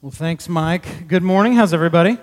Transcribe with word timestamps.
Well, 0.00 0.12
thanks, 0.12 0.48
Mike. 0.48 1.08
Good 1.08 1.24
morning. 1.24 1.54
How's 1.54 1.74
everybody? 1.74 2.18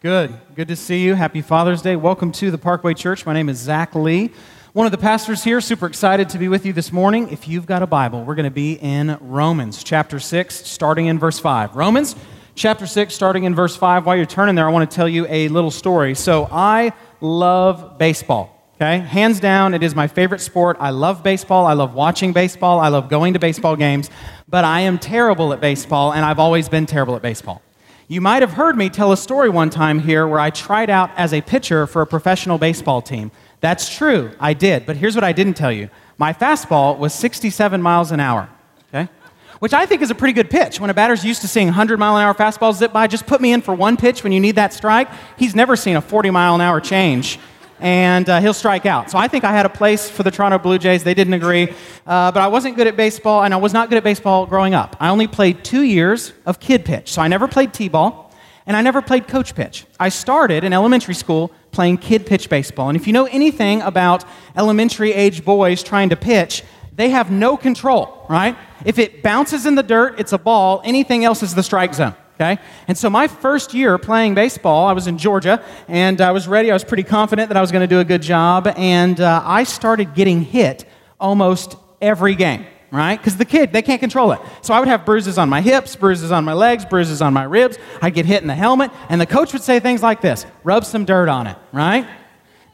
Good. 0.00 0.32
Good 0.54 0.68
to 0.68 0.76
see 0.76 1.02
you. 1.02 1.16
Happy 1.16 1.42
Father's 1.42 1.82
Day. 1.82 1.96
Welcome 1.96 2.30
to 2.32 2.52
the 2.52 2.58
Parkway 2.58 2.94
Church. 2.94 3.26
My 3.26 3.32
name 3.32 3.48
is 3.48 3.58
Zach 3.58 3.96
Lee, 3.96 4.30
one 4.72 4.86
of 4.86 4.92
the 4.92 4.98
pastors 4.98 5.42
here. 5.42 5.60
Super 5.60 5.86
excited 5.86 6.28
to 6.28 6.38
be 6.38 6.46
with 6.46 6.64
you 6.64 6.72
this 6.72 6.92
morning. 6.92 7.30
If 7.32 7.48
you've 7.48 7.66
got 7.66 7.82
a 7.82 7.86
Bible, 7.88 8.24
we're 8.24 8.36
going 8.36 8.44
to 8.44 8.52
be 8.52 8.74
in 8.74 9.18
Romans 9.20 9.82
chapter 9.82 10.20
6, 10.20 10.54
starting 10.54 11.06
in 11.06 11.18
verse 11.18 11.40
5. 11.40 11.74
Romans 11.74 12.14
chapter 12.54 12.86
6, 12.86 13.12
starting 13.12 13.42
in 13.42 13.52
verse 13.52 13.74
5. 13.74 14.06
While 14.06 14.14
you're 14.14 14.24
turning 14.24 14.54
there, 14.54 14.68
I 14.68 14.70
want 14.70 14.88
to 14.88 14.94
tell 14.94 15.08
you 15.08 15.26
a 15.28 15.48
little 15.48 15.72
story. 15.72 16.14
So, 16.14 16.48
I 16.52 16.92
love 17.20 17.98
baseball. 17.98 18.55
Okay? 18.76 18.98
Hands 18.98 19.40
down, 19.40 19.72
it 19.72 19.82
is 19.82 19.94
my 19.94 20.06
favorite 20.06 20.40
sport. 20.40 20.76
I 20.78 20.90
love 20.90 21.22
baseball. 21.22 21.66
I 21.66 21.72
love 21.72 21.94
watching 21.94 22.32
baseball. 22.34 22.78
I 22.78 22.88
love 22.88 23.08
going 23.08 23.32
to 23.32 23.38
baseball 23.38 23.74
games. 23.74 24.10
But 24.48 24.64
I 24.64 24.80
am 24.80 24.98
terrible 24.98 25.52
at 25.54 25.60
baseball, 25.60 26.12
and 26.12 26.24
I've 26.24 26.38
always 26.38 26.68
been 26.68 26.84
terrible 26.84 27.16
at 27.16 27.22
baseball. 27.22 27.62
You 28.08 28.20
might 28.20 28.42
have 28.42 28.52
heard 28.52 28.76
me 28.76 28.90
tell 28.90 29.12
a 29.12 29.16
story 29.16 29.48
one 29.48 29.70
time 29.70 29.98
here 29.98 30.28
where 30.28 30.38
I 30.38 30.50
tried 30.50 30.90
out 30.90 31.10
as 31.16 31.32
a 31.32 31.40
pitcher 31.40 31.86
for 31.86 32.02
a 32.02 32.06
professional 32.06 32.58
baseball 32.58 33.00
team. 33.00 33.32
That's 33.60 33.92
true, 33.96 34.30
I 34.38 34.52
did. 34.52 34.84
But 34.84 34.96
here's 34.96 35.14
what 35.14 35.24
I 35.24 35.32
didn't 35.32 35.54
tell 35.54 35.72
you 35.72 35.88
my 36.18 36.32
fastball 36.32 36.98
was 36.98 37.14
67 37.14 37.80
miles 37.82 38.12
an 38.12 38.20
hour. 38.20 38.48
Okay? 38.94 39.10
Which 39.58 39.72
I 39.72 39.86
think 39.86 40.02
is 40.02 40.10
a 40.10 40.14
pretty 40.14 40.34
good 40.34 40.50
pitch. 40.50 40.78
When 40.78 40.90
a 40.90 40.94
batter's 40.94 41.24
used 41.24 41.40
to 41.40 41.48
seeing 41.48 41.66
100 41.68 41.98
mile 41.98 42.16
an 42.16 42.22
hour 42.22 42.34
fastballs 42.34 42.74
zip 42.74 42.92
by, 42.92 43.06
just 43.06 43.26
put 43.26 43.40
me 43.40 43.52
in 43.52 43.62
for 43.62 43.74
one 43.74 43.96
pitch 43.96 44.22
when 44.22 44.32
you 44.32 44.40
need 44.40 44.56
that 44.56 44.72
strike. 44.72 45.08
He's 45.38 45.54
never 45.54 45.76
seen 45.76 45.96
a 45.96 46.00
40 46.00 46.30
mile 46.30 46.54
an 46.54 46.60
hour 46.60 46.80
change 46.80 47.38
and 47.80 48.28
uh, 48.28 48.40
he'll 48.40 48.54
strike 48.54 48.86
out. 48.86 49.10
So 49.10 49.18
I 49.18 49.28
think 49.28 49.44
I 49.44 49.52
had 49.52 49.66
a 49.66 49.70
place 49.70 50.08
for 50.08 50.22
the 50.22 50.30
Toronto 50.30 50.58
Blue 50.58 50.78
Jays. 50.78 51.04
They 51.04 51.14
didn't 51.14 51.34
agree. 51.34 51.68
Uh, 52.06 52.32
but 52.32 52.42
I 52.42 52.48
wasn't 52.48 52.76
good 52.76 52.86
at 52.86 52.96
baseball, 52.96 53.42
and 53.42 53.52
I 53.52 53.56
was 53.58 53.72
not 53.72 53.88
good 53.88 53.98
at 53.98 54.04
baseball 54.04 54.46
growing 54.46 54.74
up. 54.74 54.96
I 55.00 55.08
only 55.08 55.26
played 55.26 55.64
two 55.64 55.82
years 55.82 56.32
of 56.44 56.60
kid 56.60 56.84
pitch. 56.84 57.12
So 57.12 57.22
I 57.22 57.28
never 57.28 57.48
played 57.48 57.72
T 57.72 57.88
ball, 57.88 58.32
and 58.66 58.76
I 58.76 58.82
never 58.82 59.02
played 59.02 59.28
coach 59.28 59.54
pitch. 59.54 59.84
I 60.00 60.08
started 60.08 60.64
in 60.64 60.72
elementary 60.72 61.14
school 61.14 61.52
playing 61.70 61.98
kid 61.98 62.26
pitch 62.26 62.48
baseball. 62.48 62.88
And 62.88 62.96
if 62.96 63.06
you 63.06 63.12
know 63.12 63.26
anything 63.26 63.82
about 63.82 64.24
elementary 64.56 65.12
age 65.12 65.44
boys 65.44 65.82
trying 65.82 66.08
to 66.08 66.16
pitch, 66.16 66.62
they 66.94 67.10
have 67.10 67.30
no 67.30 67.56
control, 67.56 68.24
right? 68.28 68.56
If 68.84 68.98
it 68.98 69.22
bounces 69.22 69.66
in 69.66 69.74
the 69.74 69.82
dirt, 69.82 70.18
it's 70.18 70.32
a 70.32 70.38
ball. 70.38 70.80
Anything 70.84 71.24
else 71.24 71.42
is 71.42 71.54
the 71.54 71.62
strike 71.62 71.92
zone. 71.92 72.14
Okay? 72.36 72.58
And 72.86 72.98
so 72.98 73.08
my 73.08 73.28
first 73.28 73.72
year 73.72 73.96
playing 73.96 74.34
baseball, 74.34 74.86
I 74.86 74.92
was 74.92 75.06
in 75.06 75.16
Georgia, 75.16 75.62
and 75.88 76.20
I 76.20 76.32
was 76.32 76.46
ready. 76.46 76.70
I 76.70 76.74
was 76.74 76.84
pretty 76.84 77.02
confident 77.02 77.48
that 77.48 77.56
I 77.56 77.62
was 77.62 77.72
going 77.72 77.80
to 77.80 77.86
do 77.86 77.98
a 77.98 78.04
good 78.04 78.20
job, 78.20 78.68
and 78.76 79.18
uh, 79.18 79.42
I 79.44 79.64
started 79.64 80.14
getting 80.14 80.42
hit 80.42 80.84
almost 81.18 81.76
every 82.02 82.34
game, 82.34 82.66
right? 82.90 83.16
Because 83.16 83.38
the 83.38 83.46
kid, 83.46 83.72
they 83.72 83.80
can't 83.80 84.00
control 84.00 84.32
it. 84.32 84.40
So 84.60 84.74
I 84.74 84.80
would 84.80 84.88
have 84.88 85.06
bruises 85.06 85.38
on 85.38 85.48
my 85.48 85.62
hips, 85.62 85.96
bruises 85.96 86.30
on 86.30 86.44
my 86.44 86.52
legs, 86.52 86.84
bruises 86.84 87.22
on 87.22 87.32
my 87.32 87.44
ribs. 87.44 87.78
I'd 88.02 88.12
get 88.12 88.26
hit 88.26 88.42
in 88.42 88.48
the 88.48 88.54
helmet, 88.54 88.90
and 89.08 89.18
the 89.18 89.26
coach 89.26 89.54
would 89.54 89.62
say 89.62 89.80
things 89.80 90.02
like 90.02 90.20
this 90.20 90.44
rub 90.62 90.84
some 90.84 91.06
dirt 91.06 91.30
on 91.30 91.46
it, 91.46 91.56
right? 91.72 92.06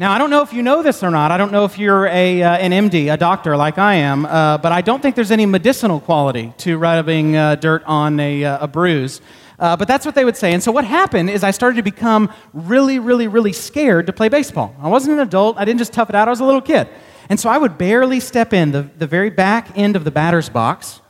Now, 0.00 0.10
I 0.10 0.18
don't 0.18 0.30
know 0.30 0.42
if 0.42 0.52
you 0.52 0.62
know 0.62 0.83
this 0.83 1.05
or 1.05 1.12
not. 1.12 1.30
I 1.30 1.36
don't 1.36 1.52
know 1.52 1.64
if 1.64 1.78
you're 1.78 2.06
a, 2.06 2.42
uh, 2.42 2.56
an 2.56 2.72
MD, 2.72 3.12
a 3.12 3.16
doctor 3.16 3.56
like 3.56 3.78
I 3.78 3.94
am, 3.94 4.27
uh, 4.27 4.58
but 4.58 4.72
I 4.72 4.80
don't 4.80 5.00
think 5.00 5.14
there's 5.14 5.30
any 5.30 5.46
medicinal 5.46 6.00
quality 6.00 6.52
to 6.58 6.77
rubbing 6.77 7.36
uh, 7.36 7.55
dirt 7.55 7.84
on 7.84 8.18
a, 8.18 8.44
uh, 8.44 8.64
a 8.64 8.66
bruise. 8.66 9.20
Uh, 9.62 9.77
but 9.77 9.86
that's 9.86 10.05
what 10.05 10.16
they 10.16 10.24
would 10.24 10.36
say. 10.36 10.52
And 10.52 10.60
so 10.60 10.72
what 10.72 10.84
happened 10.84 11.30
is 11.30 11.44
I 11.44 11.52
started 11.52 11.77
to 11.77 11.84
become 11.84 12.32
really, 12.52 12.98
really, 12.98 13.28
really 13.28 13.52
scared 13.52 14.08
to 14.08 14.12
play 14.12 14.28
baseball. 14.28 14.74
I 14.82 14.88
wasn't 14.88 15.12
an 15.12 15.20
adult. 15.20 15.56
I 15.56 15.64
didn't 15.64 15.78
just 15.78 15.92
tough 15.92 16.08
it 16.10 16.16
out. 16.16 16.27
I 16.27 16.32
was 16.32 16.41
a 16.41 16.44
little 16.44 16.60
kid. 16.60 16.88
And 17.28 17.38
so 17.38 17.48
I 17.48 17.58
would 17.58 17.78
barely 17.78 18.18
step 18.18 18.52
in 18.52 18.72
the, 18.72 18.90
the 18.98 19.06
very 19.06 19.30
back 19.30 19.78
end 19.78 19.94
of 19.94 20.02
the 20.02 20.10
batter's 20.10 20.48
box, 20.48 21.00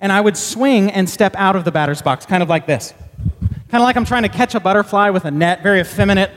and 0.00 0.10
I 0.10 0.20
would 0.20 0.36
swing 0.36 0.90
and 0.90 1.08
step 1.08 1.36
out 1.36 1.54
of 1.54 1.64
the 1.64 1.70
batter's 1.70 2.02
box, 2.02 2.26
kind 2.26 2.42
of 2.42 2.48
like 2.48 2.66
this. 2.66 2.92
Kind 3.68 3.80
of 3.80 3.82
like 3.82 3.96
I'm 3.96 4.04
trying 4.04 4.24
to 4.24 4.28
catch 4.28 4.56
a 4.56 4.60
butterfly 4.60 5.10
with 5.10 5.24
a 5.24 5.30
net, 5.30 5.62
very 5.62 5.78
effeminate 5.78 6.32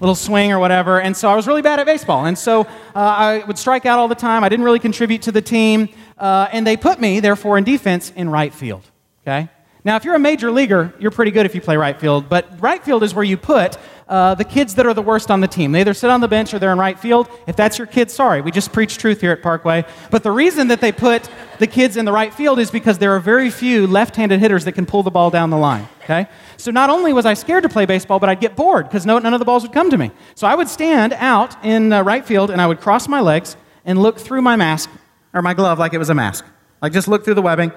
little 0.00 0.14
swing 0.14 0.50
or 0.50 0.58
whatever. 0.58 0.98
And 0.98 1.14
so 1.14 1.28
I 1.28 1.36
was 1.36 1.46
really 1.46 1.62
bad 1.62 1.78
at 1.78 1.84
baseball. 1.84 2.24
And 2.24 2.38
so 2.38 2.62
uh, 2.62 2.66
I 2.94 3.44
would 3.46 3.58
strike 3.58 3.84
out 3.84 3.98
all 3.98 4.08
the 4.08 4.14
time. 4.14 4.44
I 4.44 4.48
didn't 4.48 4.64
really 4.64 4.78
contribute 4.78 5.20
to 5.22 5.32
the 5.32 5.42
team. 5.42 5.90
Uh, 6.16 6.48
and 6.52 6.66
they 6.66 6.78
put 6.78 6.98
me, 6.98 7.20
therefore, 7.20 7.58
in 7.58 7.64
defense 7.64 8.12
in 8.16 8.30
right 8.30 8.52
field. 8.52 8.90
Okay? 9.22 9.50
Now, 9.86 9.94
if 9.94 10.04
you're 10.04 10.16
a 10.16 10.18
major 10.18 10.50
leaguer, 10.50 10.92
you're 10.98 11.12
pretty 11.12 11.30
good 11.30 11.46
if 11.46 11.54
you 11.54 11.60
play 11.60 11.76
right 11.76 11.96
field, 11.96 12.28
but 12.28 12.48
right 12.60 12.82
field 12.82 13.04
is 13.04 13.14
where 13.14 13.22
you 13.22 13.36
put 13.36 13.78
uh, 14.08 14.34
the 14.34 14.42
kids 14.42 14.74
that 14.74 14.84
are 14.84 14.92
the 14.92 15.00
worst 15.00 15.30
on 15.30 15.40
the 15.40 15.46
team. 15.46 15.70
They 15.70 15.82
either 15.82 15.94
sit 15.94 16.10
on 16.10 16.20
the 16.20 16.26
bench 16.26 16.52
or 16.52 16.58
they're 16.58 16.72
in 16.72 16.78
right 16.78 16.98
field. 16.98 17.28
If 17.46 17.54
that's 17.54 17.78
your 17.78 17.86
kid, 17.86 18.10
sorry, 18.10 18.40
we 18.40 18.50
just 18.50 18.72
preach 18.72 18.98
truth 18.98 19.20
here 19.20 19.30
at 19.30 19.42
Parkway. 19.42 19.84
But 20.10 20.24
the 20.24 20.32
reason 20.32 20.66
that 20.68 20.80
they 20.80 20.90
put 20.90 21.30
the 21.60 21.68
kids 21.68 21.96
in 21.96 22.04
the 22.04 22.10
right 22.10 22.34
field 22.34 22.58
is 22.58 22.68
because 22.68 22.98
there 22.98 23.14
are 23.14 23.20
very 23.20 23.48
few 23.48 23.86
left 23.86 24.16
handed 24.16 24.40
hitters 24.40 24.64
that 24.64 24.72
can 24.72 24.86
pull 24.86 25.04
the 25.04 25.10
ball 25.12 25.30
down 25.30 25.50
the 25.50 25.56
line. 25.56 25.86
Okay? 26.02 26.26
So 26.56 26.72
not 26.72 26.90
only 26.90 27.12
was 27.12 27.24
I 27.24 27.34
scared 27.34 27.62
to 27.62 27.68
play 27.68 27.86
baseball, 27.86 28.18
but 28.18 28.28
I'd 28.28 28.40
get 28.40 28.56
bored 28.56 28.88
because 28.88 29.06
no, 29.06 29.20
none 29.20 29.34
of 29.34 29.38
the 29.38 29.44
balls 29.44 29.62
would 29.62 29.72
come 29.72 29.90
to 29.90 29.96
me. 29.96 30.10
So 30.34 30.48
I 30.48 30.56
would 30.56 30.68
stand 30.68 31.12
out 31.12 31.64
in 31.64 31.92
uh, 31.92 32.02
right 32.02 32.26
field 32.26 32.50
and 32.50 32.60
I 32.60 32.66
would 32.66 32.80
cross 32.80 33.06
my 33.06 33.20
legs 33.20 33.56
and 33.84 34.02
look 34.02 34.18
through 34.18 34.42
my 34.42 34.56
mask 34.56 34.90
or 35.32 35.42
my 35.42 35.54
glove 35.54 35.78
like 35.78 35.94
it 35.94 35.98
was 35.98 36.10
a 36.10 36.14
mask. 36.14 36.44
Like 36.82 36.92
just 36.92 37.06
look 37.06 37.24
through 37.24 37.34
the 37.34 37.42
webbing 37.42 37.70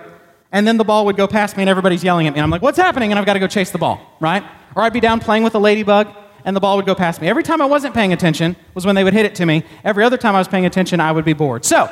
and 0.51 0.67
then 0.67 0.77
the 0.77 0.83
ball 0.83 1.05
would 1.05 1.17
go 1.17 1.27
past 1.27 1.57
me 1.57 1.63
and 1.63 1.69
everybody's 1.69 2.03
yelling 2.03 2.27
at 2.27 2.33
me. 2.33 2.39
And 2.39 2.43
I'm 2.43 2.49
like, 2.49 2.61
what's 2.61 2.77
happening? 2.77 3.11
And 3.11 3.19
I've 3.19 3.25
got 3.25 3.33
to 3.33 3.39
go 3.39 3.47
chase 3.47 3.71
the 3.71 3.77
ball, 3.77 4.01
right? 4.19 4.43
Or 4.75 4.83
I'd 4.83 4.93
be 4.93 4.99
down 4.99 5.19
playing 5.19 5.43
with 5.43 5.55
a 5.55 5.59
ladybug 5.59 6.07
and 6.45 6.55
the 6.55 6.59
ball 6.59 6.77
would 6.77 6.85
go 6.85 6.95
past 6.95 7.21
me. 7.21 7.27
Every 7.27 7.43
time 7.43 7.61
I 7.61 7.65
wasn't 7.65 7.93
paying 7.93 8.13
attention 8.13 8.55
was 8.73 8.85
when 8.85 8.95
they 8.95 9.03
would 9.03 9.13
hit 9.13 9.25
it 9.25 9.35
to 9.35 9.45
me. 9.45 9.63
Every 9.83 10.03
other 10.03 10.17
time 10.17 10.35
I 10.35 10.39
was 10.39 10.47
paying 10.47 10.65
attention, 10.65 10.99
I 10.99 11.11
would 11.11 11.25
be 11.25 11.33
bored. 11.33 11.65
So 11.65 11.91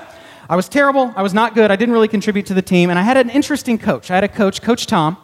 I 0.50 0.56
was 0.56 0.70
terrible. 0.70 1.14
I 1.16 1.22
was 1.22 1.34
not 1.34 1.54
good. 1.54 1.72
I 1.72 1.76
didn't 1.76 1.94
really 1.94 2.08
contribute 2.08 2.46
to 2.48 2.54
the 2.54 2.62
team. 2.62 2.90
And 2.90 2.98
I 2.98 3.02
had 3.04 3.18
an 3.18 3.30
interesting 3.30 3.78
coach. 3.78 4.10
I 4.10 4.16
had 4.16 4.24
a 4.24 4.30
coach, 4.30 4.62
Coach 4.62 4.88
Tom, 4.88 5.18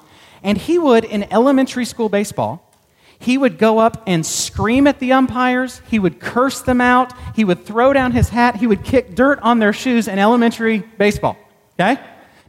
and 0.44 0.58
he 0.58 0.78
would, 0.78 1.06
in 1.06 1.24
elementary 1.32 1.86
school 1.86 2.10
baseball, 2.10 2.70
he 3.18 3.38
would 3.38 3.58
go 3.58 3.80
up 3.80 4.04
and 4.06 4.26
scream 4.26 4.86
at 4.86 5.00
the 5.00 5.14
umpires. 5.14 5.82
He 5.90 5.98
would 5.98 6.20
curse 6.20 6.62
them 6.62 6.82
out. 6.82 7.14
He 7.36 7.46
would 7.46 7.66
throw 7.66 7.94
down 7.94 8.12
his 8.12 8.30
hat. 8.30 8.58
He 8.58 8.68
would 8.68 8.84
kick 8.84 9.16
dirt 9.16 9.40
on 9.40 9.60
their 9.60 9.72
shoes 9.72 10.10
in 10.10 10.20
elementary 10.20 10.80
baseball. 10.80 11.38
Okay? 11.80 11.98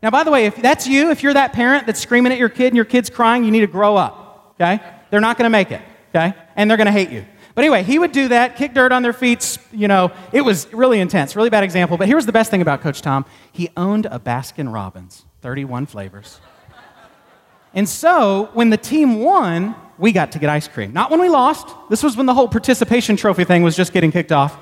Now, 0.05 0.11
by 0.11 0.23
the 0.23 0.31
way, 0.31 0.45
if 0.45 0.57
that's 0.57 0.87
you, 0.87 1.11
if 1.11 1.23
you're 1.23 1.33
that 1.33 1.55
parent 1.55 1.87
that's 1.87 1.99
screaming 1.99 2.31
at 2.31 2.37
your 2.37 2.51
kid 2.51 2.67
and 2.67 2.77
your 2.77 2.85
kid's 2.85 3.09
crying, 3.09 3.43
you 3.43 3.51
need 3.51 3.61
to 3.63 3.67
grow 3.67 3.97
up, 3.97 4.55
okay? 4.61 4.79
They're 5.09 5.19
not 5.19 5.39
going 5.39 5.47
to 5.47 5.51
make 5.51 5.71
it, 5.71 5.81
okay? 6.11 6.35
And 6.57 6.69
they're 6.69 6.77
going 6.77 6.89
to 6.89 6.93
hate 6.93 7.09
you. 7.09 7.25
But 7.55 7.65
anyway, 7.65 7.85
he 7.85 7.99
would 7.99 8.13
do 8.13 8.29
that, 8.29 8.57
kick 8.57 8.75
dirt 8.75 8.93
on 8.93 9.03
their 9.03 9.15
feet. 9.15 9.57
You 9.73 9.89
know, 9.89 10.13
it 10.31 10.43
was 10.43 10.71
really 10.75 11.01
intense, 11.01 11.35
really 11.37 11.49
bad 11.49 11.65
example. 11.65 11.97
But 11.97 12.07
here's 12.07 12.27
the 12.27 12.33
best 12.33 12.51
thing 12.51 12.61
about 12.61 12.83
Coach 12.83 13.01
Tom 13.01 13.25
he 13.51 13.71
owned 13.79 14.05
a 14.05 14.19
Baskin 14.19 14.71
Robbins, 14.71 15.25
31 15.41 15.87
flavors. 15.87 16.39
And 17.73 17.89
so 17.89 18.51
when 18.53 18.69
the 18.69 18.77
team 18.77 19.21
won, 19.21 19.75
we 19.97 20.13
got 20.13 20.33
to 20.33 20.39
get 20.39 20.51
ice 20.51 20.69
cream. 20.69 20.93
Not 20.93 21.11
when 21.11 21.21
we 21.21 21.31
lost. 21.31 21.67
This 21.89 22.03
was 22.03 22.15
when 22.15 22.27
the 22.27 22.35
whole 22.35 22.49
participation 22.49 23.17
trophy 23.17 23.45
thing 23.45 23.63
was 23.63 23.75
just 23.75 23.95
getting 23.95 24.13
kicked 24.13 24.33
off. 24.33 24.55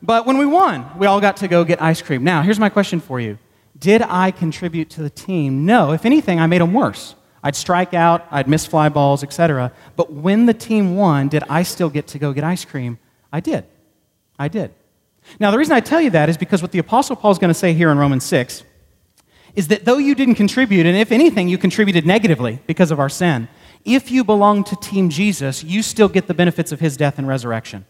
But 0.00 0.26
when 0.26 0.38
we 0.38 0.46
won, 0.46 0.86
we 0.96 1.08
all 1.08 1.20
got 1.20 1.38
to 1.38 1.48
go 1.48 1.64
get 1.64 1.82
ice 1.82 2.00
cream. 2.00 2.22
Now, 2.22 2.42
here's 2.42 2.60
my 2.60 2.68
question 2.68 3.00
for 3.00 3.18
you 3.18 3.36
did 3.80 4.02
I 4.02 4.30
contribute 4.30 4.90
to 4.90 5.02
the 5.02 5.10
team? 5.10 5.64
No. 5.64 5.92
If 5.92 6.04
anything, 6.04 6.38
I 6.38 6.46
made 6.46 6.60
them 6.60 6.72
worse. 6.72 7.14
I'd 7.42 7.56
strike 7.56 7.94
out, 7.94 8.26
I'd 8.30 8.46
miss 8.46 8.66
fly 8.66 8.90
balls, 8.90 9.22
etc. 9.24 9.72
But 9.96 10.12
when 10.12 10.46
the 10.46 10.54
team 10.54 10.96
won, 10.96 11.28
did 11.28 11.42
I 11.48 11.62
still 11.62 11.88
get 11.88 12.06
to 12.08 12.18
go 12.18 12.32
get 12.32 12.44
ice 12.44 12.64
cream? 12.64 12.98
I 13.32 13.40
did. 13.40 13.64
I 14.38 14.48
did. 14.48 14.72
Now, 15.38 15.50
the 15.50 15.58
reason 15.58 15.72
I 15.72 15.80
tell 15.80 16.00
you 16.00 16.10
that 16.10 16.28
is 16.28 16.36
because 16.36 16.60
what 16.62 16.72
the 16.72 16.78
Apostle 16.78 17.16
Paul 17.16 17.30
is 17.30 17.38
going 17.38 17.48
to 17.48 17.54
say 17.54 17.72
here 17.72 17.90
in 17.90 17.98
Romans 17.98 18.24
6 18.24 18.64
is 19.54 19.68
that 19.68 19.84
though 19.84 19.96
you 19.98 20.14
didn't 20.14 20.34
contribute, 20.36 20.86
and 20.86 20.96
if 20.96 21.10
anything, 21.10 21.48
you 21.48 21.58
contributed 21.58 22.06
negatively 22.06 22.60
because 22.66 22.90
of 22.90 23.00
our 23.00 23.08
sin, 23.08 23.48
if 23.84 24.10
you 24.10 24.22
belong 24.22 24.62
to 24.64 24.76
Team 24.76 25.08
Jesus, 25.08 25.64
you 25.64 25.82
still 25.82 26.08
get 26.08 26.26
the 26.26 26.34
benefits 26.34 26.72
of 26.72 26.80
his 26.80 26.96
death 26.96 27.18
and 27.18 27.26
resurrection. 27.26 27.86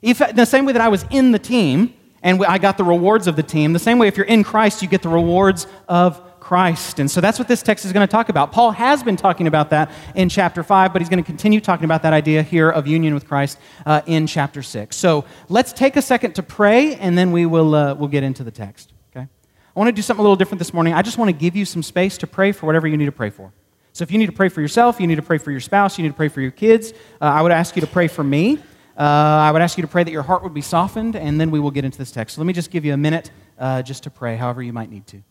If, 0.00 0.18
the 0.34 0.44
same 0.44 0.64
way 0.64 0.72
that 0.72 0.82
I 0.82 0.88
was 0.88 1.04
in 1.10 1.32
the 1.32 1.38
team, 1.38 1.94
and 2.22 2.44
I 2.44 2.58
got 2.58 2.78
the 2.78 2.84
rewards 2.84 3.26
of 3.26 3.36
the 3.36 3.42
team. 3.42 3.72
The 3.72 3.78
same 3.78 3.98
way, 3.98 4.08
if 4.08 4.16
you're 4.16 4.26
in 4.26 4.44
Christ, 4.44 4.82
you 4.82 4.88
get 4.88 5.02
the 5.02 5.08
rewards 5.08 5.66
of 5.88 6.22
Christ. 6.38 6.98
And 6.98 7.10
so 7.10 7.20
that's 7.20 7.38
what 7.38 7.48
this 7.48 7.62
text 7.62 7.84
is 7.84 7.92
going 7.92 8.06
to 8.06 8.10
talk 8.10 8.28
about. 8.28 8.52
Paul 8.52 8.72
has 8.72 9.02
been 9.02 9.16
talking 9.16 9.46
about 9.46 9.70
that 9.70 9.90
in 10.14 10.28
chapter 10.28 10.62
5, 10.62 10.92
but 10.92 11.00
he's 11.00 11.08
going 11.08 11.22
to 11.22 11.26
continue 11.26 11.60
talking 11.60 11.84
about 11.84 12.02
that 12.02 12.12
idea 12.12 12.42
here 12.42 12.68
of 12.68 12.86
union 12.86 13.14
with 13.14 13.26
Christ 13.26 13.58
uh, 13.86 14.02
in 14.06 14.26
chapter 14.26 14.62
6. 14.62 14.94
So 14.94 15.24
let's 15.48 15.72
take 15.72 15.96
a 15.96 16.02
second 16.02 16.34
to 16.34 16.42
pray, 16.42 16.96
and 16.96 17.16
then 17.16 17.32
we 17.32 17.46
will 17.46 17.74
uh, 17.74 17.94
we'll 17.94 18.08
get 18.08 18.22
into 18.22 18.44
the 18.44 18.50
text. 18.50 18.92
Okay? 19.10 19.26
I 19.26 19.78
want 19.78 19.88
to 19.88 19.92
do 19.92 20.02
something 20.02 20.20
a 20.20 20.22
little 20.22 20.36
different 20.36 20.58
this 20.58 20.74
morning. 20.74 20.94
I 20.94 21.02
just 21.02 21.16
want 21.16 21.28
to 21.28 21.32
give 21.32 21.56
you 21.56 21.64
some 21.64 21.82
space 21.82 22.18
to 22.18 22.26
pray 22.26 22.52
for 22.52 22.66
whatever 22.66 22.86
you 22.86 22.96
need 22.96 23.06
to 23.06 23.12
pray 23.12 23.30
for. 23.30 23.52
So 23.92 24.02
if 24.02 24.10
you 24.10 24.18
need 24.18 24.26
to 24.26 24.32
pray 24.32 24.48
for 24.48 24.60
yourself, 24.60 25.00
you 25.00 25.06
need 25.06 25.16
to 25.16 25.22
pray 25.22 25.38
for 25.38 25.50
your 25.50 25.60
spouse, 25.60 25.98
you 25.98 26.02
need 26.02 26.10
to 26.10 26.16
pray 26.16 26.28
for 26.28 26.40
your 26.40 26.50
kids, 26.50 26.92
uh, 27.20 27.24
I 27.24 27.42
would 27.42 27.52
ask 27.52 27.76
you 27.76 27.80
to 27.82 27.86
pray 27.86 28.08
for 28.08 28.24
me. 28.24 28.58
Uh, 28.96 29.00
I 29.00 29.50
would 29.50 29.62
ask 29.62 29.78
you 29.78 29.82
to 29.82 29.88
pray 29.88 30.04
that 30.04 30.10
your 30.10 30.22
heart 30.22 30.42
would 30.42 30.52
be 30.52 30.60
softened, 30.60 31.16
and 31.16 31.40
then 31.40 31.50
we 31.50 31.58
will 31.58 31.70
get 31.70 31.84
into 31.84 31.98
this 31.98 32.10
text. 32.10 32.36
So 32.36 32.42
let 32.42 32.46
me 32.46 32.52
just 32.52 32.70
give 32.70 32.84
you 32.84 32.92
a 32.92 32.96
minute 32.96 33.30
uh, 33.58 33.82
just 33.82 34.02
to 34.04 34.10
pray, 34.10 34.36
however 34.36 34.62
you 34.62 34.72
might 34.72 34.90
need 34.90 35.06
to. 35.08 35.22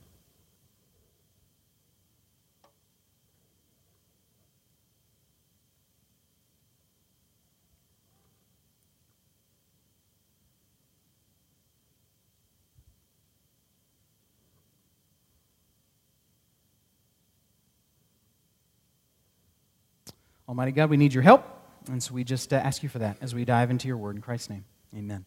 Almighty 20.50 20.74
God, 20.74 20.90
we 20.90 20.98
need 20.98 21.14
your 21.14 21.24
help. 21.24 21.61
And 21.90 22.02
so 22.02 22.14
we 22.14 22.24
just 22.24 22.54
uh, 22.54 22.58
ask 22.58 22.84
you 22.84 22.90
for 22.90 23.00
that 23.00 23.18
as 23.22 23.34
we 23.34 23.46
dive 23.46 23.72
into 23.72 23.88
your 23.88 23.98
word 23.98 24.16
in 24.16 24.22
Christ's 24.22 24.50
name. 24.50 24.66
Amen. 24.96 25.26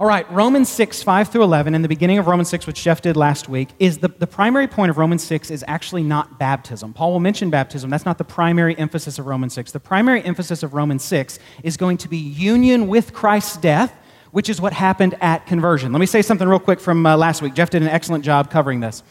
All 0.00 0.06
right, 0.06 0.30
Romans 0.32 0.70
6, 0.70 1.02
5 1.02 1.28
through 1.28 1.42
11, 1.42 1.74
and 1.74 1.84
the 1.84 1.88
beginning 1.88 2.16
of 2.16 2.26
Romans 2.26 2.48
6, 2.48 2.66
which 2.66 2.82
Jeff 2.82 3.02
did 3.02 3.18
last 3.18 3.50
week, 3.50 3.68
is 3.78 3.98
the, 3.98 4.08
the 4.08 4.26
primary 4.26 4.66
point 4.66 4.88
of 4.88 4.96
Romans 4.96 5.22
6 5.22 5.50
is 5.50 5.62
actually 5.68 6.02
not 6.02 6.38
baptism. 6.38 6.94
Paul 6.94 7.12
will 7.12 7.20
mention 7.20 7.50
baptism. 7.50 7.90
That's 7.90 8.06
not 8.06 8.16
the 8.16 8.24
primary 8.24 8.78
emphasis 8.78 9.18
of 9.18 9.26
Romans 9.26 9.52
6. 9.52 9.72
The 9.72 9.80
primary 9.80 10.24
emphasis 10.24 10.62
of 10.62 10.72
Romans 10.72 11.04
6 11.04 11.38
is 11.62 11.76
going 11.76 11.98
to 11.98 12.08
be 12.08 12.16
union 12.16 12.88
with 12.88 13.12
Christ's 13.12 13.58
death, 13.58 13.94
which 14.30 14.48
is 14.48 14.58
what 14.58 14.72
happened 14.72 15.16
at 15.20 15.44
conversion. 15.44 15.92
Let 15.92 15.98
me 15.98 16.06
say 16.06 16.22
something 16.22 16.48
real 16.48 16.60
quick 16.60 16.80
from 16.80 17.04
uh, 17.04 17.18
last 17.18 17.42
week. 17.42 17.52
Jeff 17.52 17.68
did 17.68 17.82
an 17.82 17.88
excellent 17.88 18.24
job 18.24 18.50
covering 18.50 18.80
this. 18.80 19.02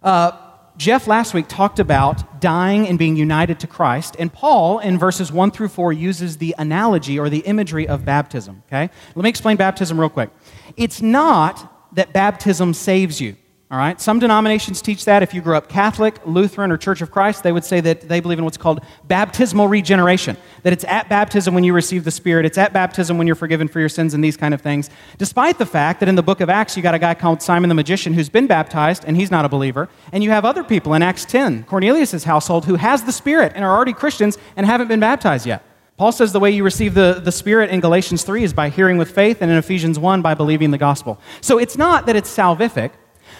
Uh, 0.00 0.45
Jeff 0.76 1.06
last 1.06 1.32
week 1.32 1.46
talked 1.48 1.78
about 1.78 2.40
dying 2.40 2.86
and 2.86 2.98
being 2.98 3.16
united 3.16 3.58
to 3.60 3.66
Christ, 3.66 4.14
and 4.18 4.32
Paul 4.32 4.78
in 4.78 4.98
verses 4.98 5.32
1 5.32 5.50
through 5.50 5.68
4 5.68 5.92
uses 5.92 6.36
the 6.36 6.54
analogy 6.58 7.18
or 7.18 7.30
the 7.30 7.38
imagery 7.40 7.88
of 7.88 8.04
baptism. 8.04 8.62
Okay? 8.68 8.90
Let 9.14 9.22
me 9.22 9.28
explain 9.30 9.56
baptism 9.56 9.98
real 9.98 10.10
quick. 10.10 10.30
It's 10.76 11.00
not 11.00 11.94
that 11.94 12.12
baptism 12.12 12.74
saves 12.74 13.20
you. 13.20 13.36
All 13.68 13.78
right? 13.78 14.00
Some 14.00 14.20
denominations 14.20 14.80
teach 14.80 15.06
that. 15.06 15.24
If 15.24 15.34
you 15.34 15.40
grew 15.40 15.56
up 15.56 15.68
Catholic, 15.68 16.24
Lutheran, 16.24 16.70
or 16.70 16.76
Church 16.76 17.02
of 17.02 17.10
Christ, 17.10 17.42
they 17.42 17.50
would 17.50 17.64
say 17.64 17.80
that 17.80 18.02
they 18.02 18.20
believe 18.20 18.38
in 18.38 18.44
what's 18.44 18.56
called 18.56 18.80
baptismal 19.08 19.66
regeneration. 19.66 20.36
That 20.62 20.72
it's 20.72 20.84
at 20.84 21.08
baptism 21.08 21.52
when 21.52 21.64
you 21.64 21.72
receive 21.72 22.04
the 22.04 22.12
Spirit, 22.12 22.46
it's 22.46 22.58
at 22.58 22.72
baptism 22.72 23.18
when 23.18 23.26
you're 23.26 23.34
forgiven 23.34 23.66
for 23.66 23.80
your 23.80 23.88
sins 23.88 24.14
and 24.14 24.22
these 24.22 24.36
kind 24.36 24.54
of 24.54 24.60
things. 24.60 24.88
Despite 25.18 25.58
the 25.58 25.66
fact 25.66 25.98
that 25.98 26.08
in 26.08 26.14
the 26.14 26.22
book 26.22 26.40
of 26.40 26.48
Acts, 26.48 26.76
you 26.76 26.82
got 26.82 26.94
a 26.94 26.98
guy 27.00 27.14
called 27.14 27.42
Simon 27.42 27.68
the 27.68 27.74
Magician 27.74 28.14
who's 28.14 28.28
been 28.28 28.46
baptized 28.46 29.04
and 29.04 29.16
he's 29.16 29.32
not 29.32 29.44
a 29.44 29.48
believer. 29.48 29.88
And 30.12 30.22
you 30.22 30.30
have 30.30 30.44
other 30.44 30.62
people 30.62 30.94
in 30.94 31.02
Acts 31.02 31.24
10, 31.24 31.64
Cornelius' 31.64 32.22
household, 32.22 32.66
who 32.66 32.76
has 32.76 33.02
the 33.02 33.12
Spirit 33.12 33.50
and 33.56 33.64
are 33.64 33.74
already 33.74 33.92
Christians 33.92 34.38
and 34.56 34.64
haven't 34.64 34.86
been 34.86 35.00
baptized 35.00 35.44
yet. 35.44 35.64
Paul 35.96 36.12
says 36.12 36.32
the 36.32 36.40
way 36.40 36.52
you 36.52 36.62
receive 36.62 36.94
the, 36.94 37.20
the 37.24 37.32
Spirit 37.32 37.70
in 37.70 37.80
Galatians 37.80 38.22
3 38.22 38.44
is 38.44 38.52
by 38.52 38.68
hearing 38.68 38.98
with 38.98 39.10
faith, 39.10 39.38
and 39.40 39.50
in 39.50 39.56
Ephesians 39.56 39.98
1 39.98 40.20
by 40.20 40.34
believing 40.34 40.70
the 40.70 40.78
gospel. 40.78 41.18
So 41.40 41.58
it's 41.58 41.76
not 41.76 42.06
that 42.06 42.14
it's 42.14 42.34
salvific. 42.34 42.92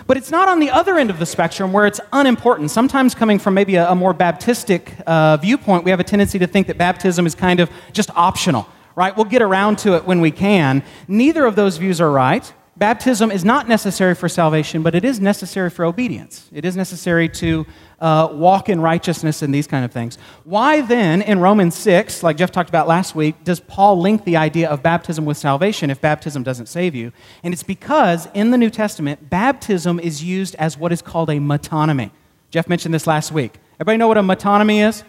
But 0.07 0.17
it's 0.17 0.31
not 0.31 0.49
on 0.49 0.61
the 0.61 0.71
other 0.71 0.99
end 0.99 1.11
of 1.11 1.19
the 1.19 1.27
spectrum 1.27 1.73
where 1.73 1.87
it's 1.87 2.01
unimportant. 2.13 2.71
Sometimes, 2.71 3.15
coming 3.15 3.39
from 3.39 3.55
maybe 3.55 3.77
a, 3.77 3.91
a 3.91 3.95
more 3.95 4.15
Baptistic 4.15 5.01
uh, 5.03 5.37
viewpoint, 5.37 5.85
we 5.85 5.91
have 5.91 6.01
a 6.01 6.05
tendency 6.05 6.39
to 6.39 6.47
think 6.47 6.67
that 6.67 6.79
baptism 6.79 7.27
is 7.27 7.35
kind 7.35 7.61
of 7.61 7.71
just 7.93 8.11
optional, 8.15 8.67
right? 8.95 9.17
We'll 9.17 9.25
get 9.25 9.43
around 9.43 9.79
to 9.79 9.95
it 9.97 10.05
when 10.05 10.21
we 10.21 10.31
can. 10.31 10.83
Neither 11.09 11.45
of 11.45 11.57
those 11.57 11.77
views 11.77 12.01
are 12.01 12.11
right 12.11 12.53
baptism 12.77 13.31
is 13.31 13.45
not 13.45 13.69
necessary 13.69 14.15
for 14.15 14.29
salvation, 14.29 14.83
but 14.83 14.95
it 14.95 15.05
is 15.05 15.21
necessary 15.21 15.71
for 15.71 15.85
obedience. 15.85 16.49
It 16.53 16.65
is 16.65 16.77
necessary 16.77 17.29
to 17.31 17.67
uh, 18.01 18.29
walk 18.33 18.69
in 18.69 18.81
righteousness 18.81 19.43
and 19.43 19.55
these 19.55 19.67
kind 19.67 19.85
of 19.85 19.93
things. 19.93 20.19
Why 20.45 20.83
then, 20.83 21.23
in 21.23 21.41
Romans 21.41 21.75
6, 21.77 22.23
like 22.23 22.37
Jeff 22.37 22.53
talked 22.53 22.69
about 22.69 22.87
last 22.87 23.15
week, 23.15 23.43
does 23.45 23.61
Paul 23.61 24.01
link 24.01 24.25
the 24.25 24.37
idea 24.37 24.69
of 24.69 24.83
baptism 24.83 25.25
with 25.25 25.37
salvation 25.37 25.91
if 25.91 26.01
baptism 26.01 26.43
doesn't 26.43 26.67
save 26.67 26.95
you? 26.95 27.13
And 27.43 27.55
it's 27.55 27.63
because 27.63 28.29
in 28.35 28.51
the 28.51 28.59
New 28.59 28.71
Testament, 28.71 29.31
baptism 29.31 29.99
is 29.99 30.23
used 30.23 30.55
as 30.57 30.77
what 30.77 30.93
is 30.93 31.01
called 31.01 31.31
a 31.31 31.35
metonymy. 31.35 32.11
Jeff 32.51 32.69
mentioned 32.69 32.95
this 32.95 33.07
last 33.07 33.33
week. 33.33 33.59
Everybody 33.81 33.99
know 33.99 34.09
what 34.09 34.19
a 34.19 34.23
metonymy 34.23 34.87
is? 34.87 35.03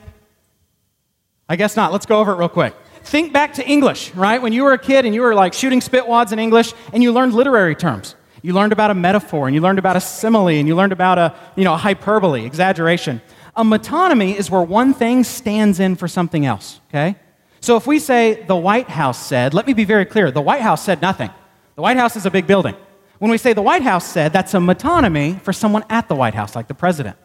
I 1.49 1.55
guess 1.55 1.75
not. 1.75 1.91
Let's 1.91 2.05
go 2.05 2.19
over 2.19 2.33
it 2.33 2.35
real 2.35 2.49
quick. 2.49 2.75
Think 3.07 3.31
back 3.31 3.53
to 3.53 3.65
English, 3.65 4.13
right? 4.15 4.41
When 4.41 4.51
you 4.51 4.65
were 4.65 4.73
a 4.73 4.77
kid 4.77 5.05
and 5.05 5.15
you 5.15 5.21
were 5.21 5.33
like 5.33 5.53
shooting 5.53 5.79
spitwads 5.79 6.33
in 6.33 6.39
English 6.39 6.73
and 6.91 7.01
you 7.01 7.13
learned 7.13 7.33
literary 7.33 7.73
terms. 7.73 8.15
You 8.41 8.51
learned 8.51 8.73
about 8.73 8.91
a 8.91 8.93
metaphor 8.93 9.47
and 9.47 9.55
you 9.55 9.61
learned 9.61 9.79
about 9.79 9.95
a 9.95 10.01
simile 10.01 10.49
and 10.49 10.67
you 10.67 10.75
learned 10.75 10.91
about 10.91 11.17
a, 11.17 11.33
you 11.55 11.63
know, 11.63 11.73
a 11.73 11.77
hyperbole, 11.77 12.45
exaggeration. 12.45 13.21
A 13.55 13.63
metonymy 13.63 14.35
is 14.35 14.51
where 14.51 14.61
one 14.61 14.93
thing 14.93 15.23
stands 15.23 15.79
in 15.79 15.95
for 15.95 16.09
something 16.09 16.45
else, 16.45 16.81
okay? 16.89 17.15
So 17.61 17.77
if 17.77 17.87
we 17.87 17.97
say 17.99 18.43
the 18.43 18.57
White 18.57 18.89
House 18.89 19.25
said, 19.25 19.53
let 19.53 19.67
me 19.67 19.73
be 19.73 19.85
very 19.85 20.03
clear, 20.05 20.29
the 20.29 20.41
White 20.41 20.61
House 20.61 20.83
said 20.83 21.01
nothing. 21.01 21.29
The 21.75 21.81
White 21.81 21.95
House 21.95 22.17
is 22.17 22.25
a 22.25 22.29
big 22.29 22.45
building. 22.45 22.75
When 23.19 23.31
we 23.31 23.37
say 23.37 23.53
the 23.53 23.61
White 23.61 23.83
House 23.83 24.05
said, 24.05 24.33
that's 24.33 24.53
a 24.53 24.57
metonymy 24.57 25.41
for 25.41 25.53
someone 25.53 25.85
at 25.89 26.09
the 26.09 26.15
White 26.15 26.35
House, 26.35 26.57
like 26.57 26.67
the 26.67 26.73
president. 26.73 27.15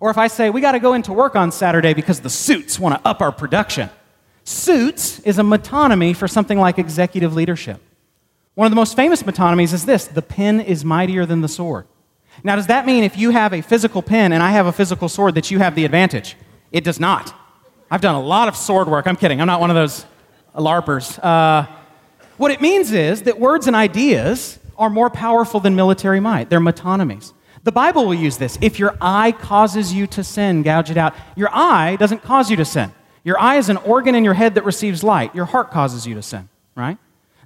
Or 0.00 0.10
if 0.10 0.18
I 0.18 0.26
say, 0.26 0.50
we 0.50 0.60
got 0.60 0.72
to 0.72 0.80
go 0.80 0.94
into 0.94 1.12
work 1.12 1.36
on 1.36 1.52
Saturday 1.52 1.94
because 1.94 2.18
the 2.18 2.30
suits 2.30 2.80
want 2.80 2.96
to 2.96 3.08
up 3.08 3.20
our 3.20 3.30
production, 3.30 3.90
Suits 4.44 5.20
is 5.20 5.38
a 5.38 5.42
metonymy 5.42 6.14
for 6.16 6.26
something 6.26 6.58
like 6.58 6.78
executive 6.78 7.34
leadership. 7.34 7.80
One 8.54 8.66
of 8.66 8.72
the 8.72 8.76
most 8.76 8.96
famous 8.96 9.22
metonymies 9.22 9.72
is 9.72 9.86
this 9.86 10.06
the 10.06 10.22
pen 10.22 10.60
is 10.60 10.84
mightier 10.84 11.24
than 11.26 11.40
the 11.40 11.48
sword. 11.48 11.86
Now, 12.42 12.56
does 12.56 12.68
that 12.68 12.86
mean 12.86 13.04
if 13.04 13.16
you 13.16 13.30
have 13.30 13.52
a 13.52 13.60
physical 13.60 14.02
pen 14.02 14.32
and 14.32 14.42
I 14.42 14.50
have 14.50 14.66
a 14.66 14.72
physical 14.72 15.08
sword 15.08 15.34
that 15.34 15.50
you 15.50 15.58
have 15.58 15.74
the 15.74 15.84
advantage? 15.84 16.36
It 16.72 16.84
does 16.84 17.00
not. 17.00 17.34
I've 17.90 18.00
done 18.00 18.14
a 18.14 18.20
lot 18.20 18.48
of 18.48 18.56
sword 18.56 18.88
work. 18.88 19.06
I'm 19.06 19.16
kidding. 19.16 19.40
I'm 19.40 19.46
not 19.46 19.60
one 19.60 19.70
of 19.70 19.76
those 19.76 20.06
LARPers. 20.54 21.18
Uh, 21.22 21.66
what 22.36 22.50
it 22.50 22.60
means 22.60 22.92
is 22.92 23.22
that 23.22 23.38
words 23.38 23.66
and 23.66 23.76
ideas 23.76 24.58
are 24.78 24.88
more 24.88 25.10
powerful 25.10 25.60
than 25.60 25.76
military 25.76 26.20
might. 26.20 26.48
They're 26.48 26.60
metonymies. 26.60 27.32
The 27.64 27.72
Bible 27.72 28.06
will 28.06 28.14
use 28.14 28.38
this. 28.38 28.56
If 28.62 28.78
your 28.78 28.96
eye 29.00 29.32
causes 29.32 29.92
you 29.92 30.06
to 30.08 30.24
sin, 30.24 30.62
gouge 30.62 30.90
it 30.90 30.96
out. 30.96 31.14
Your 31.36 31.50
eye 31.52 31.96
doesn't 31.96 32.22
cause 32.22 32.50
you 32.50 32.56
to 32.56 32.64
sin. 32.64 32.92
Your 33.24 33.38
eye 33.38 33.56
is 33.56 33.68
an 33.68 33.76
organ 33.78 34.14
in 34.14 34.24
your 34.24 34.34
head 34.34 34.54
that 34.54 34.64
receives 34.64 35.02
light. 35.02 35.34
Your 35.34 35.44
heart 35.44 35.70
causes 35.70 36.06
you 36.06 36.14
to 36.14 36.22
sin, 36.22 36.48
right? 36.74 36.98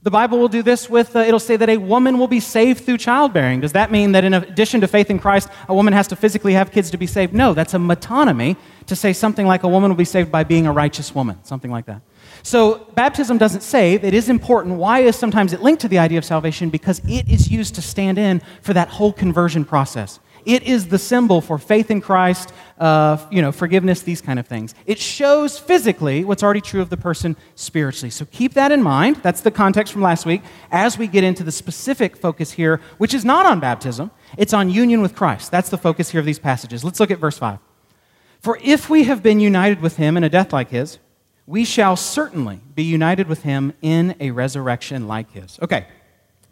The 0.05 0.11
Bible 0.11 0.39
will 0.39 0.49
do 0.49 0.63
this 0.63 0.91
with, 0.91 1.17
uh, 1.17 1.21
it'll 1.21 1.41
say 1.41 1.57
that 1.57 1.71
a 1.71 1.79
woman 1.79 2.19
will 2.19 2.29
be 2.29 2.39
saved 2.39 2.85
through 2.85 2.99
childbearing. 2.99 3.63
Does 3.63 3.73
that 3.73 3.91
mean 3.91 4.13
that 4.13 4.23
in 4.23 4.35
addition 4.35 4.83
to 4.83 4.87
faith 4.87 5.09
in 5.09 5.19
Christ, 5.19 5.49
a 5.67 5.75
woman 5.75 5.95
has 5.95 6.07
to 6.09 6.17
physically 6.17 6.53
have 6.53 6.71
kids 6.71 6.91
to 6.91 6.99
be 6.99 7.07
saved? 7.07 7.33
No, 7.33 7.55
that's 7.55 7.73
a 7.73 7.79
metonymy 7.79 8.59
to 8.87 8.95
say 8.95 9.15
something 9.15 9.47
like 9.47 9.63
a 9.63 9.69
woman 9.69 9.91
will 9.91 9.97
be 9.97 10.05
saved 10.05 10.31
by 10.31 10.45
being 10.45 10.67
a 10.67 10.73
righteous 10.73 11.15
woman, 11.15 11.43
something 11.43 11.71
like 11.71 11.87
that. 11.87 12.03
So 12.43 12.87
baptism 12.95 13.39
doesn't 13.39 13.63
save. 13.63 14.05
It 14.05 14.13
is 14.13 14.29
important. 14.29 14.77
Why 14.77 15.01
is 15.01 15.17
sometimes 15.17 15.55
it 15.55 15.63
linked 15.63 15.81
to 15.81 15.89
the 15.89 15.99
idea 15.99 16.19
of 16.19 16.25
salvation? 16.27 16.69
Because 16.69 17.01
it 17.09 17.27
is 17.27 17.51
used 17.51 17.75
to 17.77 17.81
stand 17.81 18.19
in 18.19 18.43
for 18.61 18.75
that 18.75 18.89
whole 18.89 19.13
conversion 19.13 19.65
process. 19.65 20.21
It 20.45 20.65
is 20.65 20.89
the 20.89 20.99
symbol 20.99 21.41
for 21.41 21.59
faith 21.59 21.91
in 21.91 22.01
Christ, 22.01 22.53
uh, 22.79 23.19
you 23.31 23.41
know, 23.41 23.53
forgiveness, 23.53 24.03
these 24.03 24.21
kind 24.21 24.39
of 24.39 24.47
things. 24.47 24.75
It 24.87 24.99
shows 24.99 25.59
physically 25.59 26.25
what's 26.25 26.43
already 26.43 26.61
true 26.61 26.81
of 26.81 26.91
the 26.91 26.97
person 26.97 27.37
spiritually. 27.55 28.11
So 28.11 28.27
keep 28.27 28.55
that 28.55 28.73
in 28.73 28.83
mind. 28.83 29.17
That's 29.17 29.41
the 29.41 29.51
context 29.51 29.93
from 29.93 30.03
last 30.03 30.27
week. 30.27 30.43
As 30.71 30.99
we 30.99 31.07
get 31.07 31.25
into 31.25 31.45
the 31.45 31.53
specific 31.53 32.17
focus 32.17 32.53
here, 32.53 32.81
which 32.99 33.15
is 33.15 33.25
not 33.25 33.47
on 33.47 33.61
baptism, 33.61 34.11
it's 34.37 34.53
on 34.53 34.71
union 34.71 35.01
with 35.01 35.15
Christ. 35.15 35.51
That's 35.51 35.71
the 35.71 35.79
focus 35.79 36.11
here 36.11 36.21
of 36.21 36.27
these 36.27 36.39
passages. 36.39 36.85
Let's 36.85 37.01
look 37.01 37.11
at 37.11 37.19
verse 37.19 37.39
5. 37.39 37.59
For 38.41 38.59
if 38.63 38.91
we 38.91 39.05
have 39.05 39.23
been 39.23 39.41
united 39.41 39.81
with 39.81 39.97
him 39.97 40.17
in 40.17 40.25
a 40.25 40.29
death 40.29 40.53
like 40.53 40.69
his, 40.69 40.99
we 41.47 41.65
shall 41.65 41.97
certainly 41.97 42.61
be 42.75 42.83
united 42.83 43.27
with 43.29 43.43
him 43.43 43.73
in 43.83 44.15
a 44.21 44.31
resurrection 44.31 45.07
like 45.07 45.31
his. 45.33 45.59
Okay, 45.63 45.87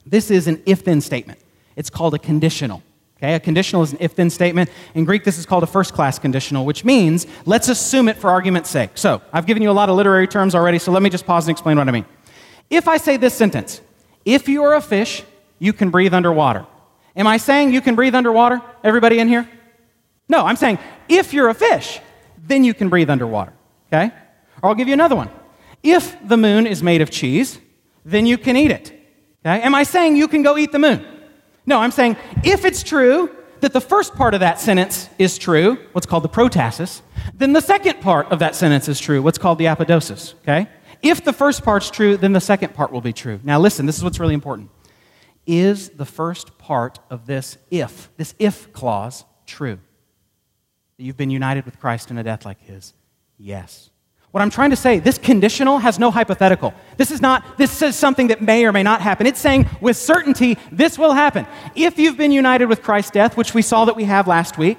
this 0.05 0.31
is 0.31 0.47
an 0.47 0.63
if 0.67 0.85
then 0.85 1.01
statement. 1.01 1.39
It's 1.77 1.91
called 1.91 2.15
a 2.15 2.19
conditional. 2.19 2.83
Okay, 3.23 3.35
a 3.35 3.41
conditional 3.41 3.83
is 3.83 3.93
an 3.93 3.99
if 4.01 4.17
then 4.17 4.31
statement. 4.31 4.69
In 4.97 5.05
Greek, 5.05 5.23
this 5.23 5.39
is 5.39 5.47
called 5.47 5.63
a 5.63 5.67
first 5.67 5.95
class 5.95 6.19
conditional, 6.19 6.67
which 6.67 6.85
means 6.85 7.29
let's 7.47 7.69
assume 7.69 8.09
it 8.09 8.17
for 8.17 8.29
argument's 8.29 8.69
sake. 8.69 8.91
So, 8.97 9.23
I've 9.33 9.47
given 9.47 9.63
you 9.63 9.71
a 9.71 9.73
lot 9.73 9.89
of 9.89 9.95
literary 9.95 10.27
terms 10.27 10.57
already, 10.57 10.81
so 10.81 10.91
let 10.91 11.03
me 11.03 11.11
just 11.11 11.25
pause 11.25 11.47
and 11.47 11.53
explain 11.53 11.79
what 11.79 11.87
I 11.87 11.93
mean. 11.93 12.05
If 12.69 12.89
I 12.89 12.97
say 12.97 13.17
this 13.17 13.33
sentence, 13.33 13.81
if 14.25 14.49
you 14.49 14.65
are 14.65 14.75
a 14.75 14.81
fish, 14.81 15.23
you 15.61 15.73
can 15.73 15.91
breathe 15.91 16.13
underwater. 16.15 16.67
Am 17.15 17.29
I 17.29 17.37
saying 17.37 17.73
you 17.73 17.81
can 17.81 17.95
breathe 17.95 18.17
underwater? 18.17 18.61
Everybody 18.83 19.21
in 19.21 19.29
here? 19.29 19.49
No, 20.29 20.45
I'm 20.45 20.57
saying 20.57 20.81
if 21.09 21.33
you're 21.33 21.49
a 21.49 21.55
fish, 21.55 22.01
then 22.45 22.65
you 22.65 22.75
can 22.75 22.89
breathe 22.89 23.09
underwater. 23.09 23.53
Okay? 23.93 24.13
Or 24.65 24.71
I'll 24.71 24.75
give 24.75 24.89
you 24.89 24.95
another 24.95 25.15
one. 25.15 25.31
If 25.85 26.17
the 26.27 26.37
moon 26.37 26.67
is 26.67 26.83
made 26.83 27.01
of 27.01 27.11
cheese, 27.11 27.61
then 28.05 28.27
you 28.27 28.37
can 28.37 28.57
eat 28.57 28.73
it. 28.73 28.87
Okay? 29.47 29.63
Am 29.63 29.77
I 29.77 29.85
saying 29.85 30.17
you 30.17 30.27
can 30.27 30.43
go 30.43 30.59
eat 30.59 30.73
the 30.73 30.81
moon? 30.81 31.07
No, 31.67 31.79
I'm 31.79 31.91
saying 31.91 32.17
if 32.45 32.65
it's 32.65 32.83
true 32.83 33.31
that 33.61 33.73
the 33.73 33.81
first 33.81 34.15
part 34.15 34.35
of 34.35 34.41
that 34.41 34.59
sentence 34.59 35.09
is 35.19 35.39
true, 35.39 35.79
what's 35.93 36.07
called 36.07 36.25
the 36.25 36.29
protasis, 36.29 37.01
then 37.35 37.53
the 37.53 37.61
second 37.61 38.01
part 38.01 38.31
of 38.33 38.41
that 38.41 38.57
sentence 38.57 38.89
is 38.89 38.99
true, 38.99 39.23
what's 39.23 39.39
called 39.39 39.59
the 39.59 39.67
apodosis, 39.67 40.35
okay? 40.43 40.69
If 41.01 41.25
the 41.25 41.33
first 41.33 41.63
part's 41.63 41.91
true, 41.91 42.17
then 42.17 42.33
the 42.33 42.41
second 42.41 42.75
part 42.75 42.91
will 42.93 43.01
be 43.01 43.13
true. 43.13 43.39
Now 43.45 43.61
listen, 43.61 43.87
this 43.87 43.97
is 43.97 44.05
what's 44.05 44.19
really 44.19 44.35
important. 44.35 44.71
Is 45.47 45.91
the 45.91 46.05
first 46.05 46.59
part 46.59 46.99
of 47.11 47.27
this 47.27 47.57
if, 47.71 48.11
this 48.17 48.35
if 48.39 48.73
clause, 48.73 49.25
true? 49.47 49.79
That 50.97 51.05
you've 51.05 51.17
been 51.17 51.31
united 51.31 51.65
with 51.65 51.79
Christ 51.79 52.11
in 52.11 52.19
a 52.19 52.25
death 52.25 52.45
like 52.45 52.61
his? 52.61 52.95
Yes. 53.39 53.91
What 54.33 54.41
I'm 54.41 54.51
trying 54.51 54.71
to 54.71 54.77
say, 54.77 54.99
this 54.99 55.19
conditional 55.19 55.79
has 55.79 55.99
no 55.99 56.11
hypothetical. 56.11 56.73
This 56.97 57.11
is 57.11 57.21
not, 57.21 57.59
this 57.59 57.71
says 57.71 57.97
something 57.97 58.29
that 58.29 58.41
may 58.41 58.65
or 58.65 58.73
may 58.73 58.83
not 58.83 59.03
happen. 59.03 59.27
It's 59.27 59.39
saying 59.39 59.69
with 59.83 59.99
certainty, 59.99 60.57
this 60.73 60.99
will 60.99 61.13
happen. 61.13 61.47
If 61.75 61.99
you've 61.99 62.17
been 62.17 62.33
united 62.33 62.67
with 62.67 62.83
Christ's 62.83 63.11
death, 63.11 63.37
which 63.37 63.53
we 63.53 63.61
saw 63.61 63.85
that 63.85 63.95
we 63.95 64.05
have 64.05 64.27
last 64.27 64.57
week, 64.57 64.79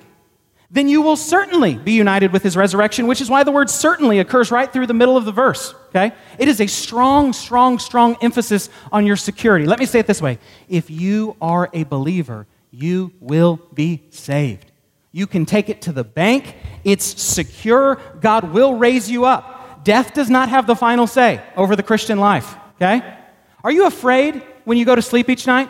then 0.71 0.87
you 0.87 1.03
will 1.03 1.15
certainly 1.15 1.75
be 1.75 1.91
united 1.91 2.33
with 2.33 2.41
his 2.41 2.57
resurrection, 2.57 3.05
which 3.05 3.21
is 3.21 3.29
why 3.29 3.43
the 3.43 3.51
word 3.51 3.69
certainly 3.69 4.17
occurs 4.17 4.49
right 4.49 4.73
through 4.73 4.87
the 4.87 4.93
middle 4.93 5.15
of 5.15 5.23
the 5.23 5.31
verse. 5.31 5.75
Okay? 5.89 6.13
It 6.39 6.47
is 6.47 6.59
a 6.59 6.65
strong, 6.65 7.31
strong, 7.31 7.77
strong 7.77 8.17
emphasis 8.23 8.71
on 8.91 9.05
your 9.05 9.15
security. 9.15 9.67
Let 9.67 9.77
me 9.77 9.85
say 9.85 9.99
it 9.99 10.07
this 10.07 10.21
way 10.21 10.39
if 10.67 10.89
you 10.89 11.37
are 11.39 11.69
a 11.73 11.83
believer, 11.83 12.47
you 12.71 13.11
will 13.19 13.59
be 13.71 14.01
saved. 14.09 14.72
You 15.13 15.27
can 15.27 15.45
take 15.45 15.69
it 15.69 15.83
to 15.83 15.93
the 15.93 16.03
bank. 16.03 16.55
It's 16.83 17.05
secure. 17.21 18.01
God 18.19 18.51
will 18.51 18.73
raise 18.73 19.09
you 19.09 19.25
up. 19.25 19.83
death 19.83 20.13
does 20.13 20.29
not 20.29 20.49
have 20.49 20.65
the 20.65 20.75
final 20.75 21.07
say 21.07 21.41
over 21.55 21.75
the 21.75 21.83
Christian 21.83 22.17
life, 22.17 22.55
okay? 22.75 23.17
Are 23.63 23.71
you 23.71 23.85
afraid 23.85 24.41
when 24.63 24.77
you 24.77 24.85
go 24.85 24.95
to 24.95 25.01
sleep 25.01 25.29
each 25.29 25.45
night? 25.45 25.69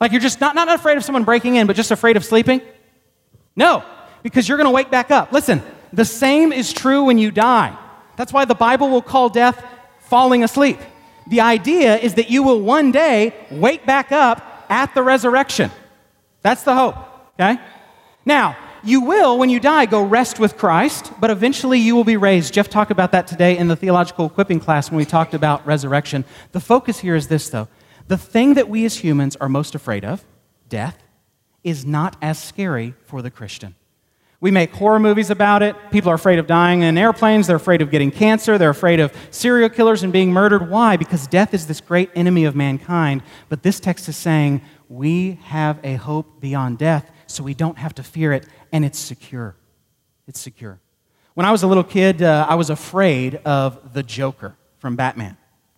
Like 0.00 0.10
you're 0.10 0.20
just 0.20 0.40
not, 0.40 0.54
not 0.54 0.68
afraid 0.68 0.96
of 0.96 1.04
someone 1.04 1.24
breaking 1.24 1.56
in, 1.56 1.66
but 1.66 1.76
just 1.76 1.92
afraid 1.92 2.16
of 2.16 2.24
sleeping? 2.24 2.60
No, 3.54 3.84
because 4.22 4.48
you're 4.48 4.58
going 4.58 4.66
to 4.66 4.72
wake 4.72 4.90
back 4.90 5.10
up. 5.10 5.32
Listen, 5.32 5.62
the 5.92 6.04
same 6.04 6.52
is 6.52 6.72
true 6.72 7.04
when 7.04 7.18
you 7.18 7.30
die. 7.30 7.76
That's 8.16 8.32
why 8.32 8.44
the 8.44 8.54
Bible 8.54 8.90
will 8.90 9.02
call 9.02 9.28
death 9.28 9.64
falling 10.00 10.42
asleep. 10.42 10.78
The 11.28 11.40
idea 11.40 11.96
is 11.96 12.14
that 12.14 12.30
you 12.30 12.42
will 12.42 12.60
one 12.60 12.90
day 12.90 13.32
wake 13.50 13.86
back 13.86 14.10
up 14.10 14.66
at 14.68 14.94
the 14.94 15.02
resurrection. 15.02 15.70
That's 16.42 16.64
the 16.64 16.74
hope, 16.74 16.96
okay? 17.34 17.60
Now, 18.24 18.56
you 18.84 19.02
will, 19.02 19.38
when 19.38 19.50
you 19.50 19.60
die, 19.60 19.86
go 19.86 20.02
rest 20.02 20.38
with 20.38 20.56
Christ, 20.56 21.12
but 21.20 21.30
eventually 21.30 21.78
you 21.78 21.94
will 21.94 22.04
be 22.04 22.16
raised. 22.16 22.52
Jeff 22.52 22.68
talked 22.68 22.90
about 22.90 23.12
that 23.12 23.26
today 23.26 23.56
in 23.56 23.68
the 23.68 23.76
theological 23.76 24.26
equipping 24.26 24.60
class 24.60 24.90
when 24.90 24.98
we 24.98 25.04
talked 25.04 25.34
about 25.34 25.64
resurrection. 25.66 26.24
The 26.52 26.60
focus 26.60 26.98
here 26.98 27.14
is 27.14 27.28
this, 27.28 27.48
though. 27.48 27.68
The 28.08 28.18
thing 28.18 28.54
that 28.54 28.68
we 28.68 28.84
as 28.84 28.96
humans 28.96 29.36
are 29.36 29.48
most 29.48 29.74
afraid 29.74 30.04
of, 30.04 30.24
death, 30.68 31.02
is 31.62 31.86
not 31.86 32.16
as 32.20 32.42
scary 32.42 32.94
for 33.04 33.22
the 33.22 33.30
Christian. 33.30 33.74
We 34.40 34.50
make 34.50 34.72
horror 34.72 34.98
movies 34.98 35.30
about 35.30 35.62
it. 35.62 35.76
People 35.92 36.10
are 36.10 36.16
afraid 36.16 36.40
of 36.40 36.48
dying 36.48 36.82
in 36.82 36.98
airplanes. 36.98 37.46
They're 37.46 37.54
afraid 37.54 37.80
of 37.80 37.92
getting 37.92 38.10
cancer. 38.10 38.58
They're 38.58 38.70
afraid 38.70 38.98
of 38.98 39.14
serial 39.30 39.68
killers 39.68 40.02
and 40.02 40.12
being 40.12 40.32
murdered. 40.32 40.68
Why? 40.68 40.96
Because 40.96 41.28
death 41.28 41.54
is 41.54 41.68
this 41.68 41.80
great 41.80 42.10
enemy 42.16 42.44
of 42.44 42.56
mankind. 42.56 43.22
But 43.48 43.62
this 43.62 43.78
text 43.78 44.08
is 44.08 44.16
saying 44.16 44.60
we 44.88 45.38
have 45.44 45.78
a 45.84 45.94
hope 45.94 46.40
beyond 46.40 46.78
death, 46.78 47.08
so 47.28 47.44
we 47.44 47.54
don't 47.54 47.78
have 47.78 47.94
to 47.94 48.02
fear 48.02 48.32
it, 48.32 48.48
and 48.72 48.84
it's 48.84 48.98
secure. 48.98 49.54
It's 50.26 50.40
secure. 50.40 50.80
When 51.34 51.46
I 51.46 51.52
was 51.52 51.62
a 51.62 51.66
little 51.66 51.84
kid, 51.84 52.22
uh, 52.22 52.46
I 52.48 52.56
was 52.56 52.70
afraid 52.70 53.36
of 53.44 53.94
the 53.94 54.02
Joker 54.02 54.56
from 54.78 54.96
Batman. 54.96 55.36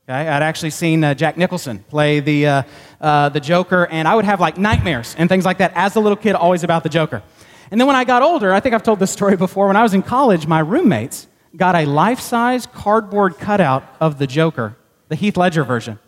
Okay? 0.09 0.29
I'd 0.29 0.43
actually 0.43 0.71
seen 0.71 1.05
uh, 1.05 1.15
Jack 1.15 1.37
Nicholson 1.37 1.85
play 1.89 2.21
the, 2.21 2.47
uh, 2.47 2.63
uh, 3.01 3.29
the 3.31 3.41
Joker, 3.41 3.87
and 3.91 4.07
I 4.07 4.15
would 4.15 4.25
have 4.25 4.41
like 4.41 4.59
nightmares 4.59 5.15
and 5.17 5.29
things 5.29 5.45
like 5.45 5.59
that 5.59 5.73
as 5.75 5.97
a 5.97 6.01
little 6.01 6.17
kid, 6.17 6.35
always 6.35 6.65
about 6.65 6.83
the 6.83 6.89
Joker. 6.89 7.23
And 7.71 7.81
then 7.81 7.87
when 7.87 7.97
I 7.97 8.05
got 8.05 8.23
older, 8.23 8.53
I 8.53 8.61
think 8.61 8.75
I've 8.75 8.83
told 8.83 8.99
this 8.99 9.11
story 9.11 9.37
before, 9.37 9.67
when 9.67 9.77
I 9.77 9.83
was 9.83 9.95
in 9.95 10.03
college, 10.03 10.47
my 10.47 10.61
roommates 10.61 11.27
got 11.57 11.75
a 11.75 11.87
life 11.87 12.21
size 12.21 12.67
cardboard 12.67 13.39
cutout 13.39 13.85
of 14.01 14.19
the 14.19 14.27
Joker, 14.27 14.77
the 15.09 15.15
Heath 15.15 15.37
Ledger 15.37 15.65
version. 15.65 15.99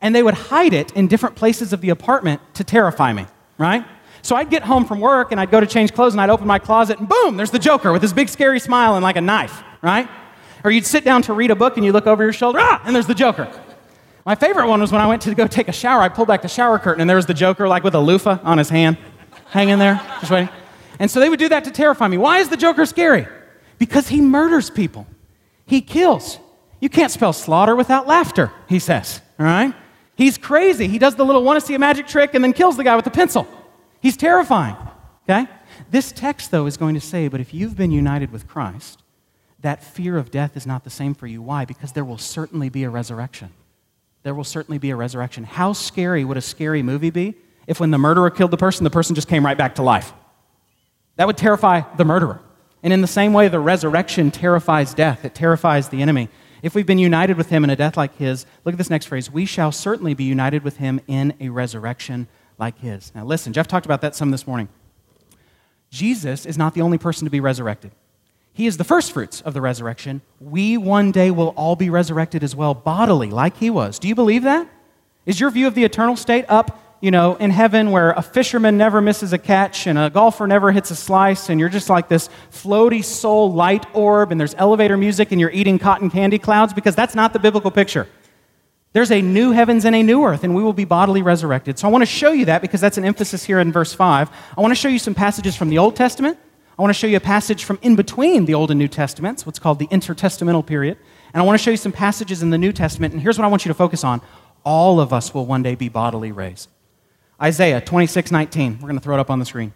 And 0.00 0.14
they 0.14 0.22
would 0.22 0.34
hide 0.34 0.72
it 0.72 0.92
in 0.92 1.08
different 1.08 1.36
places 1.36 1.72
of 1.72 1.80
the 1.80 1.90
apartment 1.90 2.40
to 2.54 2.64
terrify 2.64 3.12
me, 3.12 3.26
right? 3.58 3.84
So 4.22 4.36
I'd 4.36 4.50
get 4.50 4.62
home 4.62 4.84
from 4.84 5.00
work 5.00 5.32
and 5.32 5.40
I'd 5.40 5.50
go 5.50 5.60
to 5.60 5.66
change 5.66 5.94
clothes 5.94 6.14
and 6.14 6.20
I'd 6.20 6.30
open 6.30 6.46
my 6.46 6.58
closet 6.58 6.98
and 6.98 7.08
boom, 7.08 7.36
there's 7.36 7.50
the 7.50 7.58
Joker 7.58 7.92
with 7.92 8.02
his 8.02 8.12
big 8.12 8.28
scary 8.28 8.60
smile 8.60 8.94
and 8.94 9.02
like 9.02 9.16
a 9.16 9.20
knife, 9.20 9.62
right? 9.82 10.08
Or 10.64 10.70
you'd 10.70 10.86
sit 10.86 11.04
down 11.04 11.22
to 11.22 11.32
read 11.32 11.50
a 11.50 11.56
book 11.56 11.76
and 11.76 11.86
you 11.86 11.92
look 11.92 12.06
over 12.06 12.22
your 12.22 12.32
shoulder, 12.32 12.58
ah, 12.60 12.82
and 12.84 12.94
there's 12.94 13.06
the 13.06 13.14
Joker. 13.14 13.50
My 14.26 14.34
favorite 14.34 14.68
one 14.68 14.80
was 14.80 14.92
when 14.92 15.00
I 15.00 15.06
went 15.06 15.22
to 15.22 15.34
go 15.34 15.46
take 15.46 15.68
a 15.68 15.72
shower. 15.72 16.02
I 16.02 16.08
pulled 16.08 16.28
back 16.28 16.42
the 16.42 16.48
shower 16.48 16.78
curtain 16.78 17.00
and 17.00 17.08
there 17.08 17.16
was 17.16 17.26
the 17.26 17.34
Joker 17.34 17.66
like 17.66 17.82
with 17.82 17.94
a 17.94 18.00
loofah 18.00 18.38
on 18.42 18.58
his 18.58 18.68
hand, 18.68 18.98
hanging 19.46 19.78
there, 19.78 20.00
just 20.20 20.30
waiting. 20.30 20.50
And 20.98 21.10
so 21.10 21.18
they 21.18 21.30
would 21.30 21.38
do 21.38 21.48
that 21.48 21.64
to 21.64 21.70
terrify 21.70 22.06
me. 22.08 22.18
Why 22.18 22.38
is 22.38 22.50
the 22.50 22.56
Joker 22.58 22.84
scary? 22.84 23.26
Because 23.78 24.08
he 24.08 24.20
murders 24.20 24.68
people, 24.68 25.06
he 25.64 25.80
kills. 25.80 26.38
You 26.80 26.88
can't 26.88 27.10
spell 27.10 27.32
slaughter 27.32 27.76
without 27.76 28.06
laughter, 28.06 28.52
he 28.68 28.78
says, 28.78 29.20
all 29.38 29.46
right? 29.46 29.74
He's 30.16 30.36
crazy. 30.36 30.86
He 30.86 30.98
does 30.98 31.14
the 31.14 31.24
little 31.24 31.42
want 31.42 31.58
to 31.58 31.66
see 31.66 31.74
a 31.74 31.78
magic 31.78 32.06
trick 32.06 32.34
and 32.34 32.44
then 32.44 32.52
kills 32.52 32.76
the 32.76 32.84
guy 32.84 32.94
with 32.94 33.06
the 33.06 33.10
pencil. 33.10 33.46
He's 34.00 34.16
terrifying, 34.16 34.76
okay? 35.28 35.46
This 35.90 36.12
text, 36.12 36.50
though, 36.50 36.66
is 36.66 36.76
going 36.76 36.94
to 36.94 37.00
say, 37.00 37.28
but 37.28 37.40
if 37.40 37.52
you've 37.52 37.76
been 37.76 37.90
united 37.90 38.32
with 38.32 38.48
Christ, 38.48 39.02
that 39.60 39.84
fear 39.84 40.16
of 40.16 40.30
death 40.30 40.56
is 40.56 40.66
not 40.66 40.84
the 40.84 40.90
same 40.90 41.14
for 41.14 41.26
you. 41.26 41.42
Why? 41.42 41.64
Because 41.64 41.92
there 41.92 42.04
will 42.04 42.18
certainly 42.18 42.68
be 42.68 42.84
a 42.84 42.90
resurrection. 42.90 43.50
There 44.22 44.34
will 44.34 44.44
certainly 44.44 44.78
be 44.78 44.90
a 44.90 44.96
resurrection. 44.96 45.44
How 45.44 45.72
scary 45.72 46.24
would 46.24 46.36
a 46.36 46.42
scary 46.42 46.82
movie 46.82 47.10
be 47.10 47.34
if 47.66 47.80
when 47.80 47.90
the 47.90 47.98
murderer 47.98 48.30
killed 48.30 48.50
the 48.50 48.56
person, 48.56 48.84
the 48.84 48.90
person 48.90 49.14
just 49.14 49.28
came 49.28 49.44
right 49.44 49.56
back 49.56 49.76
to 49.76 49.82
life? 49.82 50.12
That 51.16 51.26
would 51.26 51.36
terrify 51.36 51.82
the 51.96 52.04
murderer. 52.04 52.40
And 52.82 52.92
in 52.92 53.02
the 53.02 53.06
same 53.06 53.32
way, 53.32 53.48
the 53.48 53.60
resurrection 53.60 54.30
terrifies 54.30 54.94
death, 54.94 55.24
it 55.24 55.34
terrifies 55.34 55.88
the 55.88 56.00
enemy. 56.00 56.28
If 56.62 56.74
we've 56.74 56.86
been 56.86 56.98
united 56.98 57.36
with 57.36 57.48
him 57.48 57.64
in 57.64 57.70
a 57.70 57.76
death 57.76 57.96
like 57.96 58.16
his, 58.16 58.46
look 58.64 58.74
at 58.74 58.78
this 58.78 58.90
next 58.90 59.06
phrase 59.06 59.30
we 59.30 59.46
shall 59.46 59.72
certainly 59.72 60.14
be 60.14 60.24
united 60.24 60.62
with 60.62 60.76
him 60.78 61.00
in 61.06 61.34
a 61.40 61.48
resurrection 61.48 62.28
like 62.60 62.78
his. 62.78 63.12
Now, 63.14 63.24
listen, 63.24 63.52
Jeff 63.52 63.66
talked 63.66 63.86
about 63.86 64.02
that 64.02 64.14
some 64.14 64.30
this 64.30 64.46
morning. 64.46 64.68
Jesus 65.90 66.46
is 66.46 66.56
not 66.56 66.74
the 66.74 66.82
only 66.82 66.98
person 66.98 67.24
to 67.24 67.30
be 67.30 67.40
resurrected. 67.40 67.90
He 68.52 68.66
is 68.66 68.76
the 68.76 68.84
first 68.84 69.12
fruits 69.12 69.40
of 69.40 69.54
the 69.54 69.60
resurrection. 69.60 70.20
We 70.38 70.76
one 70.76 71.10
day 71.10 71.30
will 71.30 71.48
all 71.56 71.74
be 71.74 71.88
resurrected 71.90 72.44
as 72.44 72.54
well, 72.54 72.74
bodily, 72.74 73.30
like 73.30 73.56
he 73.56 73.70
was. 73.70 73.98
Do 73.98 74.06
you 74.06 74.14
believe 74.14 74.42
that? 74.42 74.68
Is 75.24 75.40
your 75.40 75.50
view 75.50 75.66
of 75.66 75.74
the 75.74 75.84
eternal 75.84 76.16
state 76.16 76.44
up 76.48 76.78
you 77.00 77.10
know, 77.10 77.36
in 77.36 77.50
heaven 77.50 77.90
where 77.92 78.10
a 78.10 78.20
fisherman 78.20 78.76
never 78.76 79.00
misses 79.00 79.32
a 79.32 79.38
catch 79.38 79.86
and 79.86 79.98
a 79.98 80.10
golfer 80.10 80.46
never 80.46 80.70
hits 80.70 80.90
a 80.90 80.96
slice, 80.96 81.48
and 81.48 81.58
you're 81.58 81.70
just 81.70 81.88
like 81.88 82.08
this 82.08 82.28
floaty 82.52 83.02
soul 83.02 83.52
light 83.52 83.86
orb, 83.94 84.30
and 84.30 84.38
there's 84.38 84.54
elevator 84.56 84.98
music, 84.98 85.32
and 85.32 85.40
you're 85.40 85.50
eating 85.50 85.78
cotton 85.78 86.10
candy 86.10 86.38
clouds, 86.38 86.74
because 86.74 86.94
that's 86.94 87.14
not 87.14 87.32
the 87.32 87.38
biblical 87.38 87.70
picture. 87.70 88.06
There's 88.92 89.12
a 89.12 89.22
new 89.22 89.52
heavens 89.52 89.84
and 89.84 89.94
a 89.94 90.02
new 90.02 90.24
earth, 90.24 90.42
and 90.42 90.54
we 90.54 90.64
will 90.64 90.72
be 90.72 90.84
bodily 90.84 91.22
resurrected. 91.22 91.78
So 91.78 91.86
I 91.86 91.90
want 91.92 92.02
to 92.02 92.06
show 92.06 92.32
you 92.32 92.46
that 92.46 92.60
because 92.60 92.80
that's 92.80 92.98
an 92.98 93.04
emphasis 93.04 93.44
here 93.44 93.60
in 93.60 93.70
verse 93.70 93.92
5. 93.94 94.30
I 94.56 94.60
want 94.60 94.72
to 94.72 94.76
show 94.76 94.88
you 94.88 94.98
some 94.98 95.14
passages 95.14 95.54
from 95.54 95.68
the 95.68 95.78
Old 95.78 95.94
Testament. 95.94 96.38
I 96.76 96.82
want 96.82 96.90
to 96.90 96.98
show 96.98 97.06
you 97.06 97.16
a 97.16 97.20
passage 97.20 97.62
from 97.62 97.78
in 97.82 97.94
between 97.94 98.46
the 98.46 98.54
Old 98.54 98.70
and 98.70 98.78
New 98.78 98.88
Testaments, 98.88 99.46
what's 99.46 99.60
called 99.60 99.78
the 99.78 99.86
intertestamental 99.88 100.66
period. 100.66 100.98
And 101.32 101.40
I 101.40 101.46
want 101.46 101.58
to 101.58 101.62
show 101.62 101.70
you 101.70 101.76
some 101.76 101.92
passages 101.92 102.42
in 102.42 102.50
the 102.50 102.58
New 102.58 102.72
Testament. 102.72 103.12
And 103.12 103.22
here's 103.22 103.38
what 103.38 103.44
I 103.44 103.48
want 103.48 103.64
you 103.64 103.68
to 103.68 103.74
focus 103.74 104.02
on 104.02 104.22
all 104.64 104.98
of 104.98 105.12
us 105.12 105.32
will 105.32 105.46
one 105.46 105.62
day 105.62 105.74
be 105.74 105.88
bodily 105.88 106.32
raised. 106.32 106.68
Isaiah 107.40 107.80
26, 107.80 108.32
19. 108.32 108.74
We're 108.74 108.88
going 108.88 108.96
to 108.96 109.00
throw 109.00 109.16
it 109.16 109.20
up 109.20 109.30
on 109.30 109.38
the 109.38 109.46
screen. 109.46 109.72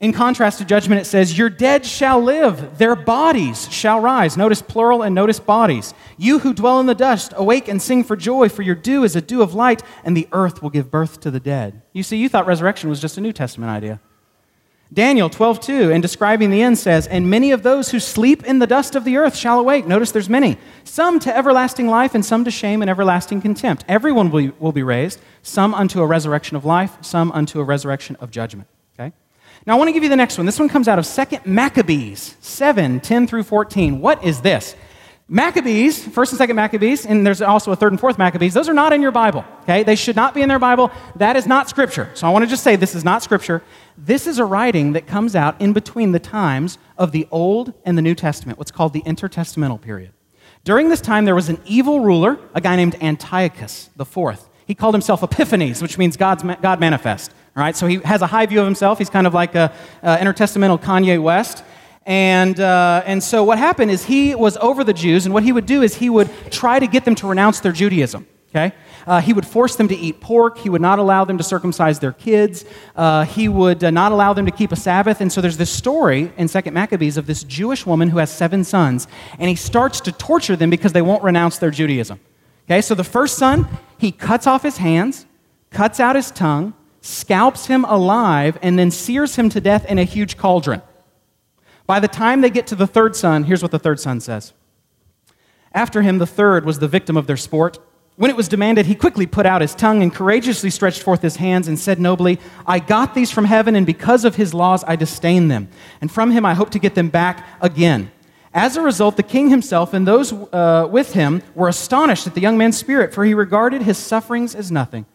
In 0.00 0.14
contrast 0.14 0.56
to 0.58 0.64
judgment, 0.64 1.02
it 1.02 1.04
says, 1.04 1.36
Your 1.36 1.50
dead 1.50 1.84
shall 1.84 2.22
live, 2.22 2.78
their 2.78 2.96
bodies 2.96 3.70
shall 3.70 4.00
rise. 4.00 4.34
Notice 4.34 4.62
plural 4.62 5.02
and 5.02 5.14
notice 5.14 5.38
bodies. 5.38 5.92
You 6.16 6.38
who 6.38 6.54
dwell 6.54 6.80
in 6.80 6.86
the 6.86 6.94
dust, 6.94 7.34
awake 7.36 7.68
and 7.68 7.82
sing 7.82 8.02
for 8.04 8.16
joy, 8.16 8.48
for 8.48 8.62
your 8.62 8.74
dew 8.74 9.04
is 9.04 9.14
a 9.14 9.20
dew 9.20 9.42
of 9.42 9.52
light, 9.52 9.82
and 10.02 10.16
the 10.16 10.26
earth 10.32 10.62
will 10.62 10.70
give 10.70 10.90
birth 10.90 11.20
to 11.20 11.30
the 11.30 11.38
dead. 11.38 11.82
You 11.92 12.02
see, 12.02 12.16
you 12.16 12.30
thought 12.30 12.46
resurrection 12.46 12.88
was 12.88 12.98
just 12.98 13.18
a 13.18 13.20
New 13.20 13.34
Testament 13.34 13.70
idea. 13.70 14.00
Daniel 14.92 15.28
12:2 15.28 15.90
in 15.90 16.00
describing 16.00 16.50
the 16.50 16.62
end 16.62 16.78
says, 16.78 17.06
"And 17.06 17.30
many 17.30 17.52
of 17.52 17.62
those 17.62 17.90
who 17.90 18.00
sleep 18.00 18.44
in 18.44 18.58
the 18.58 18.66
dust 18.66 18.96
of 18.96 19.04
the 19.04 19.18
earth 19.18 19.36
shall 19.36 19.60
awake." 19.60 19.86
Notice 19.86 20.10
there's 20.10 20.30
many. 20.30 20.56
Some 20.82 21.20
to 21.20 21.36
everlasting 21.36 21.88
life 21.88 22.14
and 22.14 22.24
some 22.24 22.42
to 22.44 22.50
shame 22.50 22.80
and 22.80 22.90
everlasting 22.90 23.40
contempt. 23.40 23.84
Everyone 23.86 24.30
will 24.58 24.72
be 24.72 24.82
raised, 24.82 25.20
some 25.42 25.74
unto 25.74 26.00
a 26.00 26.06
resurrection 26.06 26.56
of 26.56 26.64
life, 26.64 26.96
some 27.02 27.30
unto 27.32 27.60
a 27.60 27.64
resurrection 27.64 28.16
of 28.18 28.32
judgment. 28.32 28.66
Okay? 28.98 29.12
Now 29.70 29.76
I 29.76 29.78
want 29.78 29.86
to 29.86 29.92
give 29.92 30.02
you 30.02 30.08
the 30.08 30.16
next 30.16 30.36
one. 30.36 30.46
This 30.46 30.58
one 30.58 30.68
comes 30.68 30.88
out 30.88 30.98
of 30.98 31.06
2 31.06 31.48
Maccabees 31.48 32.34
7, 32.40 32.98
10 32.98 33.26
through 33.28 33.44
14. 33.44 34.00
What 34.00 34.24
is 34.24 34.40
this? 34.40 34.74
Maccabees, 35.28 36.04
first 36.08 36.32
and 36.32 36.38
second 36.38 36.56
Maccabees, 36.56 37.06
and 37.06 37.24
there's 37.24 37.40
also 37.40 37.70
a 37.70 37.76
third 37.76 37.92
and 37.92 38.00
fourth 38.00 38.18
Maccabees, 38.18 38.52
those 38.52 38.68
are 38.68 38.74
not 38.74 38.92
in 38.92 39.00
your 39.00 39.12
Bible, 39.12 39.44
okay? 39.62 39.84
They 39.84 39.94
should 39.94 40.16
not 40.16 40.34
be 40.34 40.42
in 40.42 40.48
their 40.48 40.58
Bible. 40.58 40.90
That 41.14 41.36
is 41.36 41.46
not 41.46 41.68
Scripture. 41.68 42.10
So 42.14 42.26
I 42.26 42.30
want 42.30 42.42
to 42.42 42.48
just 42.48 42.64
say 42.64 42.74
this 42.74 42.96
is 42.96 43.04
not 43.04 43.22
Scripture. 43.22 43.62
This 43.96 44.26
is 44.26 44.40
a 44.40 44.44
writing 44.44 44.94
that 44.94 45.06
comes 45.06 45.36
out 45.36 45.60
in 45.60 45.72
between 45.72 46.10
the 46.10 46.18
times 46.18 46.76
of 46.98 47.12
the 47.12 47.28
Old 47.30 47.72
and 47.84 47.96
the 47.96 48.02
New 48.02 48.16
Testament, 48.16 48.58
what's 48.58 48.72
called 48.72 48.92
the 48.92 49.02
intertestamental 49.02 49.80
period. 49.80 50.10
During 50.64 50.88
this 50.88 51.00
time, 51.00 51.26
there 51.26 51.36
was 51.36 51.48
an 51.48 51.60
evil 51.64 52.00
ruler, 52.00 52.40
a 52.54 52.60
guy 52.60 52.74
named 52.74 53.00
Antiochus 53.00 53.88
IV. 53.96 54.48
He 54.66 54.74
called 54.74 54.94
himself 54.96 55.22
Epiphanes, 55.22 55.80
which 55.80 55.96
means 55.96 56.16
God's, 56.16 56.42
God 56.60 56.80
manifest. 56.80 57.32
So 57.76 57.86
he 57.86 57.96
has 58.04 58.22
a 58.22 58.26
high 58.26 58.46
view 58.46 58.60
of 58.60 58.66
himself. 58.66 58.98
He's 58.98 59.10
kind 59.10 59.26
of 59.26 59.34
like 59.34 59.54
a, 59.54 59.72
intertestamental 60.02 60.80
Kanye 60.80 61.22
West. 61.22 61.62
And, 62.06 62.58
uh, 62.58 63.02
and 63.06 63.22
so 63.22 63.44
what 63.44 63.58
happened 63.58 63.90
is 63.90 64.04
he 64.04 64.34
was 64.34 64.56
over 64.56 64.82
the 64.82 64.92
Jews, 64.92 65.26
and 65.26 65.34
what 65.34 65.42
he 65.42 65.52
would 65.52 65.66
do 65.66 65.82
is 65.82 65.94
he 65.94 66.10
would 66.10 66.30
try 66.50 66.78
to 66.78 66.86
get 66.86 67.04
them 67.04 67.14
to 67.16 67.28
renounce 67.28 67.60
their 67.60 67.72
Judaism. 67.72 68.26
Okay? 68.50 68.74
Uh, 69.06 69.20
he 69.20 69.32
would 69.32 69.46
force 69.46 69.76
them 69.76 69.86
to 69.88 69.96
eat 69.96 70.20
pork. 70.20 70.58
He 70.58 70.68
would 70.68 70.80
not 70.80 70.98
allow 70.98 71.24
them 71.24 71.38
to 71.38 71.44
circumcise 71.44 72.00
their 72.00 72.12
kids. 72.12 72.64
Uh, 72.96 73.24
he 73.24 73.48
would 73.48 73.84
uh, 73.84 73.90
not 73.90 74.10
allow 74.10 74.32
them 74.32 74.44
to 74.46 74.50
keep 74.50 74.72
a 74.72 74.76
Sabbath. 74.76 75.20
And 75.20 75.32
so 75.32 75.40
there's 75.40 75.56
this 75.56 75.70
story 75.70 76.32
in 76.36 76.48
2 76.48 76.70
Maccabees 76.72 77.16
of 77.16 77.26
this 77.26 77.44
Jewish 77.44 77.86
woman 77.86 78.08
who 78.10 78.18
has 78.18 78.30
seven 78.30 78.64
sons, 78.64 79.06
and 79.38 79.48
he 79.48 79.54
starts 79.54 80.00
to 80.00 80.12
torture 80.12 80.56
them 80.56 80.68
because 80.68 80.92
they 80.92 81.02
won't 81.02 81.22
renounce 81.22 81.58
their 81.58 81.70
Judaism. 81.70 82.18
Okay, 82.66 82.80
so 82.80 82.94
the 82.94 83.04
first 83.04 83.38
son, 83.38 83.68
he 83.98 84.10
cuts 84.10 84.46
off 84.46 84.62
his 84.62 84.78
hands, 84.78 85.26
cuts 85.70 86.00
out 86.00 86.16
his 86.16 86.30
tongue, 86.30 86.74
scalps 87.00 87.66
him 87.66 87.84
alive, 87.84 88.58
and 88.62 88.78
then 88.78 88.90
sears 88.90 89.36
him 89.36 89.48
to 89.50 89.60
death 89.60 89.84
in 89.86 89.98
a 89.98 90.04
huge 90.04 90.36
cauldron. 90.36 90.82
By 91.86 92.00
the 92.00 92.08
time 92.08 92.40
they 92.40 92.50
get 92.50 92.66
to 92.68 92.76
the 92.76 92.86
third 92.86 93.16
son, 93.16 93.44
here's 93.44 93.62
what 93.62 93.72
the 93.72 93.78
third 93.78 93.98
son 93.98 94.20
says. 94.20 94.52
After 95.72 96.02
him, 96.02 96.18
the 96.18 96.26
third 96.26 96.64
was 96.64 96.78
the 96.78 96.88
victim 96.88 97.16
of 97.16 97.26
their 97.26 97.36
sport. 97.36 97.78
When 98.16 98.30
it 98.30 98.36
was 98.36 98.48
demanded, 98.48 98.86
he 98.86 98.94
quickly 98.94 99.26
put 99.26 99.46
out 99.46 99.62
his 99.62 99.74
tongue 99.74 100.02
and 100.02 100.14
courageously 100.14 100.70
stretched 100.70 101.02
forth 101.02 101.22
his 101.22 101.36
hands 101.36 101.68
and 101.68 101.78
said 101.78 101.98
nobly, 101.98 102.38
I 102.66 102.78
got 102.78 103.14
these 103.14 103.30
from 103.30 103.46
heaven, 103.46 103.74
and 103.76 103.86
because 103.86 104.24
of 104.24 104.36
his 104.36 104.52
laws 104.52 104.84
I 104.86 104.96
disdain 104.96 105.48
them. 105.48 105.68
And 106.00 106.12
from 106.12 106.30
him 106.30 106.44
I 106.44 106.54
hope 106.54 106.70
to 106.70 106.78
get 106.78 106.94
them 106.94 107.08
back 107.08 107.46
again. 107.62 108.10
As 108.52 108.76
a 108.76 108.82
result, 108.82 109.16
the 109.16 109.22
king 109.22 109.48
himself 109.48 109.94
and 109.94 110.06
those 110.06 110.32
uh, 110.32 110.86
with 110.90 111.12
him 111.12 111.42
were 111.54 111.68
astonished 111.68 112.26
at 112.26 112.34
the 112.34 112.40
young 112.40 112.58
man's 112.58 112.76
spirit, 112.76 113.14
for 113.14 113.24
he 113.24 113.32
regarded 113.32 113.82
his 113.82 113.96
sufferings 113.96 114.54
as 114.54 114.70
nothing. 114.70 115.06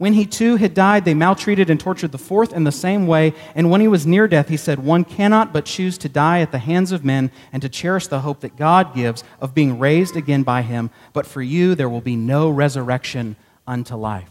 When 0.00 0.14
he 0.14 0.24
too 0.24 0.56
had 0.56 0.72
died, 0.72 1.04
they 1.04 1.12
maltreated 1.12 1.68
and 1.68 1.78
tortured 1.78 2.10
the 2.10 2.16
fourth 2.16 2.54
in 2.54 2.64
the 2.64 2.72
same 2.72 3.06
way. 3.06 3.34
And 3.54 3.70
when 3.70 3.82
he 3.82 3.86
was 3.86 4.06
near 4.06 4.26
death, 4.26 4.48
he 4.48 4.56
said, 4.56 4.78
One 4.78 5.04
cannot 5.04 5.52
but 5.52 5.66
choose 5.66 5.98
to 5.98 6.08
die 6.08 6.40
at 6.40 6.52
the 6.52 6.58
hands 6.58 6.90
of 6.90 7.04
men 7.04 7.30
and 7.52 7.60
to 7.60 7.68
cherish 7.68 8.06
the 8.06 8.20
hope 8.20 8.40
that 8.40 8.56
God 8.56 8.94
gives 8.94 9.24
of 9.42 9.52
being 9.52 9.78
raised 9.78 10.16
again 10.16 10.42
by 10.42 10.62
him. 10.62 10.88
But 11.12 11.26
for 11.26 11.42
you, 11.42 11.74
there 11.74 11.90
will 11.90 12.00
be 12.00 12.16
no 12.16 12.48
resurrection 12.48 13.36
unto 13.66 13.94
life. 13.94 14.30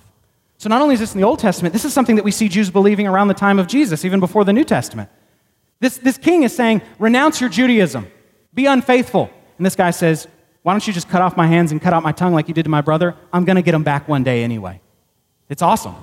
So, 0.57 0.69
not 0.69 0.81
only 0.81 0.95
is 0.95 1.01
this 1.01 1.13
in 1.13 1.21
the 1.21 1.27
Old 1.27 1.37
Testament, 1.37 1.71
this 1.71 1.85
is 1.85 1.93
something 1.93 2.15
that 2.15 2.25
we 2.25 2.31
see 2.31 2.49
Jews 2.49 2.71
believing 2.71 3.05
around 3.05 3.27
the 3.27 3.35
time 3.35 3.59
of 3.59 3.67
Jesus, 3.67 4.03
even 4.03 4.19
before 4.19 4.43
the 4.43 4.53
New 4.53 4.65
Testament. 4.65 5.11
This, 5.79 5.99
this 5.99 6.17
king 6.17 6.41
is 6.41 6.55
saying, 6.55 6.81
Renounce 6.97 7.41
your 7.41 7.49
Judaism, 7.51 8.07
be 8.55 8.65
unfaithful. 8.65 9.29
And 9.57 9.65
this 9.67 9.75
guy 9.75 9.91
says, 9.91 10.27
Why 10.63 10.73
don't 10.73 10.87
you 10.87 10.93
just 10.93 11.09
cut 11.09 11.21
off 11.21 11.37
my 11.37 11.45
hands 11.45 11.71
and 11.71 11.79
cut 11.79 11.93
out 11.93 12.01
my 12.01 12.11
tongue 12.11 12.33
like 12.33 12.47
you 12.47 12.55
did 12.55 12.63
to 12.63 12.71
my 12.71 12.81
brother? 12.81 13.15
I'm 13.31 13.45
going 13.45 13.57
to 13.57 13.61
get 13.61 13.75
him 13.75 13.83
back 13.83 14.07
one 14.07 14.23
day 14.23 14.43
anyway. 14.43 14.81
It's 15.49 15.61
awesome. 15.61 15.95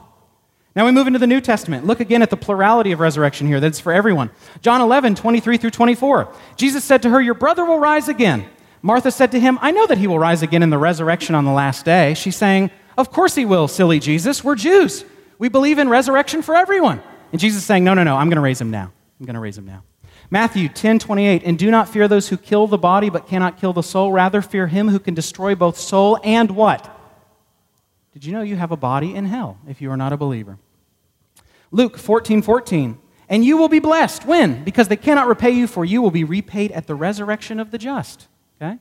Now 0.75 0.85
we 0.85 0.93
move 0.93 1.07
into 1.07 1.19
the 1.19 1.27
New 1.27 1.41
Testament. 1.41 1.87
Look 1.87 2.01
again 2.01 2.21
at 2.21 2.29
the 2.29 2.37
plurality 2.37 2.93
of 2.93 3.01
resurrection 3.01 3.47
here. 3.47 3.61
That's 3.61 3.81
for 3.81 3.93
everyone. 3.93 4.31
John 4.61 4.83
11, 4.83 5.15
23 5.15 5.57
through 5.57 5.71
24. 5.71 6.31
Jesus 6.57 6.85
said 6.85 7.03
to 7.03 7.11
her, 7.11 7.21
Your 7.21 7.35
brother 7.35 7.65
will 7.65 7.79
rise 7.79 8.09
again. 8.09 8.47
Martha 8.83 9.11
said 9.11 9.33
to 9.33 9.41
him, 9.41 9.59
I 9.63 9.71
know 9.71 9.87
that 9.87 9.97
he 9.97 10.07
will 10.07 10.19
rise 10.19 10.43
again 10.43 10.63
in 10.63 10.69
the 10.69 10.79
resurrection 10.79 11.35
on 11.35 11.47
the 11.47 11.51
last 11.51 11.87
day. 11.87 12.13
She's 12.13 12.37
saying, 12.37 12.71
Of 12.99 13.11
course 13.11 13.35
he 13.35 13.47
will, 13.47 13.69
silly 13.69 13.99
Jesus. 14.01 14.45
We're 14.45 14.55
Jews. 14.55 15.05
We 15.39 15.49
believe 15.49 15.79
in 15.79 15.89
resurrection 15.89 16.43
for 16.43 16.55
everyone. 16.55 17.03
And 17.33 17.41
Jesus 17.41 17.61
is 17.61 17.67
saying, 17.67 17.85
No, 17.85 17.95
no, 17.95 18.05
no, 18.05 18.17
I'm 18.17 18.29
going 18.29 18.37
to 18.37 18.43
raise 18.43 18.61
him 18.61 18.71
now. 18.71 18.93
I'm 19.19 19.25
going 19.25 19.35
to 19.35 19.41
raise 19.41 19.57
him 19.57 19.65
now. 19.65 19.83
Matthew 20.29 20.69
10, 20.69 20.99
28. 20.99 21.43
And 21.45 21.59
do 21.59 21.71
not 21.71 21.89
fear 21.89 22.07
those 22.07 22.29
who 22.29 22.37
kill 22.37 22.67
the 22.67 22.79
body 22.79 23.09
but 23.09 23.27
cannot 23.27 23.59
kill 23.59 23.73
the 23.73 23.83
soul. 23.83 24.13
Rather, 24.13 24.43
fear 24.43 24.67
him 24.67 24.89
who 24.89 24.99
can 24.99 25.15
destroy 25.15 25.55
both 25.55 25.79
soul 25.79 26.19
and 26.23 26.51
what? 26.51 26.96
Did 28.17 28.25
you 28.25 28.33
know 28.33 28.41
you 28.41 28.57
have 28.57 28.73
a 28.73 28.79
body 28.79 29.15
in 29.15 29.27
hell 29.27 29.59
if 29.69 29.83
you 29.83 29.91
are 29.91 29.97
not 29.97 30.11
a 30.11 30.17
believer? 30.17 30.57
Luke 31.71 31.99
14 31.99 32.41
14. 32.41 32.97
And 33.29 33.45
you 33.45 33.59
will 33.59 33.69
be 33.69 33.79
blessed. 33.79 34.25
When? 34.25 34.65
Because 34.65 34.89
they 34.89 34.97
cannot 34.97 35.27
repay 35.27 35.51
you, 35.51 35.67
for 35.67 35.85
you 35.85 36.01
will 36.01 36.11
be 36.11 36.25
repaid 36.25 36.73
at 36.73 36.87
the 36.87 36.95
resurrection 36.95 37.61
of 37.61 37.73
the 37.73 37.77
just. 37.77 38.27
Okay? 38.57 38.79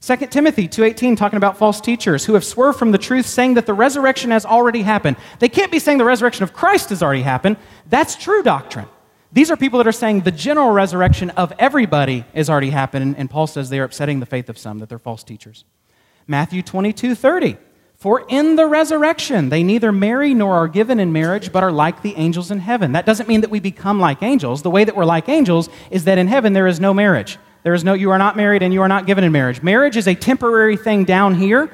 2 0.00 0.16
Timothy 0.26 0.66
2:18 0.66 1.16
talking 1.16 1.36
about 1.36 1.56
false 1.56 1.80
teachers 1.80 2.24
who 2.24 2.34
have 2.34 2.44
swerved 2.44 2.80
from 2.80 2.90
the 2.90 2.98
truth 2.98 3.26
saying 3.26 3.54
that 3.54 3.66
the 3.66 3.74
resurrection 3.74 4.32
has 4.32 4.44
already 4.44 4.82
happened. 4.82 5.18
They 5.38 5.48
can't 5.48 5.70
be 5.70 5.78
saying 5.78 5.98
the 5.98 6.04
resurrection 6.04 6.42
of 6.42 6.52
Christ 6.52 6.88
has 6.88 7.00
already 7.00 7.22
happened. 7.22 7.58
That's 7.88 8.16
true 8.16 8.42
doctrine. 8.42 8.88
These 9.32 9.52
are 9.52 9.56
people 9.56 9.78
that 9.78 9.86
are 9.86 9.92
saying 9.92 10.22
the 10.22 10.32
general 10.32 10.72
resurrection 10.72 11.30
of 11.30 11.52
everybody 11.60 12.24
has 12.34 12.50
already 12.50 12.70
happened 12.70 13.14
and 13.18 13.30
Paul 13.30 13.46
says 13.46 13.70
they 13.70 13.78
are 13.78 13.84
upsetting 13.84 14.18
the 14.18 14.26
faith 14.26 14.48
of 14.48 14.58
some 14.58 14.80
that 14.80 14.88
they're 14.88 14.98
false 14.98 15.22
teachers. 15.22 15.64
Matthew 16.26 16.62
22:30 16.62 17.67
for 17.98 18.24
in 18.28 18.54
the 18.54 18.66
resurrection, 18.66 19.48
they 19.48 19.64
neither 19.64 19.90
marry 19.90 20.32
nor 20.32 20.54
are 20.54 20.68
given 20.68 21.00
in 21.00 21.12
marriage, 21.12 21.50
but 21.50 21.64
are 21.64 21.72
like 21.72 22.02
the 22.02 22.14
angels 22.14 22.52
in 22.52 22.60
heaven. 22.60 22.92
That 22.92 23.04
doesn't 23.04 23.28
mean 23.28 23.40
that 23.40 23.50
we 23.50 23.58
become 23.58 23.98
like 23.98 24.22
angels. 24.22 24.62
The 24.62 24.70
way 24.70 24.84
that 24.84 24.94
we're 24.94 25.04
like 25.04 25.28
angels 25.28 25.68
is 25.90 26.04
that 26.04 26.16
in 26.16 26.28
heaven 26.28 26.52
there 26.52 26.68
is 26.68 26.78
no 26.78 26.94
marriage. 26.94 27.38
There 27.64 27.74
is 27.74 27.82
no, 27.82 27.94
you 27.94 28.10
are 28.12 28.18
not 28.18 28.36
married 28.36 28.62
and 28.62 28.72
you 28.72 28.82
are 28.82 28.88
not 28.88 29.06
given 29.06 29.24
in 29.24 29.32
marriage. 29.32 29.64
Marriage 29.64 29.96
is 29.96 30.06
a 30.06 30.14
temporary 30.14 30.76
thing 30.76 31.04
down 31.04 31.34
here, 31.34 31.72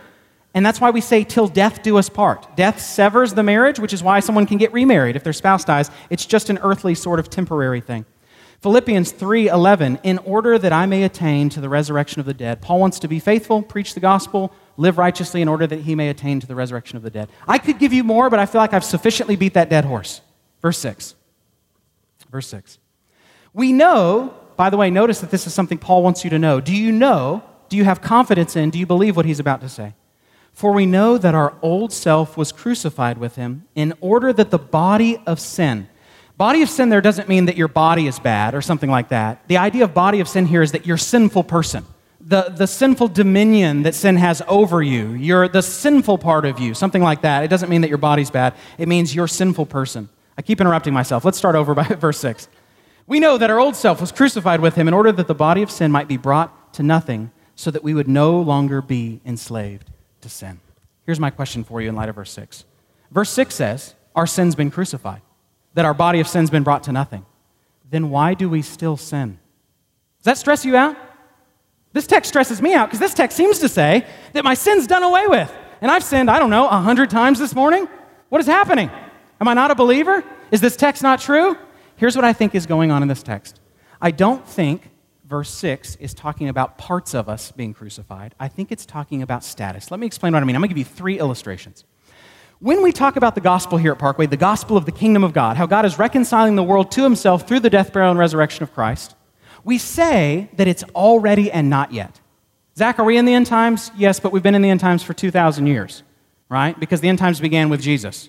and 0.55 0.65
that's 0.65 0.81
why 0.81 0.89
we 0.89 1.03
say, 1.03 1.25
till 1.25 1.47
death 1.47 1.83
do 1.83 1.99
us 1.99 2.09
part. 2.09 2.57
Death 2.57 2.81
severs 2.81 3.35
the 3.35 3.43
marriage, 3.43 3.79
which 3.79 3.93
is 3.93 4.03
why 4.03 4.21
someone 4.21 4.47
can 4.47 4.57
get 4.57 4.73
remarried 4.73 5.17
if 5.17 5.25
their 5.25 5.35
spouse 5.35 5.63
dies. 5.63 5.91
It's 6.09 6.25
just 6.25 6.49
an 6.49 6.59
earthly 6.63 6.95
sort 6.95 7.19
of 7.19 7.29
temporary 7.29 7.83
thing. 7.83 8.07
Philippians 8.63 9.13
3:11 9.13 10.01
in 10.03 10.17
order 10.19 10.59
that 10.59 10.73
I 10.73 10.87
may 10.87 11.03
attain 11.03 11.51
to 11.51 11.61
the 11.61 11.69
resurrection 11.69 12.21
of 12.21 12.25
the 12.25 12.33
dead. 12.33 12.63
Paul 12.63 12.81
wants 12.81 12.99
to 13.01 13.09
be 13.09 13.19
faithful, 13.19 13.61
preach 13.61 13.93
the 13.93 14.01
gospel, 14.01 14.55
live 14.77 14.99
righteously 14.99 15.43
in 15.43 15.49
order 15.49 15.67
that 15.67 15.81
he 15.81 15.95
may 15.95 16.09
attain 16.09 16.41
to 16.41 16.47
the 16.47 16.55
resurrection 16.55 16.97
of 16.97 17.03
the 17.03 17.11
dead. 17.11 17.29
I 17.47 17.59
could 17.59 17.79
give 17.79 17.93
you 17.93 18.05
more, 18.05 18.31
but 18.31 18.39
I 18.39 18.47
feel 18.47 18.61
like 18.61 18.73
I've 18.73 18.85
sufficiently 18.85 19.37
beat 19.37 19.55
that 19.55 19.71
dead 19.71 19.85
horse. 19.85 20.21
Verse 20.61 20.79
6. 20.79 21.15
Verse 22.31 22.49
6. 22.49 22.79
We 23.53 23.73
know, 23.73 24.35
by 24.57 24.71
the 24.71 24.77
way, 24.77 24.91
notice 24.91 25.21
that 25.21 25.31
this 25.31 25.47
is 25.47 25.55
something 25.55 25.79
Paul 25.79 26.03
wants 26.03 26.25
you 26.25 26.31
to 26.31 26.39
know. 26.39 26.61
Do 26.61 26.75
you 26.75 26.91
know? 26.91 27.45
Do 27.69 27.77
you 27.77 27.85
have 27.85 28.01
confidence 28.01 28.57
in? 28.57 28.71
Do 28.71 28.79
you 28.79 28.87
believe 28.87 29.17
what 29.17 29.27
he's 29.27 29.41
about 29.41 29.61
to 29.61 29.69
say? 29.69 29.95
For 30.53 30.73
we 30.73 30.87
know 30.87 31.19
that 31.19 31.35
our 31.35 31.55
old 31.63 31.93
self 31.93 32.37
was 32.37 32.53
crucified 32.53 33.19
with 33.19 33.37
him 33.37 33.67
in 33.75 33.95
order 34.01 34.33
that 34.33 34.51
the 34.51 34.59
body 34.59 35.21
of 35.27 35.41
sin, 35.41 35.89
body 36.37 36.63
of 36.63 36.69
sin 36.69 36.89
there 36.89 37.01
doesn't 37.01 37.29
mean 37.29 37.47
that 37.47 37.57
your 37.57 37.69
body 37.69 38.07
is 38.07 38.19
bad 38.21 38.55
or 38.55 38.63
something 38.63 38.91
like 38.91 39.09
that. 39.09 39.47
The 39.49 39.57
idea 39.57 39.85
of 39.85 39.95
body 39.95 40.21
of 40.21 40.29
sin 40.29 40.47
here 40.47 40.63
is 40.63 40.73
that 40.73 40.87
you're 40.87 40.97
a 40.97 40.99
sinful 40.99 41.45
person 41.45 41.85
the, 42.27 42.45
the 42.49 42.67
sinful 42.67 43.09
dominion 43.09 43.83
that 43.83 43.95
sin 43.95 44.17
has 44.17 44.43
over 44.49 44.83
you. 44.83 45.13
You're 45.13 45.47
the 45.47 45.63
sinful 45.63 46.19
part 46.19 46.47
of 46.47 46.59
you, 46.59 46.73
something 46.73 47.03
like 47.03 47.21
that. 47.21 47.45
It 47.45 47.49
doesn't 47.49 47.69
mean 47.69 47.83
that 47.83 47.89
your 47.89 47.99
body's 47.99 48.31
bad, 48.31 48.55
it 48.79 48.89
means 48.89 49.15
you're 49.15 49.27
a 49.27 49.29
sinful 49.29 49.67
person. 49.67 50.09
I 50.37 50.43
keep 50.43 50.61
interrupting 50.61 50.95
myself. 50.95 51.25
Let's 51.25 51.39
start 51.39 51.55
over 51.55 51.75
by 51.75 51.85
verse 51.89 52.19
6. 52.19 52.49
We 53.07 53.21
know 53.21 53.37
that 53.37 53.51
our 53.51 53.61
old 53.61 53.77
self 53.77 54.01
was 54.01 54.11
crucified 54.11 54.61
with 54.61 54.75
him 54.75 54.89
in 54.89 54.95
order 54.95 55.13
that 55.13 55.29
the 55.29 55.35
body 55.35 55.63
of 55.63 55.71
sin 55.71 55.93
might 55.93 56.09
be 56.09 56.17
brought 56.17 56.73
to 56.75 56.83
nothing, 56.83 57.31
so 57.57 57.71
that 57.71 57.85
we 57.85 57.95
would 57.95 58.09
no 58.09 58.41
longer 58.41 58.83
be 58.83 59.21
enslaved 59.25 59.91
to 60.23 60.29
sin. 60.29 60.59
Here's 61.07 61.21
my 61.21 61.31
question 61.31 61.63
for 61.63 61.81
you 61.81 61.89
in 61.89 61.95
light 61.95 62.09
of 62.09 62.17
verse 62.17 62.33
6. 62.33 62.65
Verse 63.13 63.31
6 63.31 63.55
says, 63.55 63.95
Our 64.17 64.27
sin's 64.27 64.57
been 64.57 64.73
crucified, 64.73 65.21
that 65.75 65.85
our 65.85 65.95
body 65.95 66.19
of 66.19 66.27
sin's 66.27 66.51
been 66.51 66.65
brought 66.65 66.83
to 66.85 66.93
nothing. 66.93 67.27
Then 67.89 68.11
why 68.11 68.35
do 68.35 68.49
we 68.49 68.63
still 68.63 68.97
sin? 68.97 69.39
Does 70.19 70.25
that 70.25 70.39
stress 70.39 70.65
you 70.65 70.75
out? 70.75 70.97
This 71.95 72.07
text 72.09 72.29
stresses 72.29 72.61
me 72.61 72.75
out 72.75 72.89
because 72.89 72.99
this 72.99 73.15
text 73.15 73.37
seems 73.37 73.61
to 73.61 73.69
say 73.69 74.05
that 74.35 74.45
my 74.45 74.55
sin's 74.55 74.87
done 74.87 75.05
away 75.05 75.27
with. 75.29 75.51
And 75.81 75.91
I've 75.91 76.05
sinned, 76.05 76.31
I 76.31 76.39
don't 76.39 76.51
know, 76.51 76.67
a 76.69 76.81
hundred 76.81 77.09
times 77.09 77.39
this 77.39 77.55
morning. 77.55 77.89
What 78.29 78.41
is 78.41 78.47
happening? 78.47 78.91
Am 79.41 79.49
I 79.49 79.55
not 79.55 79.71
a 79.71 79.75
believer? 79.75 80.25
Is 80.51 80.61
this 80.61 80.77
text 80.77 81.03
not 81.03 81.21
true? 81.21 81.57
Here's 81.97 82.17
what 82.17 82.25
I 82.25 82.33
think 82.33 82.55
is 82.55 82.67
going 82.67 82.91
on 82.91 83.03
in 83.03 83.09
this 83.09 83.23
text. 83.23 83.61
I 84.01 84.11
don't 84.11 84.47
think 84.47 84.91
verse 85.25 85.51
6 85.51 85.97
is 85.97 86.15
talking 86.15 86.49
about 86.49 86.79
parts 86.79 87.15
of 87.15 87.29
us 87.29 87.53
being 87.53 87.73
crucified. 87.73 88.35
I 88.41 88.49
think 88.49 88.73
it's 88.73 88.85
talking 88.85 89.23
about 89.23 89.45
status. 89.45 89.91
Let 89.91 90.01
me 90.01 90.07
explain 90.07 90.33
what 90.33 90.43
I 90.43 90.47
mean. 90.47 90.57
I'm 90.57 90.63
going 90.63 90.71
to 90.71 90.75
give 90.75 90.79
you 90.79 90.93
three 90.93 91.21
illustrations. 91.21 91.85
When 92.59 92.83
we 92.83 92.91
talk 92.91 93.15
about 93.15 93.37
the 93.37 93.41
gospel 93.41 93.79
here 93.79 93.93
at 93.93 93.99
Parkway, 94.01 94.27
the 94.27 94.37
gospel 94.37 94.77
of 94.77 94.85
the 94.85 94.93
kingdom 94.93 95.23
of 95.23 95.33
God, 95.33 95.57
how 95.57 95.67
God 95.67 95.85
is 95.85 95.99
reconciling 95.99 96.57
the 96.57 96.63
world 96.63 96.91
to 96.93 97.05
himself 97.05 97.47
through 97.47 97.61
the 97.61 97.71
death, 97.71 97.93
burial, 97.93 98.11
and 98.11 98.19
resurrection 98.19 98.65
of 98.65 98.73
Christ, 98.75 99.15
we 99.65 99.79
say 99.79 100.49
that 100.55 100.69
it's 100.69 100.85
already 100.95 101.51
and 101.51 101.71
not 101.71 101.93
yet. 101.93 102.21
Zach, 102.77 102.99
are 102.99 103.05
we 103.05 103.17
in 103.17 103.25
the 103.25 103.35
end 103.35 103.47
times? 103.47 103.91
Yes, 103.97 104.21
but 104.21 104.33
we've 104.33 104.43
been 104.43 104.55
in 104.55 104.63
the 104.63 104.71
end 104.71 104.81
times 104.81 105.03
for 105.03 105.15
2,000 105.15 105.67
years, 105.67 106.03
right? 106.49 106.79
Because 106.79 107.01
the 107.01 107.09
end 107.09 107.19
times 107.19 107.41
began 107.41 107.69
with 107.69 107.81
Jesus. 107.81 108.29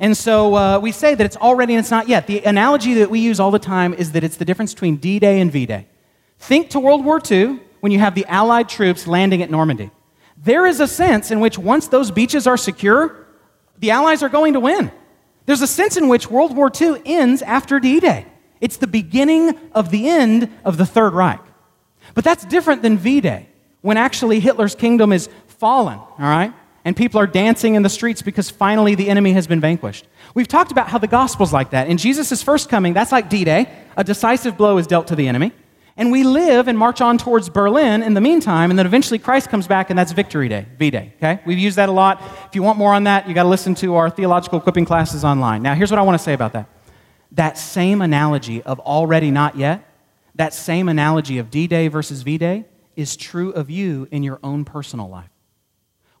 And 0.00 0.16
so 0.16 0.54
uh, 0.54 0.78
we 0.78 0.92
say 0.92 1.14
that 1.14 1.24
it's 1.24 1.36
already 1.36 1.74
and 1.74 1.80
it's 1.80 1.90
not 1.90 2.08
yet. 2.08 2.26
The 2.26 2.40
analogy 2.44 2.94
that 2.94 3.10
we 3.10 3.20
use 3.20 3.40
all 3.40 3.50
the 3.50 3.58
time 3.58 3.92
is 3.94 4.12
that 4.12 4.24
it's 4.24 4.36
the 4.36 4.44
difference 4.44 4.72
between 4.72 4.96
D 4.96 5.18
Day 5.18 5.40
and 5.40 5.52
V 5.52 5.66
Day. 5.66 5.86
Think 6.38 6.70
to 6.70 6.80
World 6.80 7.04
War 7.04 7.20
II 7.30 7.60
when 7.80 7.92
you 7.92 7.98
have 7.98 8.14
the 8.14 8.24
Allied 8.26 8.68
troops 8.68 9.06
landing 9.06 9.42
at 9.42 9.50
Normandy. 9.50 9.90
There 10.36 10.66
is 10.66 10.80
a 10.80 10.88
sense 10.88 11.30
in 11.30 11.40
which 11.40 11.58
once 11.58 11.88
those 11.88 12.10
beaches 12.10 12.46
are 12.46 12.56
secure, 12.56 13.26
the 13.78 13.90
Allies 13.90 14.22
are 14.22 14.28
going 14.28 14.54
to 14.54 14.60
win. 14.60 14.90
There's 15.46 15.62
a 15.62 15.66
sense 15.66 15.96
in 15.96 16.08
which 16.08 16.30
World 16.30 16.56
War 16.56 16.70
II 16.80 17.02
ends 17.04 17.42
after 17.42 17.78
D 17.78 18.00
Day. 18.00 18.26
It's 18.62 18.76
the 18.76 18.86
beginning 18.86 19.58
of 19.72 19.90
the 19.90 20.08
end 20.08 20.48
of 20.64 20.78
the 20.78 20.86
Third 20.86 21.12
Reich. 21.12 21.40
But 22.14 22.22
that's 22.22 22.44
different 22.44 22.80
than 22.80 22.96
V 22.96 23.20
Day, 23.20 23.48
when 23.80 23.96
actually 23.96 24.38
Hitler's 24.38 24.76
kingdom 24.76 25.12
is 25.12 25.28
fallen, 25.48 25.98
all 25.98 26.14
right? 26.18 26.54
And 26.84 26.96
people 26.96 27.20
are 27.20 27.26
dancing 27.26 27.74
in 27.74 27.82
the 27.82 27.88
streets 27.88 28.22
because 28.22 28.50
finally 28.50 28.94
the 28.94 29.08
enemy 29.08 29.32
has 29.32 29.48
been 29.48 29.60
vanquished. 29.60 30.06
We've 30.34 30.48
talked 30.48 30.70
about 30.70 30.88
how 30.88 30.98
the 30.98 31.08
gospel's 31.08 31.52
like 31.52 31.70
that. 31.70 31.88
In 31.88 31.98
Jesus' 31.98 32.40
first 32.42 32.68
coming, 32.68 32.92
that's 32.92 33.10
like 33.10 33.28
D 33.28 33.44
Day. 33.44 33.68
A 33.96 34.04
decisive 34.04 34.56
blow 34.56 34.78
is 34.78 34.86
dealt 34.86 35.08
to 35.08 35.16
the 35.16 35.26
enemy. 35.26 35.52
And 35.96 36.12
we 36.12 36.22
live 36.22 36.68
and 36.68 36.78
march 36.78 37.00
on 37.00 37.18
towards 37.18 37.48
Berlin 37.48 38.02
in 38.02 38.14
the 38.14 38.20
meantime, 38.20 38.70
and 38.70 38.78
then 38.78 38.86
eventually 38.86 39.18
Christ 39.18 39.50
comes 39.50 39.66
back, 39.66 39.90
and 39.90 39.98
that's 39.98 40.12
Victory 40.12 40.48
Day, 40.48 40.66
V 40.78 40.90
Day. 40.90 41.12
Okay? 41.18 41.40
We've 41.44 41.58
used 41.58 41.76
that 41.76 41.88
a 41.88 41.92
lot. 41.92 42.22
If 42.46 42.54
you 42.54 42.62
want 42.62 42.78
more 42.78 42.94
on 42.94 43.04
that, 43.04 43.28
you 43.28 43.34
got 43.34 43.42
to 43.42 43.48
listen 43.48 43.74
to 43.76 43.96
our 43.96 44.08
theological 44.08 44.58
equipping 44.58 44.84
classes 44.84 45.24
online. 45.24 45.62
Now, 45.62 45.74
here's 45.74 45.90
what 45.90 45.98
I 45.98 46.02
want 46.02 46.16
to 46.18 46.24
say 46.24 46.32
about 46.32 46.52
that 46.54 46.68
that 47.32 47.58
same 47.58 48.00
analogy 48.00 48.62
of 48.62 48.78
already 48.80 49.30
not 49.30 49.56
yet, 49.56 49.88
that 50.34 50.54
same 50.54 50.88
analogy 50.88 51.38
of 51.38 51.50
D 51.50 51.66
Day 51.66 51.88
versus 51.88 52.22
V 52.22 52.38
Day, 52.38 52.64
is 52.94 53.16
true 53.16 53.50
of 53.52 53.70
you 53.70 54.06
in 54.10 54.22
your 54.22 54.38
own 54.42 54.64
personal 54.64 55.08
life. 55.08 55.30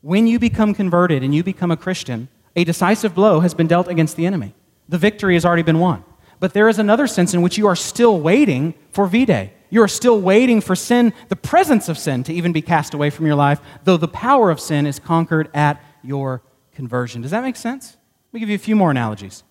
When 0.00 0.26
you 0.26 0.38
become 0.38 0.74
converted 0.74 1.22
and 1.22 1.34
you 1.34 1.44
become 1.44 1.70
a 1.70 1.76
Christian, 1.76 2.28
a 2.56 2.64
decisive 2.64 3.14
blow 3.14 3.40
has 3.40 3.54
been 3.54 3.66
dealt 3.66 3.88
against 3.88 4.16
the 4.16 4.26
enemy. 4.26 4.54
The 4.88 4.98
victory 4.98 5.34
has 5.34 5.44
already 5.44 5.62
been 5.62 5.78
won. 5.78 6.04
But 6.40 6.54
there 6.54 6.68
is 6.68 6.78
another 6.78 7.06
sense 7.06 7.34
in 7.34 7.42
which 7.42 7.56
you 7.56 7.66
are 7.68 7.76
still 7.76 8.20
waiting 8.20 8.74
for 8.90 9.06
V 9.06 9.24
Day. 9.24 9.52
You 9.70 9.82
are 9.82 9.88
still 9.88 10.20
waiting 10.20 10.60
for 10.60 10.74
sin, 10.74 11.14
the 11.28 11.36
presence 11.36 11.88
of 11.88 11.96
sin, 11.96 12.24
to 12.24 12.32
even 12.32 12.52
be 12.52 12.60
cast 12.60 12.94
away 12.94 13.10
from 13.10 13.26
your 13.26 13.36
life, 13.36 13.60
though 13.84 13.96
the 13.96 14.08
power 14.08 14.50
of 14.50 14.60
sin 14.60 14.86
is 14.86 14.98
conquered 14.98 15.48
at 15.54 15.82
your 16.02 16.42
conversion. 16.74 17.22
Does 17.22 17.30
that 17.30 17.42
make 17.42 17.56
sense? 17.56 17.96
Let 18.28 18.34
me 18.34 18.40
give 18.40 18.48
you 18.48 18.56
a 18.56 18.58
few 18.58 18.76
more 18.76 18.90
analogies. 18.90 19.44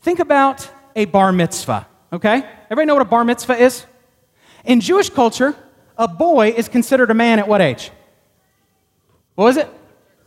Think 0.00 0.18
about 0.18 0.68
a 0.94 1.04
bar 1.06 1.32
mitzvah, 1.32 1.86
okay? 2.12 2.44
Everybody 2.64 2.86
know 2.86 2.94
what 2.94 3.02
a 3.02 3.10
bar 3.10 3.24
mitzvah 3.24 3.56
is? 3.56 3.86
In 4.64 4.80
Jewish 4.80 5.10
culture, 5.10 5.54
a 5.96 6.08
boy 6.08 6.48
is 6.50 6.68
considered 6.68 7.10
a 7.10 7.14
man 7.14 7.38
at 7.38 7.48
what 7.48 7.60
age? 7.60 7.90
What 9.34 9.44
was 9.44 9.56
it? 9.56 9.68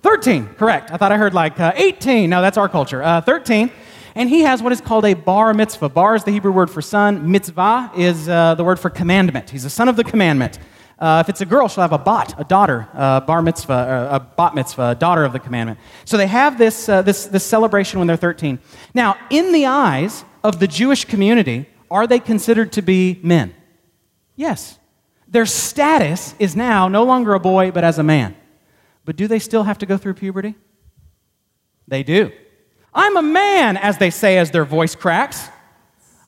13, 0.01 0.55
correct. 0.55 0.91
I 0.91 0.97
thought 0.97 1.11
I 1.11 1.17
heard 1.17 1.33
like 1.33 1.59
uh, 1.59 1.71
18. 1.75 2.29
No, 2.29 2.41
that's 2.41 2.57
our 2.57 2.67
culture. 2.67 3.01
Uh, 3.01 3.21
13. 3.21 3.71
And 4.15 4.29
he 4.29 4.41
has 4.41 4.61
what 4.61 4.71
is 4.71 4.81
called 4.81 5.05
a 5.05 5.13
bar 5.13 5.53
mitzvah. 5.53 5.89
Bar 5.89 6.15
is 6.15 6.23
the 6.23 6.31
Hebrew 6.31 6.51
word 6.51 6.69
for 6.69 6.81
son. 6.81 7.31
Mitzvah 7.31 7.91
is 7.95 8.29
uh, 8.29 8.55
the 8.55 8.63
word 8.63 8.79
for 8.79 8.89
commandment. 8.89 9.49
He's 9.49 9.65
a 9.65 9.69
son 9.69 9.87
of 9.87 9.95
the 9.95 10.03
commandment. 10.03 10.59
Uh, 10.99 11.23
if 11.25 11.29
it's 11.29 11.41
a 11.41 11.45
girl, 11.45 11.67
she'll 11.67 11.81
have 11.81 11.91
a 11.91 11.97
bat, 11.97 12.35
a 12.37 12.43
daughter, 12.43 12.87
uh, 12.93 13.19
bar 13.21 13.41
mitzvah, 13.41 14.09
a 14.11 14.19
bat 14.19 14.55
mitzvah, 14.55 14.89
a 14.89 14.95
daughter 14.95 15.23
of 15.23 15.33
the 15.33 15.39
commandment. 15.39 15.79
So 16.05 16.17
they 16.17 16.27
have 16.27 16.57
this, 16.57 16.87
uh, 16.87 17.01
this, 17.01 17.25
this 17.25 17.43
celebration 17.43 17.99
when 17.99 18.07
they're 18.07 18.15
13. 18.15 18.59
Now, 18.93 19.17
in 19.29 19.51
the 19.51 19.65
eyes 19.65 20.23
of 20.43 20.59
the 20.59 20.67
Jewish 20.67 21.05
community, 21.05 21.67
are 21.89 22.07
they 22.07 22.19
considered 22.19 22.71
to 22.73 22.81
be 22.81 23.19
men? 23.23 23.53
Yes. 24.35 24.77
Their 25.27 25.45
status 25.45 26.35
is 26.39 26.55
now 26.55 26.87
no 26.87 27.03
longer 27.03 27.33
a 27.33 27.39
boy, 27.39 27.71
but 27.71 27.83
as 27.83 27.97
a 27.97 28.03
man. 28.03 28.35
But 29.05 29.15
do 29.15 29.27
they 29.27 29.39
still 29.39 29.63
have 29.63 29.77
to 29.79 29.85
go 29.85 29.97
through 29.97 30.15
puberty? 30.15 30.55
They 31.87 32.03
do. 32.03 32.31
I'm 32.93 33.17
a 33.17 33.21
man, 33.21 33.77
as 33.77 33.97
they 33.97 34.09
say 34.09 34.37
as 34.37 34.51
their 34.51 34.65
voice 34.65 34.95
cracks. 34.95 35.49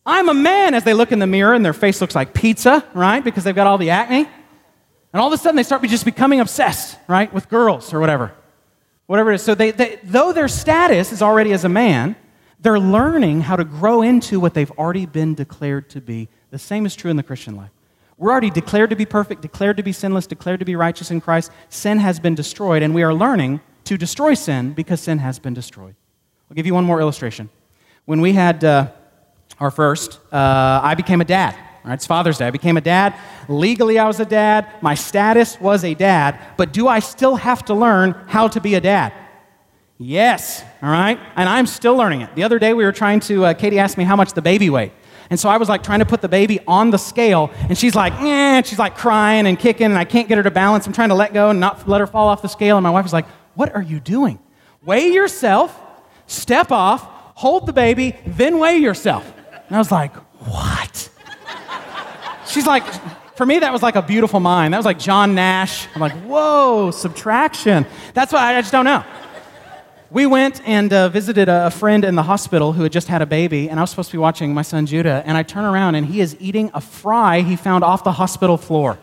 I'm 0.05 0.29
a 0.29 0.33
man 0.33 0.73
as 0.73 0.83
they 0.83 0.93
look 0.93 1.11
in 1.11 1.19
the 1.19 1.27
mirror 1.27 1.53
and 1.53 1.65
their 1.65 1.73
face 1.73 2.01
looks 2.01 2.15
like 2.15 2.33
pizza, 2.33 2.83
right? 2.93 3.23
Because 3.23 3.43
they've 3.43 3.55
got 3.55 3.67
all 3.67 3.77
the 3.77 3.89
acne. 3.89 4.27
And 5.13 5.21
all 5.21 5.27
of 5.27 5.33
a 5.33 5.37
sudden 5.37 5.55
they 5.55 5.63
start 5.63 5.81
just 5.83 6.05
becoming 6.05 6.39
obsessed, 6.39 6.97
right, 7.07 7.33
with 7.33 7.49
girls 7.49 7.93
or 7.93 7.99
whatever. 7.99 8.33
Whatever 9.07 9.31
it 9.31 9.35
is. 9.35 9.43
So 9.43 9.55
they, 9.55 9.71
they, 9.71 9.99
though 10.03 10.33
their 10.33 10.47
status 10.47 11.11
is 11.11 11.21
already 11.21 11.53
as 11.53 11.63
a 11.63 11.69
man, 11.69 12.15
they're 12.65 12.79
learning 12.79 13.41
how 13.41 13.55
to 13.55 13.63
grow 13.63 14.01
into 14.01 14.39
what 14.39 14.55
they've 14.55 14.71
already 14.71 15.05
been 15.05 15.35
declared 15.35 15.87
to 15.91 16.01
be. 16.01 16.27
The 16.49 16.57
same 16.57 16.87
is 16.87 16.95
true 16.95 17.11
in 17.11 17.15
the 17.15 17.21
Christian 17.21 17.55
life. 17.55 17.69
We're 18.17 18.31
already 18.31 18.49
declared 18.49 18.89
to 18.89 18.95
be 18.95 19.05
perfect, 19.05 19.43
declared 19.43 19.77
to 19.77 19.83
be 19.83 19.91
sinless, 19.91 20.25
declared 20.25 20.59
to 20.61 20.65
be 20.65 20.75
righteous 20.75 21.11
in 21.11 21.21
Christ. 21.21 21.51
Sin 21.69 21.99
has 21.99 22.19
been 22.19 22.33
destroyed, 22.33 22.81
and 22.81 22.95
we 22.95 23.03
are 23.03 23.13
learning 23.13 23.61
to 23.83 23.97
destroy 23.97 24.33
sin 24.33 24.73
because 24.73 24.99
sin 24.99 25.19
has 25.19 25.37
been 25.37 25.53
destroyed. 25.53 25.93
I'll 26.49 26.55
give 26.55 26.65
you 26.65 26.73
one 26.73 26.85
more 26.85 26.99
illustration. 26.99 27.49
When 28.05 28.19
we 28.19 28.33
had 28.33 28.63
uh, 28.63 28.87
our 29.59 29.69
first, 29.69 30.19
uh, 30.31 30.79
I 30.81 30.95
became 30.95 31.21
a 31.21 31.25
dad. 31.25 31.55
Right, 31.83 31.93
it's 31.93 32.07
Father's 32.07 32.39
Day. 32.39 32.47
I 32.47 32.51
became 32.51 32.77
a 32.77 32.81
dad. 32.81 33.13
Legally, 33.47 33.99
I 33.99 34.07
was 34.07 34.19
a 34.19 34.25
dad. 34.25 34.67
My 34.81 34.95
status 34.95 35.61
was 35.61 35.83
a 35.83 35.93
dad. 35.93 36.39
But 36.57 36.73
do 36.73 36.87
I 36.87 36.97
still 36.97 37.35
have 37.35 37.63
to 37.65 37.75
learn 37.75 38.13
how 38.25 38.47
to 38.47 38.59
be 38.59 38.73
a 38.73 38.81
dad? 38.81 39.13
Yes. 39.97 40.63
All 40.81 40.89
right. 40.89 41.19
And 41.35 41.47
I'm 41.47 41.65
still 41.65 41.95
learning 41.95 42.21
it. 42.21 42.35
The 42.35 42.43
other 42.43 42.59
day, 42.59 42.73
we 42.73 42.83
were 42.83 42.91
trying 42.91 43.21
to, 43.21 43.45
uh, 43.45 43.53
Katie 43.53 43.79
asked 43.79 43.97
me 43.97 44.03
how 44.03 44.15
much 44.15 44.33
the 44.33 44.41
baby 44.41 44.69
weighed. 44.69 44.91
And 45.29 45.39
so 45.39 45.49
I 45.49 45.57
was 45.57 45.69
like 45.69 45.83
trying 45.83 45.99
to 45.99 46.05
put 46.05 46.21
the 46.21 46.29
baby 46.29 46.59
on 46.67 46.91
the 46.91 46.97
scale, 46.97 47.49
and 47.67 47.75
she's 47.77 47.95
like, 47.95 48.13
eh, 48.21 48.61
she's 48.61 48.77
like 48.77 48.95
crying 48.95 49.47
and 49.47 49.57
kicking, 49.57 49.87
and 49.87 49.97
I 49.97 50.05
can't 50.05 50.27
get 50.27 50.37
her 50.37 50.43
to 50.43 50.51
balance. 50.51 50.85
I'm 50.85 50.93
trying 50.93 51.09
to 51.09 51.15
let 51.15 51.33
go 51.33 51.49
and 51.49 51.59
not 51.59 51.87
let 51.87 51.99
her 51.99 52.07
fall 52.07 52.27
off 52.27 52.41
the 52.41 52.47
scale. 52.47 52.77
And 52.77 52.83
my 52.83 52.91
wife 52.91 53.03
was 53.03 53.13
like, 53.13 53.25
What 53.55 53.73
are 53.73 53.81
you 53.81 53.99
doing? 53.99 54.37
Weigh 54.83 55.07
yourself, 55.07 55.79
step 56.27 56.71
off, 56.71 57.03
hold 57.35 57.65
the 57.65 57.73
baby, 57.73 58.15
then 58.25 58.59
weigh 58.59 58.77
yourself. 58.77 59.31
And 59.67 59.75
I 59.75 59.79
was 59.79 59.91
like, 59.91 60.15
What? 60.15 61.09
she's 62.47 62.67
like, 62.67 62.83
for 63.35 63.45
me, 63.45 63.59
that 63.59 63.73
was 63.73 63.83
like 63.83 63.95
a 63.95 64.01
beautiful 64.01 64.39
mind. 64.39 64.73
That 64.73 64.77
was 64.77 64.85
like 64.85 64.99
John 64.99 65.35
Nash. 65.35 65.87
I'm 65.93 65.99
like, 65.99 66.13
whoa, 66.23 66.91
subtraction. 66.91 67.85
That's 68.13 68.31
why 68.31 68.55
I 68.55 68.61
just 68.61 68.71
don't 68.71 68.85
know. 68.85 69.03
We 70.15 70.25
went 70.25 70.65
and 70.65 70.93
uh, 70.93 71.09
visited 71.09 71.49
a 71.49 71.69
friend 71.69 72.05
in 72.05 72.15
the 72.15 72.23
hospital 72.23 72.71
who 72.71 72.83
had 72.83 72.93
just 72.93 73.09
had 73.09 73.21
a 73.21 73.25
baby, 73.25 73.69
and 73.69 73.77
I 73.77 73.83
was 73.83 73.89
supposed 73.89 74.11
to 74.11 74.13
be 74.15 74.21
watching 74.21 74.53
my 74.53 74.61
son 74.61 74.85
Judah, 74.85 75.21
and 75.25 75.35
I 75.35 75.43
turn 75.43 75.65
around 75.65 75.95
and 75.95 76.05
he 76.05 76.21
is 76.21 76.37
eating 76.39 76.71
a 76.73 76.79
fry 76.79 77.41
he 77.41 77.57
found 77.57 77.83
off 77.83 78.05
the 78.05 78.13
hospital 78.13 78.55
floor. 78.55 78.97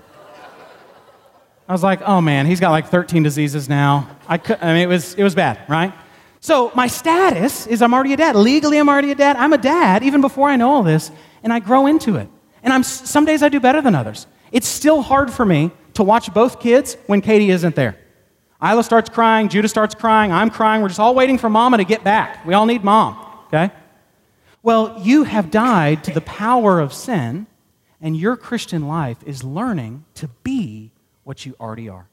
I 1.68 1.72
was 1.72 1.83
like, 1.83 2.01
oh 2.01 2.22
man, 2.22 2.46
he's 2.46 2.61
got 2.61 2.70
like 2.70 2.88
13 2.88 3.22
diseases 3.22 3.68
now. 3.68 4.09
I, 4.27 4.38
could, 4.38 4.57
I 4.62 4.72
mean, 4.72 4.85
it 4.85 4.87
was, 4.87 5.12
it 5.12 5.22
was 5.22 5.35
bad, 5.35 5.61
right? 5.68 5.92
So 6.40 6.72
my 6.75 6.87
status 6.87 7.66
is 7.66 7.83
I'm 7.83 7.92
already 7.92 8.14
a 8.14 8.16
dad. 8.16 8.35
Legally, 8.35 8.79
I'm 8.79 8.88
already 8.88 9.11
a 9.11 9.14
dad. 9.14 9.37
I'm 9.37 9.53
a 9.53 9.59
dad 9.59 10.03
even 10.03 10.22
before 10.22 10.48
I 10.48 10.57
know 10.57 10.70
all 10.70 10.83
this, 10.83 11.11
and 11.42 11.53
I 11.53 11.59
grow 11.59 11.88
into 11.88 12.16
it. 12.16 12.31
And 12.62 12.72
I'm, 12.72 12.83
some 12.83 13.27
days 13.27 13.42
I 13.42 13.51
do 13.51 13.61
better 13.61 13.83
than 13.83 13.94
others. 13.94 14.27
It's 14.51 14.66
still 14.66 15.03
hard 15.03 15.31
for 15.31 15.44
me 15.44 15.72
to 15.92 16.03
watch 16.03 16.33
both 16.33 16.59
kids 16.59 16.96
when 17.07 17.20
Katie 17.20 17.51
isn't 17.51 17.77
there. 17.77 17.98
Isla 18.64 18.85
starts 18.85 19.11
crying, 19.11 19.48
Judah 19.48 19.68
starts 19.68 19.94
crying, 19.94 20.31
I'm 20.31 20.48
crying. 20.48 20.83
We're 20.83 20.88
just 20.88 21.01
all 21.01 21.14
waiting 21.14 21.37
for 21.37 21.51
mama 21.51 21.79
to 21.79 21.85
get 21.85 22.05
back. 22.05 22.46
We 22.46 22.55
all 22.55 22.66
need 22.66 22.85
mom, 22.85 23.16
okay? 23.46 23.70
Well, 24.62 25.01
you 25.01 25.25
have 25.25 25.51
died 25.51 26.05
to 26.05 26.12
the 26.12 26.20
power 26.20 26.79
of 26.79 26.92
sin, 26.92 27.48
and 28.01 28.16
your 28.16 28.37
Christian 28.37 28.87
life 28.87 29.18
is 29.27 29.42
learning 29.42 30.05
to 30.14 30.29
be 30.44 30.92
what 31.25 31.44
you 31.44 31.57
already 31.59 31.88
are. 31.88 32.09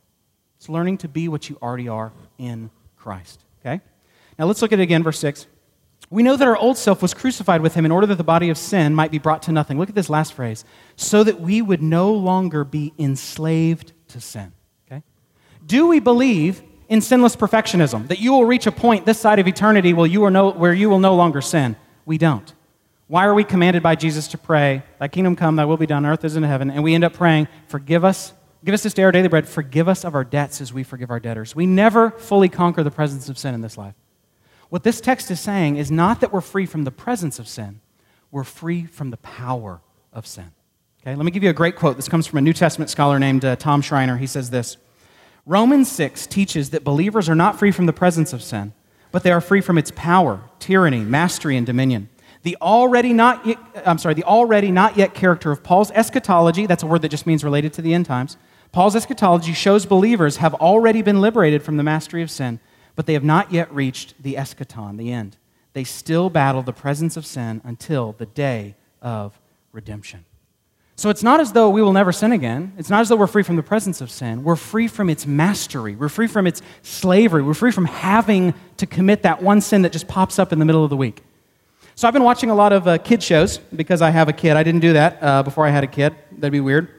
It's 0.57 0.69
learning 0.69 0.97
to 0.99 1.07
be 1.07 1.27
what 1.27 1.49
you 1.49 1.57
already 1.61 1.87
are 1.87 2.11
in 2.39 2.71
Christ, 2.97 3.43
okay? 3.61 3.81
Now 4.39 4.45
let's 4.45 4.61
look 4.61 4.73
at 4.73 4.79
it 4.79 4.83
again, 4.83 5.03
verse 5.03 5.19
6. 5.19 5.45
We 6.09 6.23
know 6.23 6.35
that 6.35 6.47
our 6.47 6.57
old 6.57 6.77
self 6.77 7.03
was 7.03 7.13
crucified 7.13 7.61
with 7.61 7.75
him 7.75 7.85
in 7.85 7.91
order 7.91 8.07
that 8.07 8.15
the 8.15 8.23
body 8.23 8.49
of 8.49 8.57
sin 8.57 8.95
might 8.95 9.11
be 9.11 9.19
brought 9.19 9.43
to 9.43 9.51
nothing. 9.51 9.77
Look 9.77 9.89
at 9.89 9.95
this 9.95 10.09
last 10.09 10.33
phrase 10.33 10.65
so 10.95 11.23
that 11.23 11.39
we 11.39 11.61
would 11.61 11.83
no 11.83 12.11
longer 12.11 12.63
be 12.63 12.93
enslaved 12.97 13.93
to 14.07 14.19
sin. 14.19 14.51
Do 15.69 15.85
we 15.85 15.99
believe 15.99 16.63
in 16.87 16.99
sinless 16.99 17.35
perfectionism, 17.35 18.07
that 18.07 18.17
you 18.17 18.31
will 18.31 18.43
reach 18.43 18.65
a 18.65 18.71
point 18.71 19.05
this 19.05 19.19
side 19.19 19.37
of 19.37 19.47
eternity 19.47 19.93
where 19.93 20.07
you, 20.07 20.27
no, 20.31 20.49
where 20.49 20.73
you 20.73 20.89
will 20.89 20.97
no 20.97 21.13
longer 21.13 21.41
sin? 21.41 21.75
We 22.07 22.17
don't. 22.17 22.51
Why 23.05 23.25
are 23.27 23.35
we 23.35 23.43
commanded 23.43 23.83
by 23.83 23.93
Jesus 23.93 24.27
to 24.29 24.39
pray, 24.39 24.81
Thy 24.97 25.07
kingdom 25.07 25.35
come, 25.35 25.57
Thy 25.57 25.65
will 25.65 25.77
be 25.77 25.85
done, 25.85 26.07
earth 26.07 26.25
as 26.25 26.35
in 26.35 26.41
heaven, 26.41 26.71
and 26.71 26.83
we 26.83 26.95
end 26.95 27.03
up 27.03 27.13
praying, 27.13 27.47
Forgive 27.67 28.03
us, 28.03 28.33
give 28.65 28.73
us 28.73 28.81
this 28.81 28.95
day 28.95 29.03
our 29.03 29.11
daily 29.11 29.27
bread, 29.27 29.47
forgive 29.47 29.87
us 29.87 30.03
of 30.03 30.15
our 30.15 30.23
debts 30.23 30.59
as 30.59 30.73
we 30.73 30.81
forgive 30.81 31.11
our 31.11 31.19
debtors. 31.19 31.55
We 31.55 31.67
never 31.67 32.09
fully 32.09 32.49
conquer 32.49 32.81
the 32.81 32.89
presence 32.89 33.29
of 33.29 33.37
sin 33.37 33.53
in 33.53 33.61
this 33.61 33.77
life. 33.77 33.93
What 34.69 34.81
this 34.81 34.99
text 34.99 35.29
is 35.29 35.39
saying 35.39 35.75
is 35.75 35.91
not 35.91 36.19
that 36.21 36.33
we're 36.33 36.41
free 36.41 36.65
from 36.65 36.83
the 36.83 36.91
presence 36.91 37.37
of 37.37 37.47
sin, 37.47 37.79
we're 38.31 38.43
free 38.43 38.85
from 38.85 39.11
the 39.11 39.17
power 39.17 39.81
of 40.11 40.25
sin. 40.25 40.51
Okay, 41.03 41.15
let 41.15 41.25
me 41.25 41.31
give 41.31 41.43
you 41.43 41.51
a 41.51 41.53
great 41.53 41.75
quote. 41.75 41.95
This 41.95 42.09
comes 42.09 42.25
from 42.25 42.39
a 42.39 42.41
New 42.41 42.53
Testament 42.53 42.89
scholar 42.89 43.19
named 43.19 43.45
uh, 43.45 43.55
Tom 43.55 43.83
Schreiner. 43.83 44.17
He 44.17 44.25
says 44.25 44.49
this. 44.49 44.77
Romans 45.49 45.91
6 45.91 46.27
teaches 46.27 46.69
that 46.69 46.83
believers 46.83 47.27
are 47.27 47.33
not 47.33 47.57
free 47.57 47.71
from 47.71 47.87
the 47.87 47.91
presence 47.91 48.33
of 48.33 48.43
sin, 48.43 48.71
but 49.11 49.23
they 49.23 49.31
are 49.31 49.41
free 49.41 49.61
from 49.61 49.79
its 49.79 49.91
power, 49.95 50.41
tyranny, 50.59 50.99
mastery, 50.99 51.57
and 51.57 51.65
dominion. 51.65 52.07
The 52.43 52.55
already 52.61 53.13
not 53.13 53.47
yet, 53.47 53.57
I'm 53.83 53.97
sorry, 53.97 54.13
the 54.13 54.25
already 54.25 54.69
not 54.69 54.95
yet 54.95 55.15
character 55.15 55.51
of 55.51 55.63
Paul's 55.63 55.89
eschatology, 55.89 56.67
that's 56.67 56.83
a 56.83 56.85
word 56.85 57.01
that 57.01 57.09
just 57.09 57.25
means 57.25 57.43
related 57.43 57.73
to 57.73 57.81
the 57.81 57.95
end 57.95 58.05
times. 58.05 58.37
Paul's 58.71 58.95
eschatology 58.95 59.53
shows 59.53 59.87
believers 59.87 60.37
have 60.37 60.53
already 60.53 61.01
been 61.01 61.19
liberated 61.19 61.63
from 61.63 61.77
the 61.77 61.83
mastery 61.83 62.21
of 62.21 62.29
sin, 62.29 62.59
but 62.95 63.07
they 63.07 63.13
have 63.13 63.23
not 63.23 63.51
yet 63.51 63.73
reached 63.73 64.21
the 64.21 64.35
eschaton, 64.35 64.97
the 64.97 65.11
end. 65.11 65.35
They 65.73 65.83
still 65.83 66.29
battle 66.29 66.61
the 66.61 66.73
presence 66.73 67.17
of 67.17 67.25
sin 67.25 67.61
until 67.63 68.13
the 68.19 68.27
day 68.27 68.75
of 69.01 69.39
redemption. 69.71 70.25
So 70.99 71.09
it's 71.09 71.23
not 71.23 71.39
as 71.39 71.53
though 71.53 71.69
we 71.69 71.81
will 71.81 71.93
never 71.93 72.11
sin 72.11 72.33
again. 72.33 72.73
It's 72.77 72.89
not 72.89 72.99
as 72.99 73.07
though 73.07 73.15
we're 73.15 73.27
free 73.27 73.41
from 73.41 73.55
the 73.55 73.63
presence 73.63 74.01
of 74.01 74.11
sin. 74.11 74.43
We're 74.43 74.57
free 74.57 74.89
from 74.89 75.09
its 75.09 75.25
mastery. 75.25 75.95
We're 75.95 76.09
free 76.09 76.27
from 76.27 76.45
its 76.45 76.61
slavery. 76.81 77.41
We're 77.41 77.53
free 77.53 77.71
from 77.71 77.85
having 77.85 78.53
to 78.75 78.85
commit 78.85 79.21
that 79.21 79.41
one 79.41 79.61
sin 79.61 79.83
that 79.83 79.93
just 79.93 80.09
pops 80.09 80.39
up 80.39 80.51
in 80.51 80.59
the 80.59 80.65
middle 80.65 80.83
of 80.83 80.89
the 80.89 80.97
week. 80.97 81.23
So 81.95 82.05
I've 82.05 82.13
been 82.13 82.25
watching 82.25 82.49
a 82.49 82.53
lot 82.53 82.73
of 82.73 82.85
uh, 82.85 82.97
kid 82.97 83.23
shows 83.23 83.59
because 83.73 84.01
I 84.01 84.09
have 84.09 84.27
a 84.27 84.33
kid. 84.33 84.57
I 84.57 84.63
didn't 84.63 84.81
do 84.81 84.91
that 84.91 85.23
uh, 85.23 85.41
before 85.41 85.65
I 85.65 85.69
had 85.69 85.85
a 85.85 85.87
kid. 85.87 86.13
That'd 86.33 86.51
be 86.51 86.59
weird. 86.59 86.89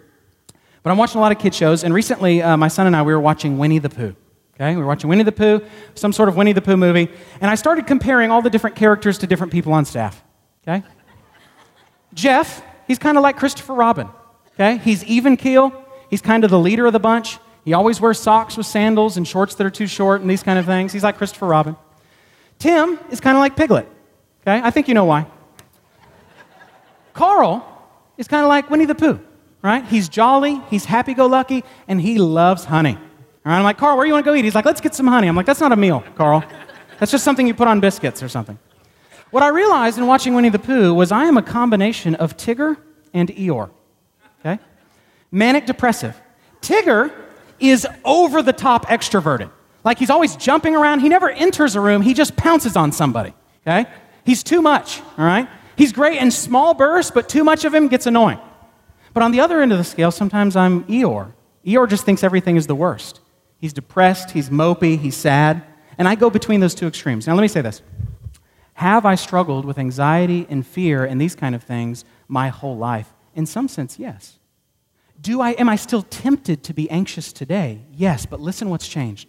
But 0.82 0.92
I'm 0.92 0.96
watching 0.96 1.18
a 1.18 1.20
lot 1.20 1.32
of 1.32 1.38
kid 1.38 1.54
shows, 1.54 1.84
and 1.84 1.92
recently 1.92 2.40
uh, 2.40 2.56
my 2.56 2.68
son 2.68 2.86
and 2.86 2.96
I 2.96 3.02
we 3.02 3.12
were 3.12 3.20
watching 3.20 3.58
Winnie 3.58 3.80
the 3.80 3.90
Pooh. 3.90 4.16
Okay, 4.54 4.76
we 4.76 4.80
were 4.80 4.88
watching 4.88 5.10
Winnie 5.10 5.24
the 5.24 5.32
Pooh, 5.32 5.60
some 5.94 6.14
sort 6.14 6.30
of 6.30 6.36
Winnie 6.36 6.54
the 6.54 6.62
Pooh 6.62 6.78
movie, 6.78 7.10
and 7.42 7.50
I 7.50 7.54
started 7.54 7.86
comparing 7.86 8.30
all 8.30 8.40
the 8.40 8.48
different 8.48 8.76
characters 8.76 9.18
to 9.18 9.26
different 9.26 9.52
people 9.52 9.74
on 9.74 9.84
staff. 9.84 10.24
Okay, 10.66 10.82
Jeff 12.14 12.62
he's 12.90 12.98
kind 12.98 13.16
of 13.16 13.22
like 13.22 13.36
Christopher 13.36 13.74
Robin. 13.74 14.08
Okay? 14.54 14.78
He's 14.78 15.04
even 15.04 15.36
keel. 15.36 15.72
He's 16.10 16.20
kind 16.20 16.42
of 16.42 16.50
the 16.50 16.58
leader 16.58 16.86
of 16.86 16.92
the 16.92 16.98
bunch. 16.98 17.38
He 17.64 17.72
always 17.72 18.00
wears 18.00 18.18
socks 18.18 18.56
with 18.56 18.66
sandals 18.66 19.16
and 19.16 19.28
shorts 19.28 19.54
that 19.54 19.64
are 19.64 19.70
too 19.70 19.86
short 19.86 20.22
and 20.22 20.28
these 20.28 20.42
kind 20.42 20.58
of 20.58 20.66
things. 20.66 20.92
He's 20.92 21.04
like 21.04 21.16
Christopher 21.16 21.46
Robin. 21.46 21.76
Tim 22.58 22.98
is 23.12 23.20
kind 23.20 23.36
of 23.36 23.40
like 23.40 23.54
Piglet. 23.54 23.86
Okay? 24.42 24.60
I 24.60 24.72
think 24.72 24.88
you 24.88 24.94
know 24.94 25.04
why. 25.04 25.26
Carl 27.12 27.64
is 28.18 28.26
kind 28.26 28.42
of 28.42 28.48
like 28.48 28.68
Winnie 28.70 28.86
the 28.86 28.96
Pooh, 28.96 29.20
right? 29.62 29.84
He's 29.84 30.08
jolly, 30.08 30.60
he's 30.68 30.84
happy 30.84 31.14
go 31.14 31.26
lucky, 31.26 31.62
and 31.86 32.00
he 32.00 32.18
loves 32.18 32.64
honey. 32.64 32.96
All 32.96 33.00
right? 33.44 33.58
I'm 33.58 33.62
like, 33.62 33.78
Carl, 33.78 33.96
where 33.96 34.04
do 34.04 34.08
you 34.08 34.14
want 34.14 34.24
to 34.24 34.30
go 34.32 34.34
eat? 34.34 34.44
He's 34.44 34.56
like, 34.56 34.64
let's 34.64 34.80
get 34.80 34.96
some 34.96 35.06
honey. 35.06 35.28
I'm 35.28 35.36
like, 35.36 35.46
that's 35.46 35.60
not 35.60 35.70
a 35.70 35.76
meal, 35.76 36.02
Carl. 36.16 36.42
That's 36.98 37.12
just 37.12 37.22
something 37.22 37.46
you 37.46 37.54
put 37.54 37.68
on 37.68 37.78
biscuits 37.78 38.20
or 38.20 38.28
something. 38.28 38.58
What 39.30 39.42
I 39.42 39.48
realized 39.48 39.98
in 39.98 40.06
watching 40.06 40.34
Winnie 40.34 40.48
the 40.48 40.58
Pooh 40.58 40.92
was 40.92 41.12
I 41.12 41.24
am 41.24 41.36
a 41.36 41.42
combination 41.42 42.14
of 42.16 42.36
Tigger 42.36 42.76
and 43.14 43.28
Eeyore. 43.28 43.70
Okay? 44.40 44.58
Manic 45.30 45.66
depressive. 45.66 46.20
Tigger 46.60 47.12
is 47.60 47.86
over 48.04 48.42
the 48.42 48.52
top 48.52 48.86
extroverted. 48.86 49.50
Like 49.84 49.98
he's 49.98 50.10
always 50.10 50.36
jumping 50.36 50.74
around. 50.74 51.00
He 51.00 51.08
never 51.08 51.30
enters 51.30 51.76
a 51.76 51.80
room, 51.80 52.02
he 52.02 52.14
just 52.14 52.36
pounces 52.36 52.76
on 52.76 52.92
somebody. 52.92 53.32
Okay? 53.66 53.88
He's 54.24 54.42
too 54.42 54.60
much, 54.62 55.00
all 55.16 55.24
right? 55.24 55.48
He's 55.76 55.92
great 55.92 56.20
in 56.20 56.30
small 56.30 56.74
bursts, 56.74 57.10
but 57.10 57.28
too 57.28 57.44
much 57.44 57.64
of 57.64 57.72
him 57.72 57.88
gets 57.88 58.06
annoying. 58.06 58.38
But 59.14 59.22
on 59.22 59.32
the 59.32 59.40
other 59.40 59.62
end 59.62 59.72
of 59.72 59.78
the 59.78 59.84
scale, 59.84 60.10
sometimes 60.10 60.56
I'm 60.56 60.84
Eeyore. 60.84 61.32
Eeyore 61.64 61.88
just 61.88 62.04
thinks 62.04 62.22
everything 62.22 62.56
is 62.56 62.66
the 62.66 62.74
worst. 62.74 63.20
He's 63.58 63.72
depressed, 63.72 64.30
he's 64.30 64.50
mopey, 64.50 64.98
he's 64.98 65.16
sad. 65.16 65.62
And 65.98 66.08
I 66.08 66.14
go 66.14 66.30
between 66.30 66.60
those 66.60 66.74
two 66.74 66.86
extremes. 66.86 67.26
Now, 67.26 67.34
let 67.34 67.42
me 67.42 67.48
say 67.48 67.60
this 67.60 67.82
Have 68.80 69.04
I 69.04 69.14
struggled 69.14 69.66
with 69.66 69.78
anxiety 69.78 70.46
and 70.48 70.66
fear 70.66 71.04
and 71.04 71.20
these 71.20 71.34
kind 71.34 71.54
of 71.54 71.62
things 71.62 72.06
my 72.28 72.48
whole 72.48 72.78
life? 72.78 73.12
In 73.34 73.44
some 73.44 73.68
sense, 73.68 73.98
yes. 73.98 74.38
Do 75.20 75.42
I, 75.42 75.50
am 75.50 75.68
I 75.68 75.76
still 75.76 76.00
tempted 76.00 76.64
to 76.64 76.72
be 76.72 76.88
anxious 76.88 77.30
today? 77.30 77.82
Yes, 77.92 78.24
but 78.24 78.40
listen 78.40 78.70
what's 78.70 78.88
changed. 78.88 79.28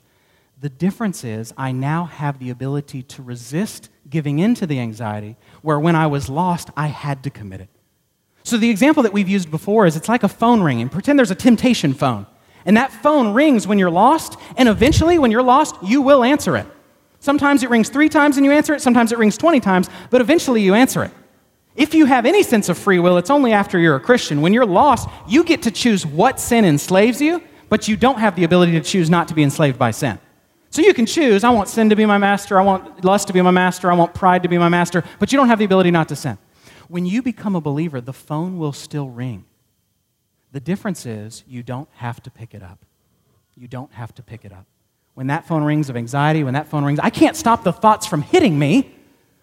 The 0.62 0.70
difference 0.70 1.26
is 1.26 1.54
I 1.58 1.74
now 1.74 2.06
have 2.06 2.40
the 2.40 2.50
ability 2.50 3.04
to 3.04 3.22
resist 3.22 3.90
giving 4.10 4.40
in 4.40 4.56
to 4.56 4.66
the 4.66 4.80
anxiety, 4.80 5.36
where 5.62 5.82
when 5.82 5.98
I 5.98 6.08
was 6.08 6.30
lost, 6.30 6.70
I 6.78 6.88
had 6.88 7.22
to 7.24 7.30
commit 7.30 7.60
it. 7.60 7.70
So, 8.44 8.56
the 8.56 8.70
example 8.70 9.04
that 9.04 9.12
we've 9.12 9.28
used 9.28 9.52
before 9.52 9.86
is 9.86 9.98
it's 9.98 10.08
like 10.08 10.24
a 10.24 10.30
phone 10.30 10.64
ringing. 10.64 10.88
Pretend 10.88 11.20
there's 11.20 11.30
a 11.30 11.36
temptation 11.36 11.94
phone. 11.94 12.26
And 12.64 12.78
that 12.78 12.94
phone 12.94 13.34
rings 13.34 13.68
when 13.68 13.80
you're 13.80 13.92
lost, 13.92 14.38
and 14.56 14.70
eventually, 14.70 15.20
when 15.20 15.30
you're 15.30 15.44
lost, 15.44 15.76
you 15.84 16.02
will 16.02 16.24
answer 16.24 16.56
it. 16.56 16.68
Sometimes 17.22 17.62
it 17.62 17.70
rings 17.70 17.88
three 17.88 18.10
times 18.10 18.38
and 18.38 18.46
you 18.46 18.52
answer 18.52 18.74
it, 18.74 18.82
sometimes 18.82 19.12
it 19.12 19.20
rings 19.20 19.38
20 19.38 19.60
times, 19.60 19.90
but 20.10 20.22
eventually 20.22 20.62
you 20.62 20.74
answer 20.74 21.04
it. 21.04 21.12
If 21.76 21.94
you 21.94 22.06
have 22.06 22.26
any 22.26 22.42
sense 22.42 22.68
of 22.68 22.80
free 22.80 23.00
will, 23.00 23.18
it's 23.18 23.30
only 23.30 23.54
after 23.54 23.78
you're 23.80 23.96
a 23.96 24.00
Christian. 24.00 24.42
When 24.42 24.54
you're 24.54 24.66
lost, 24.66 25.08
you 25.28 25.44
get 25.44 25.62
to 25.62 25.72
choose 25.72 26.04
what 26.04 26.40
sin 26.40 26.66
enslaves 26.66 27.22
you, 27.22 27.42
but 27.70 27.88
you 27.88 27.96
don't 27.96 28.20
have 28.20 28.36
the 28.36 28.44
ability 28.44 28.74
to 28.74 28.82
choose 28.82 29.10
not 29.10 29.28
to 29.28 29.36
be 29.36 29.44
enslaved 29.44 29.78
by 29.78 29.92
sin. 29.92 30.20
So 30.72 30.82
you 30.82 30.96
can 30.96 31.06
choose, 31.06 31.44
I 31.44 31.52
want 31.52 31.70
sin 31.70 31.90
to 31.90 31.96
be 31.96 32.08
my 32.08 32.18
master, 32.18 32.60
I 32.60 32.64
want 32.64 33.06
lust 33.06 33.28
to 33.28 33.34
be 33.34 33.42
my 33.42 33.52
master, 33.52 33.92
I 33.92 33.94
want 33.94 34.16
pride 34.16 34.42
to 34.44 34.50
be 34.50 34.58
my 34.58 34.70
master, 34.70 35.04
but 35.20 35.32
you 35.32 35.38
don't 35.38 35.48
have 35.48 35.60
the 35.60 35.66
ability 35.66 35.92
not 35.92 36.10
to 36.10 36.16
sin. 36.16 36.40
When 36.88 37.06
you 37.06 37.22
become 37.22 37.56
a 37.56 37.62
believer, 37.62 38.02
the 38.02 38.14
phone 38.14 38.58
will 38.58 38.74
still 38.74 39.10
ring. 39.10 39.46
The 40.52 40.60
difference 40.60 41.06
is 41.06 41.44
you 41.48 41.62
don't 41.62 41.88
have 41.98 42.22
to 42.24 42.32
pick 42.32 42.56
it 42.56 42.64
up. 42.64 42.84
You 43.56 43.68
don't 43.68 43.94
have 43.94 44.14
to 44.16 44.24
pick 44.24 44.44
it 44.44 44.52
up. 44.52 44.66
When 45.14 45.28
that 45.28 45.48
phone 45.48 45.64
rings 45.64 45.90
of 45.90 45.98
anxiety, 45.98 46.44
when 46.44 46.54
that 46.54 46.68
phone 46.68 46.84
rings, 46.84 47.00
I 47.00 47.10
can't 47.10 47.36
stop 47.36 47.64
the 47.64 47.74
thoughts 47.74 48.06
from 48.08 48.22
hitting 48.22 48.58
me. 48.58 48.96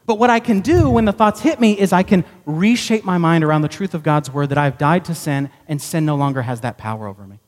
But 0.07 0.18
what 0.18 0.31
I 0.31 0.40
can 0.40 0.61
do 0.61 0.88
when 0.88 1.04
the 1.04 1.12
thoughts 1.12 1.42
hit 1.42 1.61
me 1.61 1.78
is 1.78 1.92
I 1.92 2.02
can 2.02 2.24
reshape 2.46 3.04
my 3.04 3.18
mind 3.18 3.44
around 3.44 3.61
the 3.61 3.68
truth 3.68 3.92
of 3.92 4.02
God's 4.02 4.31
word 4.31 4.48
that 4.48 4.57
I've 4.57 4.78
died 4.78 5.04
to 5.04 5.14
sin 5.14 5.50
and 5.68 5.83
sin 5.83 6.07
no 6.07 6.16
longer 6.16 6.42
has 6.42 6.62
that 6.62 6.78
power 6.78 7.07
over 7.07 7.26
me. 7.26 7.38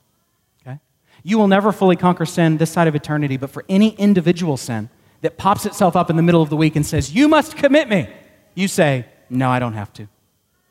Okay? 0.61 0.78
You 1.22 1.38
will 1.38 1.48
never 1.48 1.72
fully 1.72 1.96
conquer 1.96 2.26
sin 2.26 2.59
this 2.59 2.70
side 2.70 2.87
of 2.87 2.94
eternity, 2.94 3.38
but 3.38 3.48
for 3.48 3.64
any 3.66 3.94
individual 3.94 4.59
sin 4.59 4.90
that 5.22 5.38
pops 5.38 5.64
itself 5.64 5.96
up 5.96 6.11
in 6.11 6.16
the 6.16 6.22
middle 6.22 6.42
of 6.42 6.50
the 6.50 6.56
week 6.56 6.76
and 6.76 6.85
says, 6.85 7.14
You 7.14 7.28
must 7.28 7.56
commit 7.56 7.88
me, 7.88 8.11
you 8.54 8.68
say, 8.68 9.06
No, 9.30 9.48
I 9.48 9.59
don't 9.59 9.72
have 9.72 9.90
to. 9.94 10.06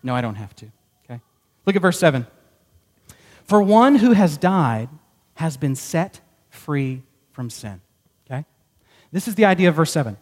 No, 0.04 0.14
I 0.14 0.22
don't 0.22 0.36
have 0.36 0.56
to. 0.58 0.68
Okay? 1.06 1.20
Look 1.66 1.76
at 1.76 1.82
verse 1.82 1.98
7. 1.98 2.28
For 3.46 3.64
one 3.64 3.96
who 3.96 4.12
has 4.12 4.38
died 4.38 4.90
has 5.36 5.58
been 5.58 5.76
set 5.76 6.22
free 6.52 7.02
from 7.40 7.50
sin. 7.50 7.80
Okay? 8.30 8.44
This 9.14 9.30
is 9.30 9.36
the 9.36 9.46
idea 9.46 9.70
of 9.70 9.76
verse 9.76 9.94
7. 9.94 10.18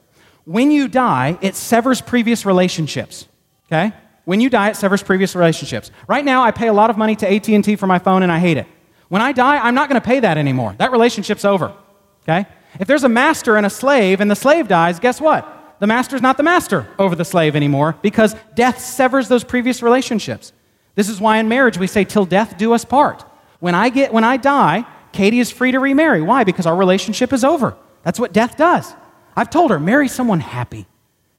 When 0.46 0.70
you 0.70 0.88
die, 0.88 1.40
it 1.42 1.56
severs 1.56 2.00
previous 2.00 2.46
relationships. 2.46 3.28
Okay? 3.66 3.92
When 4.26 4.40
you 4.40 4.52
die, 4.52 4.70
it 4.70 4.76
severs 4.76 5.02
previous 5.02 5.36
relationships. 5.36 5.90
Right 6.08 6.24
now, 6.24 6.44
I 6.44 6.52
pay 6.52 6.68
a 6.68 6.74
lot 6.74 6.92
of 6.92 6.98
money 6.98 7.16
to 7.16 7.28
AT&T 7.28 7.76
for 7.78 7.88
my 7.88 7.98
phone 7.98 8.22
and 8.22 8.32
I 8.32 8.38
hate 8.38 8.58
it. 8.58 8.68
When 9.08 9.24
I 9.24 9.32
die, 9.32 9.58
I'm 9.58 9.74
not 9.74 9.90
going 9.90 10.00
to 10.00 10.06
pay 10.06 10.20
that 10.20 10.38
anymore. 10.38 10.76
That 10.78 10.92
relationship's 10.92 11.44
over. 11.44 11.74
Okay? 12.22 12.46
If 12.80 12.88
there's 12.88 13.04
a 13.04 13.10
master 13.10 13.58
and 13.58 13.66
a 13.66 13.72
slave 13.72 14.22
and 14.22 14.30
the 14.30 14.36
slave 14.36 14.68
dies, 14.68 15.00
guess 15.00 15.20
what? 15.20 15.80
The 15.80 15.88
master's 15.88 16.22
not 16.22 16.38
the 16.38 16.44
master 16.44 16.88
over 17.00 17.16
the 17.16 17.26
slave 17.26 17.56
anymore 17.56 17.98
because 18.04 18.36
death 18.54 18.80
severs 18.80 19.28
those 19.28 19.44
previous 19.44 19.82
relationships. 19.82 20.54
This 20.94 21.10
is 21.10 21.20
why 21.20 21.40
in 21.40 21.50
marriage 21.50 21.80
we 21.80 21.88
say, 21.88 22.04
till 22.04 22.26
death 22.26 22.60
do 22.60 22.74
us 22.74 22.86
part. 22.86 23.26
When 23.60 23.74
I, 23.74 23.90
get, 23.90 24.14
when 24.14 24.24
I 24.24 24.38
die, 24.38 24.86
Katie 25.18 25.40
is 25.40 25.50
free 25.50 25.72
to 25.72 25.80
remarry. 25.80 26.22
Why? 26.22 26.44
Because 26.44 26.68
our 26.68 26.76
relationship 26.76 27.34
is 27.34 27.44
over. 27.44 27.76
That's 28.04 28.20
what 28.20 28.34
death 28.34 28.56
does. 28.56 28.94
I've 29.36 29.50
told 29.50 29.72
her, 29.72 29.80
marry 29.80 30.08
someone 30.08 30.40
happy. 30.40 30.86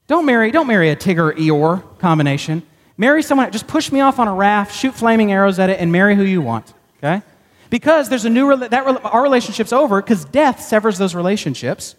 Don't 0.07 0.25
marry, 0.25 0.51
don't 0.51 0.67
marry 0.67 0.89
a 0.89 0.97
Tigger 0.97 1.31
Eeyore 1.31 1.97
combination. 1.97 2.61
Marry 2.97 3.23
someone, 3.23 3.49
just 3.53 3.67
push 3.67 3.89
me 3.89 4.01
off 4.01 4.19
on 4.19 4.27
a 4.27 4.33
raft, 4.33 4.75
shoot 4.75 4.93
flaming 4.93 5.31
arrows 5.31 5.59
at 5.59 5.69
it, 5.69 5.79
and 5.79 5.93
marry 5.93 6.17
who 6.17 6.23
you 6.23 6.41
want. 6.41 6.73
Okay? 6.97 7.21
Because 7.69 8.09
there's 8.09 8.25
a 8.25 8.29
new, 8.29 8.53
that, 8.57 8.73
our 9.05 9.23
relationship's 9.23 9.71
over 9.71 10.01
because 10.01 10.25
death 10.25 10.61
severs 10.61 10.97
those 10.97 11.15
relationships. 11.15 11.95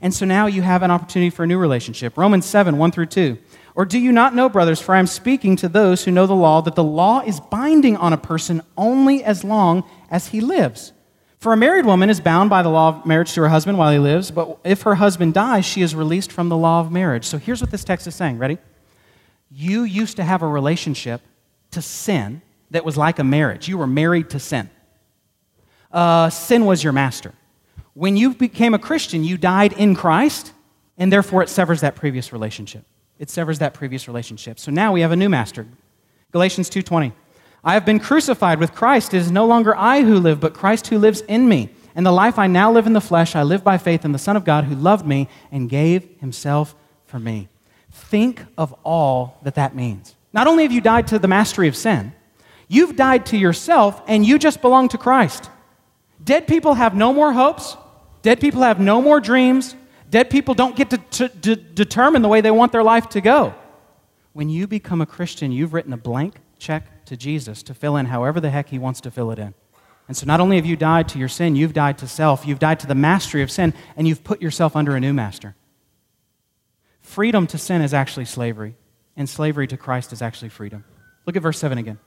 And 0.00 0.14
so 0.14 0.24
now 0.24 0.46
you 0.46 0.62
have 0.62 0.84
an 0.84 0.92
opportunity 0.92 1.30
for 1.30 1.42
a 1.42 1.48
new 1.48 1.58
relationship. 1.58 2.16
Romans 2.16 2.46
7, 2.46 2.78
1 2.78 2.92
through 2.92 3.06
2. 3.06 3.38
Or 3.74 3.84
do 3.84 3.98
you 3.98 4.12
not 4.12 4.36
know, 4.36 4.48
brothers, 4.48 4.80
for 4.80 4.94
I 4.94 5.00
am 5.00 5.08
speaking 5.08 5.56
to 5.56 5.68
those 5.68 6.04
who 6.04 6.12
know 6.12 6.28
the 6.28 6.34
law, 6.34 6.60
that 6.60 6.76
the 6.76 6.84
law 6.84 7.22
is 7.26 7.40
binding 7.40 7.96
on 7.96 8.12
a 8.12 8.18
person 8.18 8.62
only 8.76 9.24
as 9.24 9.42
long 9.42 9.82
as 10.08 10.28
he 10.28 10.40
lives? 10.40 10.91
For 11.42 11.52
a 11.52 11.56
married 11.56 11.86
woman 11.86 12.08
is 12.08 12.20
bound 12.20 12.50
by 12.50 12.62
the 12.62 12.68
law 12.68 12.90
of 12.90 13.04
marriage 13.04 13.32
to 13.32 13.40
her 13.40 13.48
husband 13.48 13.76
while 13.76 13.90
he 13.90 13.98
lives, 13.98 14.30
but 14.30 14.58
if 14.62 14.82
her 14.82 14.94
husband 14.94 15.34
dies, 15.34 15.64
she 15.64 15.82
is 15.82 15.92
released 15.92 16.30
from 16.30 16.48
the 16.48 16.56
law 16.56 16.78
of 16.78 16.92
marriage. 16.92 17.24
So 17.24 17.36
here's 17.36 17.60
what 17.60 17.72
this 17.72 17.82
text 17.82 18.06
is 18.06 18.14
saying. 18.14 18.38
Ready? 18.38 18.58
You 19.50 19.82
used 19.82 20.14
to 20.18 20.22
have 20.22 20.42
a 20.42 20.46
relationship 20.46 21.20
to 21.72 21.82
sin 21.82 22.42
that 22.70 22.84
was 22.84 22.96
like 22.96 23.18
a 23.18 23.24
marriage. 23.24 23.66
You 23.66 23.76
were 23.76 23.88
married 23.88 24.30
to 24.30 24.38
sin. 24.38 24.70
Uh, 25.90 26.30
sin 26.30 26.64
was 26.64 26.84
your 26.84 26.92
master. 26.92 27.32
When 27.94 28.16
you 28.16 28.34
became 28.34 28.72
a 28.72 28.78
Christian, 28.78 29.24
you 29.24 29.36
died 29.36 29.72
in 29.72 29.96
Christ, 29.96 30.52
and 30.96 31.12
therefore 31.12 31.42
it 31.42 31.48
severs 31.48 31.80
that 31.80 31.96
previous 31.96 32.32
relationship 32.32 32.84
it 33.18 33.30
severs 33.30 33.58
that 33.58 33.74
previous 33.74 34.06
relationship. 34.06 34.60
So 34.60 34.70
now 34.70 34.92
we 34.92 35.00
have 35.00 35.10
a 35.10 35.16
new 35.16 35.28
master. 35.28 35.66
Galatians 36.30 36.70
2:20. 36.70 37.12
I 37.64 37.74
have 37.74 37.84
been 37.84 38.00
crucified 38.00 38.58
with 38.58 38.74
Christ. 38.74 39.14
It 39.14 39.18
is 39.18 39.30
no 39.30 39.46
longer 39.46 39.76
I 39.76 40.02
who 40.02 40.18
live, 40.18 40.40
but 40.40 40.54
Christ 40.54 40.88
who 40.88 40.98
lives 40.98 41.20
in 41.22 41.48
me. 41.48 41.70
And 41.94 42.04
the 42.04 42.12
life 42.12 42.38
I 42.38 42.46
now 42.46 42.72
live 42.72 42.86
in 42.86 42.92
the 42.92 43.00
flesh, 43.00 43.36
I 43.36 43.42
live 43.42 43.62
by 43.62 43.78
faith 43.78 44.04
in 44.04 44.12
the 44.12 44.18
Son 44.18 44.36
of 44.36 44.44
God 44.44 44.64
who 44.64 44.74
loved 44.74 45.06
me 45.06 45.28
and 45.50 45.68
gave 45.68 46.08
himself 46.18 46.74
for 47.06 47.20
me. 47.20 47.48
Think 47.90 48.42
of 48.56 48.74
all 48.84 49.38
that 49.42 49.54
that 49.56 49.76
means. 49.76 50.16
Not 50.32 50.46
only 50.46 50.64
have 50.64 50.72
you 50.72 50.80
died 50.80 51.06
to 51.08 51.18
the 51.18 51.28
mastery 51.28 51.68
of 51.68 51.76
sin, 51.76 52.12
you've 52.66 52.96
died 52.96 53.26
to 53.26 53.36
yourself 53.36 54.02
and 54.08 54.24
you 54.26 54.38
just 54.38 54.62
belong 54.62 54.88
to 54.88 54.98
Christ. 54.98 55.50
Dead 56.24 56.48
people 56.48 56.74
have 56.74 56.94
no 56.94 57.12
more 57.12 57.32
hopes. 57.32 57.76
Dead 58.22 58.40
people 58.40 58.62
have 58.62 58.80
no 58.80 59.02
more 59.02 59.20
dreams. 59.20 59.76
Dead 60.08 60.30
people 60.30 60.54
don't 60.54 60.74
get 60.74 60.90
to, 60.90 60.98
to, 60.98 61.28
to 61.28 61.56
determine 61.56 62.22
the 62.22 62.28
way 62.28 62.40
they 62.40 62.50
want 62.50 62.72
their 62.72 62.82
life 62.82 63.08
to 63.10 63.20
go. 63.20 63.54
When 64.32 64.48
you 64.48 64.66
become 64.66 65.00
a 65.00 65.06
Christian, 65.06 65.52
you've 65.52 65.74
written 65.74 65.92
a 65.92 65.98
blank 65.98 66.36
check 66.58 66.86
to 67.12 67.16
Jesus 67.18 67.62
to 67.64 67.74
fill 67.74 67.98
in 67.98 68.06
however 68.06 68.40
the 68.40 68.48
heck 68.48 68.70
he 68.70 68.78
wants 68.78 68.98
to 69.02 69.10
fill 69.10 69.30
it 69.30 69.38
in. 69.38 69.52
And 70.08 70.16
so 70.16 70.24
not 70.24 70.40
only 70.40 70.56
have 70.56 70.64
you 70.64 70.76
died 70.76 71.10
to 71.10 71.18
your 71.18 71.28
sin, 71.28 71.56
you've 71.56 71.74
died 71.74 71.98
to 71.98 72.08
self, 72.08 72.46
you've 72.46 72.58
died 72.58 72.80
to 72.80 72.86
the 72.86 72.94
mastery 72.94 73.42
of 73.42 73.50
sin, 73.50 73.74
and 73.96 74.08
you've 74.08 74.24
put 74.24 74.40
yourself 74.40 74.74
under 74.74 74.96
a 74.96 75.00
new 75.00 75.12
master. 75.12 75.54
Freedom 77.02 77.46
to 77.48 77.58
sin 77.58 77.82
is 77.82 77.92
actually 77.92 78.24
slavery, 78.24 78.76
and 79.14 79.28
slavery 79.28 79.66
to 79.66 79.76
Christ 79.76 80.14
is 80.14 80.22
actually 80.22 80.48
freedom. 80.48 80.84
Look 81.26 81.36
at 81.36 81.42
verse 81.42 81.58
7 81.58 81.76
again. 81.76 81.98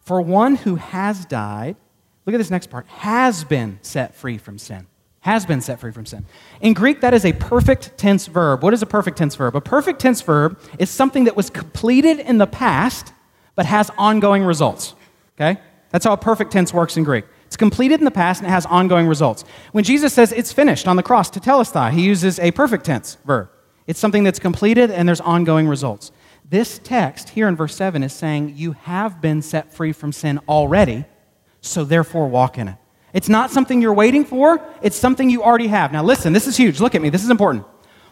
For 0.00 0.20
one 0.20 0.56
who 0.56 0.74
has 0.74 1.24
died, 1.24 1.76
look 2.26 2.34
at 2.34 2.38
this 2.38 2.50
next 2.50 2.70
part, 2.70 2.88
has 2.88 3.44
been 3.44 3.78
set 3.82 4.16
free 4.16 4.36
from 4.36 4.58
sin 4.58 4.88
has 5.22 5.44
been 5.44 5.60
set 5.60 5.78
free 5.78 5.92
from 5.92 6.06
sin. 6.06 6.24
In 6.62 6.72
Greek, 6.72 7.02
that 7.02 7.12
is 7.12 7.26
a 7.26 7.34
perfect 7.34 7.98
tense 7.98 8.26
verb. 8.26 8.62
What 8.62 8.72
is 8.72 8.80
a 8.80 8.86
perfect 8.86 9.18
tense 9.18 9.34
verb? 9.34 9.54
A 9.54 9.60
perfect 9.60 10.00
tense 10.00 10.22
verb 10.22 10.58
is 10.78 10.88
something 10.88 11.24
that 11.24 11.36
was 11.36 11.50
completed 11.50 12.20
in 12.20 12.38
the 12.38 12.46
past 12.46 13.12
but 13.60 13.66
has 13.66 13.90
ongoing 13.98 14.42
results. 14.42 14.94
Okay? 15.36 15.60
That's 15.90 16.06
how 16.06 16.14
a 16.14 16.16
perfect 16.16 16.50
tense 16.50 16.72
works 16.72 16.96
in 16.96 17.04
Greek. 17.04 17.26
It's 17.44 17.58
completed 17.58 18.00
in 18.00 18.06
the 18.06 18.10
past 18.10 18.40
and 18.40 18.48
it 18.48 18.50
has 18.50 18.64
ongoing 18.64 19.06
results. 19.06 19.44
When 19.72 19.84
Jesus 19.84 20.14
says 20.14 20.32
it's 20.32 20.50
finished 20.50 20.88
on 20.88 20.96
the 20.96 21.02
cross, 21.02 21.30
tetelestai, 21.30 21.90
he 21.90 22.00
uses 22.00 22.38
a 22.38 22.52
perfect 22.52 22.86
tense 22.86 23.18
verb. 23.26 23.50
It's 23.86 24.00
something 24.00 24.24
that's 24.24 24.38
completed 24.38 24.90
and 24.90 25.06
there's 25.06 25.20
ongoing 25.20 25.68
results. 25.68 26.10
This 26.48 26.78
text 26.82 27.28
here 27.28 27.48
in 27.48 27.54
verse 27.54 27.74
7 27.74 28.02
is 28.02 28.14
saying 28.14 28.54
you 28.56 28.72
have 28.72 29.20
been 29.20 29.42
set 29.42 29.74
free 29.74 29.92
from 29.92 30.10
sin 30.10 30.40
already, 30.48 31.04
so 31.60 31.84
therefore 31.84 32.28
walk 32.28 32.56
in 32.56 32.68
it. 32.68 32.76
It's 33.12 33.28
not 33.28 33.50
something 33.50 33.82
you're 33.82 33.92
waiting 33.92 34.24
for, 34.24 34.58
it's 34.80 34.96
something 34.96 35.28
you 35.28 35.42
already 35.42 35.66
have. 35.66 35.92
Now, 35.92 36.02
listen, 36.02 36.32
this 36.32 36.46
is 36.46 36.56
huge. 36.56 36.80
Look 36.80 36.94
at 36.94 37.02
me, 37.02 37.10
this 37.10 37.24
is 37.24 37.28
important. 37.28 37.66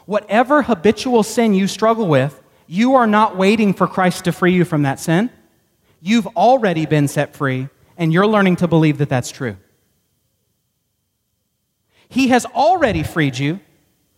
Whatever 0.04 0.60
habitual 0.60 1.22
sin 1.22 1.54
you 1.54 1.66
struggle 1.66 2.06
with, 2.06 2.38
you 2.66 2.96
are 2.96 3.06
not 3.06 3.38
waiting 3.38 3.72
for 3.72 3.86
Christ 3.86 4.26
to 4.26 4.32
free 4.32 4.52
you 4.52 4.66
from 4.66 4.82
that 4.82 5.00
sin. 5.00 5.30
You've 6.00 6.26
already 6.28 6.86
been 6.86 7.08
set 7.08 7.34
free, 7.34 7.68
and 7.96 8.12
you're 8.12 8.26
learning 8.26 8.56
to 8.56 8.68
believe 8.68 8.98
that 8.98 9.08
that's 9.08 9.30
true. 9.30 9.56
He 12.08 12.28
has 12.28 12.46
already 12.46 13.02
freed 13.02 13.38
you, 13.38 13.60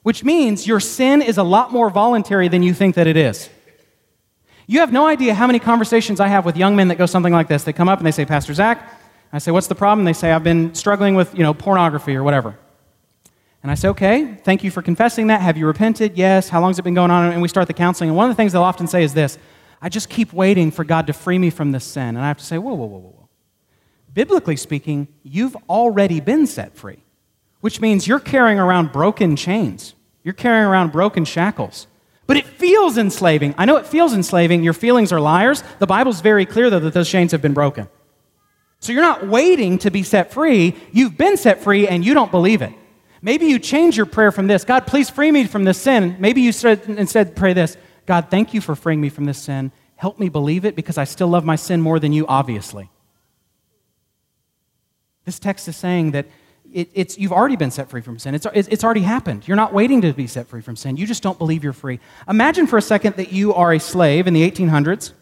which 0.03 0.25
means 0.25 0.67
your 0.67 0.81
sin 0.81 1.23
is 1.23 1.39
a 1.39 1.43
lot 1.43 1.73
more 1.73 1.91
voluntary 1.91 2.49
than 2.49 2.63
you 2.63 2.73
think 2.75 2.95
that 2.95 3.07
it 3.07 3.17
is. 3.17 3.51
You 4.67 4.81
have 4.81 4.93
no 4.93 5.07
idea 5.07 5.35
how 5.35 5.47
many 5.47 5.59
conversations 5.59 6.21
I 6.21 6.29
have 6.29 6.45
with 6.45 6.57
young 6.57 6.77
men 6.77 6.89
that 6.89 6.99
go 6.99 7.07
something 7.07 7.33
like 7.33 7.49
this. 7.49 7.65
They 7.65 7.73
come 7.73 7.89
up 7.89 7.99
and 7.99 8.07
they 8.07 8.13
say, 8.13 8.25
Pastor 8.25 8.55
Zach, 8.55 8.89
I 9.33 9.39
say, 9.39 9.51
What's 9.51 9.67
the 9.67 9.75
problem? 9.75 10.05
They 10.05 10.13
say, 10.13 10.31
I've 10.31 10.45
been 10.45 10.75
struggling 10.75 11.17
with, 11.17 11.35
you 11.35 11.43
know, 11.43 11.55
pornography 11.55 12.15
or 12.15 12.23
whatever. 12.23 12.57
And 13.63 13.71
I 13.73 13.75
say, 13.75 13.89
Okay, 13.89 14.35
thank 14.45 14.63
you 14.63 14.71
for 14.71 14.81
confessing 14.81 15.27
that. 15.27 15.41
Have 15.41 15.57
you 15.57 15.67
repented? 15.67 16.17
Yes. 16.17 16.49
How 16.49 16.61
long 16.61 16.71
has 16.71 16.79
it 16.79 16.83
been 16.83 16.95
going 16.95 17.11
on? 17.11 17.33
And 17.33 17.43
we 17.43 17.49
start 17.49 17.67
the 17.67 17.75
counseling. 17.75 18.11
And 18.11 18.17
one 18.17 18.31
of 18.31 18.37
the 18.37 18.41
things 18.41 18.53
they'll 18.53 18.63
often 18.63 18.87
say 18.87 19.03
is 19.03 19.13
this 19.13 19.39
I 19.83 19.89
just 19.89 20.09
keep 20.09 20.33
waiting 20.33 20.71
for 20.71 20.85
God 20.85 21.07
to 21.07 21.13
free 21.13 21.39
me 21.39 21.51
from 21.51 21.73
this 21.73 21.85
sin. 21.85 22.09
And 22.09 22.19
I 22.19 22.29
have 22.29 22.39
to 22.39 22.45
say, 22.45 22.59
whoa, 22.59 22.75
whoa, 22.75 22.87
whoa, 22.87 22.99
whoa, 22.99 23.09
whoa. 23.11 23.29
Biblically 24.13 24.57
speaking, 24.57 25.09
you've 25.23 25.57
already 25.69 26.21
been 26.21 26.47
set 26.47 26.77
free, 26.77 26.99
which 27.61 27.81
means 27.81 28.07
you're 28.07 28.21
carrying 28.21 28.59
around 28.59 28.93
broken 28.93 29.37
chains. 29.37 29.95
You're 30.23 30.35
carrying 30.35 30.67
around 30.67 30.93
broken 30.93 31.25
shackles. 31.25 31.87
But 32.27 32.37
it 32.37 32.47
feels 32.47 32.99
enslaving. 32.99 33.55
I 33.57 33.65
know 33.65 33.77
it 33.77 33.87
feels 33.87 34.13
enslaving. 34.13 34.63
Your 34.63 34.73
feelings 34.73 35.13
are 35.13 35.21
liars. 35.21 35.63
The 35.79 35.87
Bible's 35.87 36.21
very 36.21 36.47
clear, 36.47 36.71
though, 36.71 36.79
that 36.81 36.93
those 36.93 37.09
chains 37.09 37.33
have 37.33 37.43
been 37.43 37.55
broken. 37.55 37.89
So 38.81 38.93
you're 38.93 39.03
not 39.03 39.27
waiting 39.27 39.79
to 39.79 39.91
be 39.91 40.03
set 40.03 40.33
free. 40.33 40.77
You've 40.93 41.17
been 41.17 41.37
set 41.37 41.63
free 41.63 41.87
and 41.87 42.05
you 42.05 42.15
don't 42.15 42.31
believe 42.31 42.63
it. 42.63 42.73
Maybe 43.23 43.47
you 43.47 43.59
change 43.59 43.97
your 43.97 44.07
prayer 44.07 44.33
from 44.33 44.47
this 44.47 44.65
God, 44.65 44.87
please 44.87 45.11
free 45.11 45.31
me 45.31 45.45
from 45.45 45.65
this 45.65 45.79
sin. 45.79 46.17
Maybe 46.19 46.41
you 46.41 46.53
said, 46.53 46.83
instead 46.87 47.37
pray 47.37 47.53
this 47.53 47.77
God, 48.11 48.27
thank 48.29 48.53
you 48.55 48.61
for 48.61 48.75
freeing 48.75 49.01
me 49.01 49.09
from 49.09 49.25
this 49.25 49.39
sin. 49.39 49.71
Help 49.95 50.19
me 50.19 50.29
believe 50.29 50.65
it 50.65 50.75
because 50.75 50.99
I 50.99 51.05
still 51.05 51.29
love 51.29 51.45
my 51.45 51.55
sin 51.55 51.81
more 51.81 52.01
than 52.01 52.13
you, 52.13 52.27
obviously. 52.27 52.91
This 55.25 55.39
text 55.39 55.69
is 55.69 55.77
saying 55.77 56.11
that 56.11 56.27
it, 56.73 56.91
it's, 56.93 57.17
you've 57.17 57.31
already 57.33 57.55
been 57.55 57.71
set 57.71 57.89
free 57.89 58.01
from 58.01 58.19
sin. 58.19 58.35
It's, 58.35 58.49
it's 58.53 58.83
already 58.83 59.03
happened. 59.03 59.47
You're 59.47 59.57
not 59.57 59.73
waiting 59.73 60.01
to 60.01 60.13
be 60.13 60.27
set 60.27 60.49
free 60.49 60.61
from 60.61 60.75
sin. 60.75 60.97
You 60.97 61.07
just 61.07 61.23
don't 61.23 61.39
believe 61.39 61.63
you're 61.63 61.73
free. 61.73 62.01
Imagine 62.29 62.67
for 62.67 62.79
a 62.79 62.83
second 62.83 63.15
that 63.15 63.33
you 63.33 63.55
are 63.55 63.73
a 63.73 63.79
slave 63.79 64.27
in 64.27 64.35
the 64.35 64.51
1800s, 64.51 65.13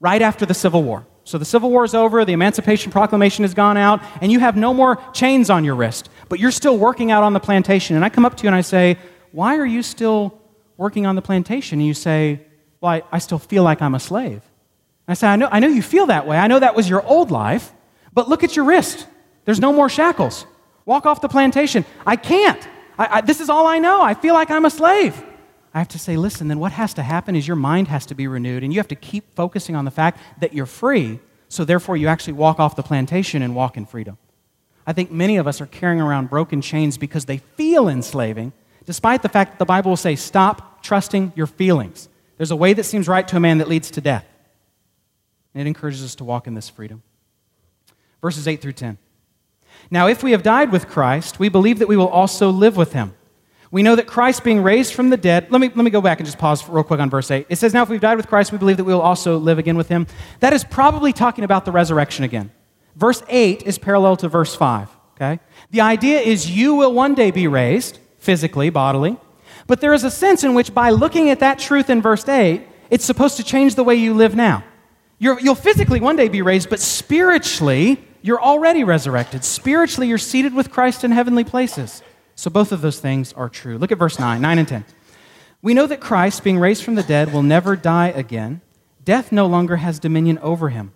right 0.00 0.20
after 0.20 0.44
the 0.44 0.52
Civil 0.52 0.82
War. 0.82 1.06
So 1.22 1.38
the 1.38 1.44
Civil 1.44 1.70
War 1.70 1.84
is 1.84 1.94
over, 1.94 2.24
the 2.24 2.32
Emancipation 2.32 2.90
Proclamation 2.90 3.44
has 3.44 3.54
gone 3.54 3.76
out, 3.76 4.02
and 4.20 4.32
you 4.32 4.40
have 4.40 4.56
no 4.56 4.74
more 4.74 4.98
chains 5.12 5.48
on 5.48 5.62
your 5.62 5.76
wrist, 5.76 6.10
but 6.28 6.40
you're 6.40 6.50
still 6.50 6.76
working 6.76 7.12
out 7.12 7.22
on 7.22 7.34
the 7.34 7.40
plantation. 7.40 7.94
And 7.94 8.04
I 8.04 8.08
come 8.08 8.24
up 8.24 8.36
to 8.38 8.42
you 8.42 8.48
and 8.48 8.56
I 8.56 8.62
say, 8.62 8.98
Why 9.30 9.58
are 9.58 9.66
you 9.66 9.84
still 9.84 10.41
working 10.76 11.06
on 11.06 11.16
the 11.16 11.22
plantation? 11.22 11.78
And 11.78 11.86
you 11.86 11.94
say, 11.94 12.40
Well, 12.80 12.92
I, 12.92 13.02
I 13.12 13.18
still 13.18 13.38
feel 13.38 13.62
like 13.62 13.82
I'm 13.82 13.94
a 13.94 14.00
slave. 14.00 14.42
I 15.08 15.14
say, 15.14 15.26
I 15.26 15.36
know, 15.36 15.48
I 15.50 15.60
know 15.60 15.68
you 15.68 15.82
feel 15.82 16.06
that 16.06 16.26
way. 16.26 16.38
I 16.38 16.46
know 16.46 16.58
that 16.58 16.74
was 16.74 16.88
your 16.88 17.04
old 17.04 17.30
life, 17.30 17.72
but 18.12 18.28
look 18.28 18.44
at 18.44 18.56
your 18.56 18.64
wrist. 18.64 19.06
There's 19.44 19.60
no 19.60 19.72
more 19.72 19.88
shackles. 19.88 20.46
Walk 20.84 21.06
off 21.06 21.20
the 21.20 21.28
plantation. 21.28 21.84
I 22.06 22.16
can't. 22.16 22.68
I, 22.98 23.18
I, 23.18 23.20
this 23.20 23.40
is 23.40 23.50
all 23.50 23.66
I 23.66 23.78
know. 23.78 24.00
I 24.00 24.14
feel 24.14 24.34
like 24.34 24.50
I'm 24.50 24.64
a 24.64 24.70
slave. 24.70 25.20
I 25.74 25.78
have 25.78 25.88
to 25.88 25.98
say, 25.98 26.16
listen, 26.16 26.48
then 26.48 26.58
what 26.58 26.72
has 26.72 26.94
to 26.94 27.02
happen 27.02 27.34
is 27.34 27.46
your 27.46 27.56
mind 27.56 27.88
has 27.88 28.06
to 28.06 28.14
be 28.14 28.26
renewed, 28.26 28.62
and 28.62 28.72
you 28.72 28.78
have 28.78 28.88
to 28.88 28.94
keep 28.94 29.34
focusing 29.34 29.74
on 29.74 29.84
the 29.84 29.90
fact 29.90 30.18
that 30.40 30.52
you're 30.52 30.66
free, 30.66 31.18
so 31.48 31.64
therefore 31.64 31.96
you 31.96 32.08
actually 32.08 32.34
walk 32.34 32.60
off 32.60 32.76
the 32.76 32.82
plantation 32.82 33.42
and 33.42 33.54
walk 33.54 33.76
in 33.76 33.86
freedom. 33.86 34.18
I 34.86 34.92
think 34.92 35.10
many 35.10 35.36
of 35.36 35.46
us 35.46 35.60
are 35.60 35.66
carrying 35.66 36.00
around 36.00 36.28
broken 36.28 36.60
chains 36.60 36.98
because 36.98 37.24
they 37.24 37.38
feel 37.38 37.88
enslaving, 37.88 38.52
despite 38.84 39.22
the 39.22 39.28
fact 39.28 39.52
that 39.52 39.58
the 39.58 39.64
Bible 39.64 39.90
will 39.90 39.96
say, 39.96 40.16
stop 40.16 40.82
trusting 40.82 41.32
your 41.34 41.46
feelings. 41.46 42.08
There's 42.36 42.50
a 42.50 42.56
way 42.56 42.72
that 42.72 42.84
seems 42.84 43.08
right 43.08 43.26
to 43.28 43.36
a 43.36 43.40
man 43.40 43.58
that 43.58 43.68
leads 43.68 43.90
to 43.92 44.00
death. 44.00 44.26
And 45.54 45.60
it 45.60 45.66
encourages 45.66 46.02
us 46.02 46.14
to 46.16 46.24
walk 46.24 46.46
in 46.46 46.54
this 46.54 46.68
freedom. 46.68 47.02
Verses 48.20 48.48
8 48.48 48.60
through 48.60 48.72
10. 48.72 48.98
Now, 49.90 50.08
if 50.08 50.22
we 50.22 50.32
have 50.32 50.42
died 50.42 50.72
with 50.72 50.88
Christ, 50.88 51.38
we 51.38 51.48
believe 51.48 51.78
that 51.78 51.88
we 51.88 51.96
will 51.96 52.08
also 52.08 52.50
live 52.50 52.76
with 52.76 52.92
him. 52.92 53.14
We 53.70 53.82
know 53.82 53.96
that 53.96 54.06
Christ 54.06 54.44
being 54.44 54.62
raised 54.62 54.92
from 54.92 55.08
the 55.08 55.16
dead, 55.16 55.50
let 55.50 55.60
me, 55.60 55.68
let 55.68 55.82
me 55.82 55.90
go 55.90 56.02
back 56.02 56.20
and 56.20 56.26
just 56.26 56.38
pause 56.38 56.68
real 56.68 56.84
quick 56.84 57.00
on 57.00 57.08
verse 57.08 57.30
8. 57.30 57.46
It 57.48 57.56
says, 57.56 57.72
Now 57.72 57.82
if 57.82 57.88
we've 57.88 58.00
died 58.00 58.18
with 58.18 58.28
Christ, 58.28 58.52
we 58.52 58.58
believe 58.58 58.76
that 58.76 58.84
we 58.84 58.92
will 58.92 59.00
also 59.00 59.38
live 59.38 59.58
again 59.58 59.76
with 59.76 59.88
him. 59.88 60.06
That 60.40 60.52
is 60.52 60.62
probably 60.62 61.12
talking 61.12 61.42
about 61.42 61.64
the 61.64 61.72
resurrection 61.72 62.24
again. 62.24 62.52
Verse 62.96 63.22
8 63.28 63.62
is 63.62 63.78
parallel 63.78 64.16
to 64.18 64.28
verse 64.28 64.54
5, 64.54 64.90
okay? 65.16 65.40
The 65.70 65.80
idea 65.80 66.20
is 66.20 66.50
you 66.50 66.74
will 66.74 66.92
one 66.92 67.14
day 67.14 67.30
be 67.30 67.48
raised, 67.48 67.98
physically, 68.22 68.70
bodily, 68.70 69.16
but 69.66 69.80
there 69.80 69.92
is 69.92 70.04
a 70.04 70.10
sense 70.10 70.44
in 70.44 70.54
which 70.54 70.72
by 70.72 70.90
looking 70.90 71.28
at 71.28 71.40
that 71.40 71.58
truth 71.58 71.90
in 71.90 72.00
verse 72.00 72.26
8, 72.28 72.62
it's 72.88 73.04
supposed 73.04 73.36
to 73.38 73.44
change 73.44 73.74
the 73.74 73.84
way 73.84 73.96
you 73.96 74.14
live 74.14 74.36
now. 74.36 74.64
you 75.18 75.36
will 75.42 75.54
physically 75.54 76.00
one 76.00 76.16
day 76.16 76.28
be 76.28 76.40
raised, 76.40 76.70
but 76.70 76.80
spiritually, 76.80 78.02
you're 78.22 78.40
already 78.40 78.84
resurrected. 78.84 79.44
Spiritually, 79.44 80.08
you're 80.08 80.18
seated 80.18 80.54
with 80.54 80.70
Christ 80.70 81.04
in 81.04 81.10
heavenly 81.10 81.44
places. 81.44 82.02
So 82.34 82.50
both 82.50 82.72
of 82.72 82.80
those 82.80 83.00
things 83.00 83.32
are 83.32 83.48
true. 83.48 83.76
Look 83.78 83.92
at 83.92 83.98
verse 83.98 84.18
9, 84.18 84.40
9 84.40 84.58
and 84.58 84.68
10. 84.68 84.84
We 85.60 85.74
know 85.74 85.86
that 85.86 86.00
Christ, 86.00 86.42
being 86.42 86.58
raised 86.58 86.84
from 86.84 86.94
the 86.94 87.02
dead, 87.02 87.32
will 87.32 87.42
never 87.42 87.76
die 87.76 88.08
again. 88.08 88.60
Death 89.04 89.32
no 89.32 89.46
longer 89.46 89.76
has 89.76 89.98
dominion 89.98 90.38
over 90.38 90.68
him. 90.68 90.92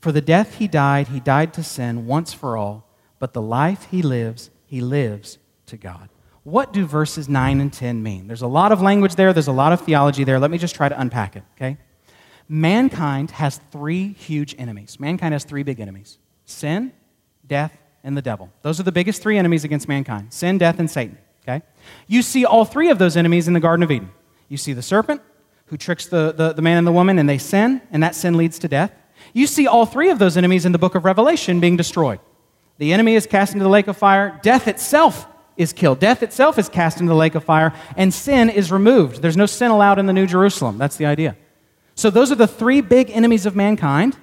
For 0.00 0.12
the 0.12 0.20
death 0.20 0.56
he 0.56 0.66
died, 0.68 1.08
he 1.08 1.20
died 1.20 1.52
to 1.54 1.62
sin 1.62 2.06
once 2.06 2.32
for 2.32 2.56
all, 2.56 2.86
but 3.18 3.32
the 3.32 3.42
life 3.42 3.88
he 3.90 4.02
lives, 4.02 4.50
he 4.66 4.80
lives 4.80 5.38
to 5.66 5.76
God. 5.76 6.09
What 6.42 6.72
do 6.72 6.86
verses 6.86 7.28
9 7.28 7.60
and 7.60 7.72
10 7.72 8.02
mean? 8.02 8.26
There's 8.26 8.42
a 8.42 8.46
lot 8.46 8.72
of 8.72 8.80
language 8.80 9.14
there, 9.14 9.32
there's 9.32 9.48
a 9.48 9.52
lot 9.52 9.72
of 9.72 9.82
theology 9.82 10.24
there. 10.24 10.38
Let 10.38 10.50
me 10.50 10.58
just 10.58 10.74
try 10.74 10.88
to 10.88 10.98
unpack 10.98 11.36
it, 11.36 11.42
okay? 11.56 11.76
Mankind 12.48 13.30
has 13.32 13.60
three 13.70 14.14
huge 14.14 14.54
enemies. 14.58 14.98
Mankind 14.98 15.32
has 15.34 15.44
three 15.44 15.62
big 15.62 15.80
enemies 15.80 16.18
sin, 16.46 16.92
death, 17.46 17.76
and 18.02 18.16
the 18.16 18.22
devil. 18.22 18.50
Those 18.62 18.80
are 18.80 18.82
the 18.82 18.92
biggest 18.92 19.22
three 19.22 19.38
enemies 19.38 19.64
against 19.64 19.86
mankind 19.86 20.32
sin, 20.32 20.58
death, 20.58 20.78
and 20.78 20.90
Satan. 20.90 21.18
Okay? 21.42 21.62
You 22.06 22.22
see 22.22 22.44
all 22.44 22.64
three 22.64 22.90
of 22.90 22.98
those 22.98 23.16
enemies 23.16 23.46
in 23.46 23.54
the 23.54 23.60
Garden 23.60 23.82
of 23.82 23.90
Eden. 23.90 24.10
You 24.48 24.56
see 24.56 24.72
the 24.72 24.82
serpent, 24.82 25.22
who 25.66 25.76
tricks 25.76 26.06
the, 26.06 26.32
the, 26.32 26.52
the 26.52 26.62
man 26.62 26.78
and 26.78 26.86
the 26.86 26.92
woman, 26.92 27.18
and 27.18 27.28
they 27.28 27.38
sin, 27.38 27.82
and 27.92 28.02
that 28.02 28.14
sin 28.14 28.36
leads 28.36 28.58
to 28.60 28.68
death. 28.68 28.92
You 29.32 29.46
see 29.46 29.66
all 29.66 29.86
three 29.86 30.10
of 30.10 30.18
those 30.18 30.36
enemies 30.36 30.64
in 30.64 30.72
the 30.72 30.78
book 30.78 30.94
of 30.94 31.04
Revelation 31.04 31.60
being 31.60 31.76
destroyed. 31.76 32.18
The 32.78 32.92
enemy 32.92 33.14
is 33.14 33.26
cast 33.26 33.52
into 33.52 33.62
the 33.62 33.70
lake 33.70 33.86
of 33.86 33.96
fire, 33.96 34.40
death 34.42 34.66
itself 34.66 35.26
is 35.60 35.72
killed. 35.72 36.00
Death 36.00 36.22
itself 36.22 36.58
is 36.58 36.68
cast 36.68 37.00
into 37.00 37.10
the 37.10 37.16
lake 37.16 37.34
of 37.34 37.44
fire, 37.44 37.72
and 37.96 38.12
sin 38.12 38.50
is 38.50 38.72
removed. 38.72 39.22
There's 39.22 39.36
no 39.36 39.46
sin 39.46 39.70
allowed 39.70 39.98
in 39.98 40.06
the 40.06 40.12
New 40.12 40.26
Jerusalem. 40.26 40.78
That's 40.78 40.96
the 40.96 41.06
idea. 41.06 41.36
So, 41.94 42.10
those 42.10 42.32
are 42.32 42.36
the 42.36 42.46
three 42.46 42.80
big 42.80 43.10
enemies 43.10 43.46
of 43.46 43.54
mankind. 43.54 44.16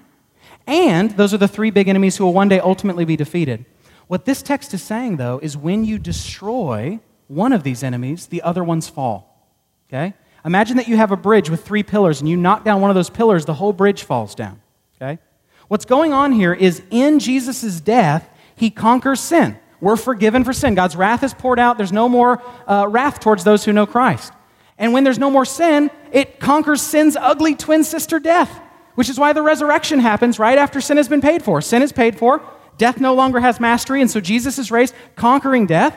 And 0.67 1.12
those 1.12 1.34
are 1.34 1.38
the 1.38 1.47
three 1.47 1.71
big 1.71 1.88
enemies 1.88 2.17
who 2.17 2.26
will 2.26 2.34
one 2.34 2.50
day 2.50 2.60
ultimately 2.60 3.06
be 3.06 3.15
defeated. 3.15 3.65
What 4.08 4.26
this 4.26 4.41
text 4.41 4.73
is 4.73 4.84
saying, 4.84 5.15
though, 5.15 5.39
is 5.41 5.56
when 5.56 5.86
you 5.86 5.97
destroy 5.97 7.00
one 7.28 7.54
of 7.54 7.63
these 7.63 7.84
enemies, 7.84 8.28
the 8.28 8.41
other 8.41 8.63
ones 8.63 8.89
fall. 8.89 9.50
Okay? 9.88 10.13
Imagine 10.45 10.78
that 10.78 10.88
you 10.88 10.97
have 10.97 11.12
a 11.12 11.17
bridge 11.17 11.50
with 11.50 11.65
three 11.65 11.84
pillars 11.84 12.19
and 12.19 12.30
you 12.30 12.38
knock 12.38 12.65
down 12.65 12.82
one 12.82 12.89
of 12.89 12.95
those 12.95 13.10
pillars, 13.10 13.45
the 13.45 13.54
whole 13.54 13.73
bridge 13.73 14.04
falls 14.04 14.36
down. 14.36 14.62
Okay? 14.95 15.19
What's 15.67 15.86
going 15.86 16.13
on 16.13 16.34
here 16.34 16.54
is 16.54 16.82
in 16.89 17.19
Jesus' 17.19 17.80
death, 17.82 18.30
he 18.56 18.69
conquers 18.69 19.19
sin. 19.19 19.58
We're 19.80 19.96
forgiven 19.96 20.44
for 20.44 20.54
sin. 20.54 20.76
God's 20.76 20.96
wrath 20.96 21.24
is 21.24 21.34
poured 21.34 21.60
out. 21.60 21.78
There's 21.78 21.92
no 21.92 22.10
more 22.10 22.42
uh, 22.68 22.88
wrath 22.90 23.20
towards 23.20 23.44
those 23.44 23.63
who 23.66 23.74
know 23.74 23.86
Christ. 23.86 24.34
And 24.78 24.94
when 24.94 25.04
there's 25.04 25.20
no 25.20 25.30
more 25.30 25.46
sin, 25.46 25.92
it 26.12 26.40
conquers 26.40 26.82
sin's 26.82 27.16
ugly 27.16 27.56
twin 27.56 27.84
sister 27.84 28.20
death 28.20 28.62
which 28.98 29.10
is 29.10 29.20
why 29.20 29.32
the 29.32 29.44
resurrection 29.44 30.00
happens 30.00 30.40
right 30.40 30.58
after 30.58 30.82
sin 30.82 30.98
has 30.98 31.08
been 31.08 31.22
paid 31.22 31.44
for. 31.44 31.62
Sin 31.62 31.84
is 31.84 31.92
paid 31.92 32.18
for, 32.18 32.42
death 32.80 33.00
no 33.00 33.13
longer 33.13 33.40
has 33.40 33.60
mastery, 33.60 34.02
and 34.02 34.10
so 34.10 34.20
Jesus 34.20 34.58
is 34.58 34.72
raised, 34.72 34.96
conquering 35.16 35.68
death. 35.68 35.96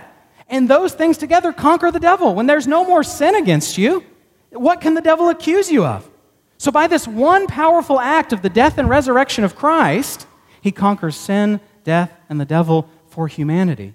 And 0.49 0.69
those 0.69 0.93
things 0.93 1.17
together 1.17 1.51
conquer 1.51 1.91
the 1.91 1.99
devil. 1.99 2.35
When 2.35 2.45
there's 2.45 2.67
no 2.67 2.85
more 2.85 3.03
sin 3.03 3.37
against 3.37 3.79
you, 3.79 4.05
what 4.51 4.83
can 4.83 4.93
the 4.93 5.01
devil 5.01 5.31
accuse 5.31 5.71
you 5.71 5.87
of? 5.87 6.11
So, 6.59 6.71
by 6.71 6.89
this 6.89 7.09
one 7.09 7.47
powerful 7.47 7.99
act 7.99 8.35
of 8.35 8.43
the 8.43 8.51
death 8.51 8.77
and 8.77 8.87
resurrection 8.87 9.45
of 9.45 9.57
Christ, 9.57 10.27
he 10.61 10.71
conquers 10.71 11.17
sin, 11.17 11.61
death, 11.85 12.13
and 12.29 12.39
the 12.39 12.45
devil 12.45 12.87
for 13.21 13.29
humanity. 13.29 13.93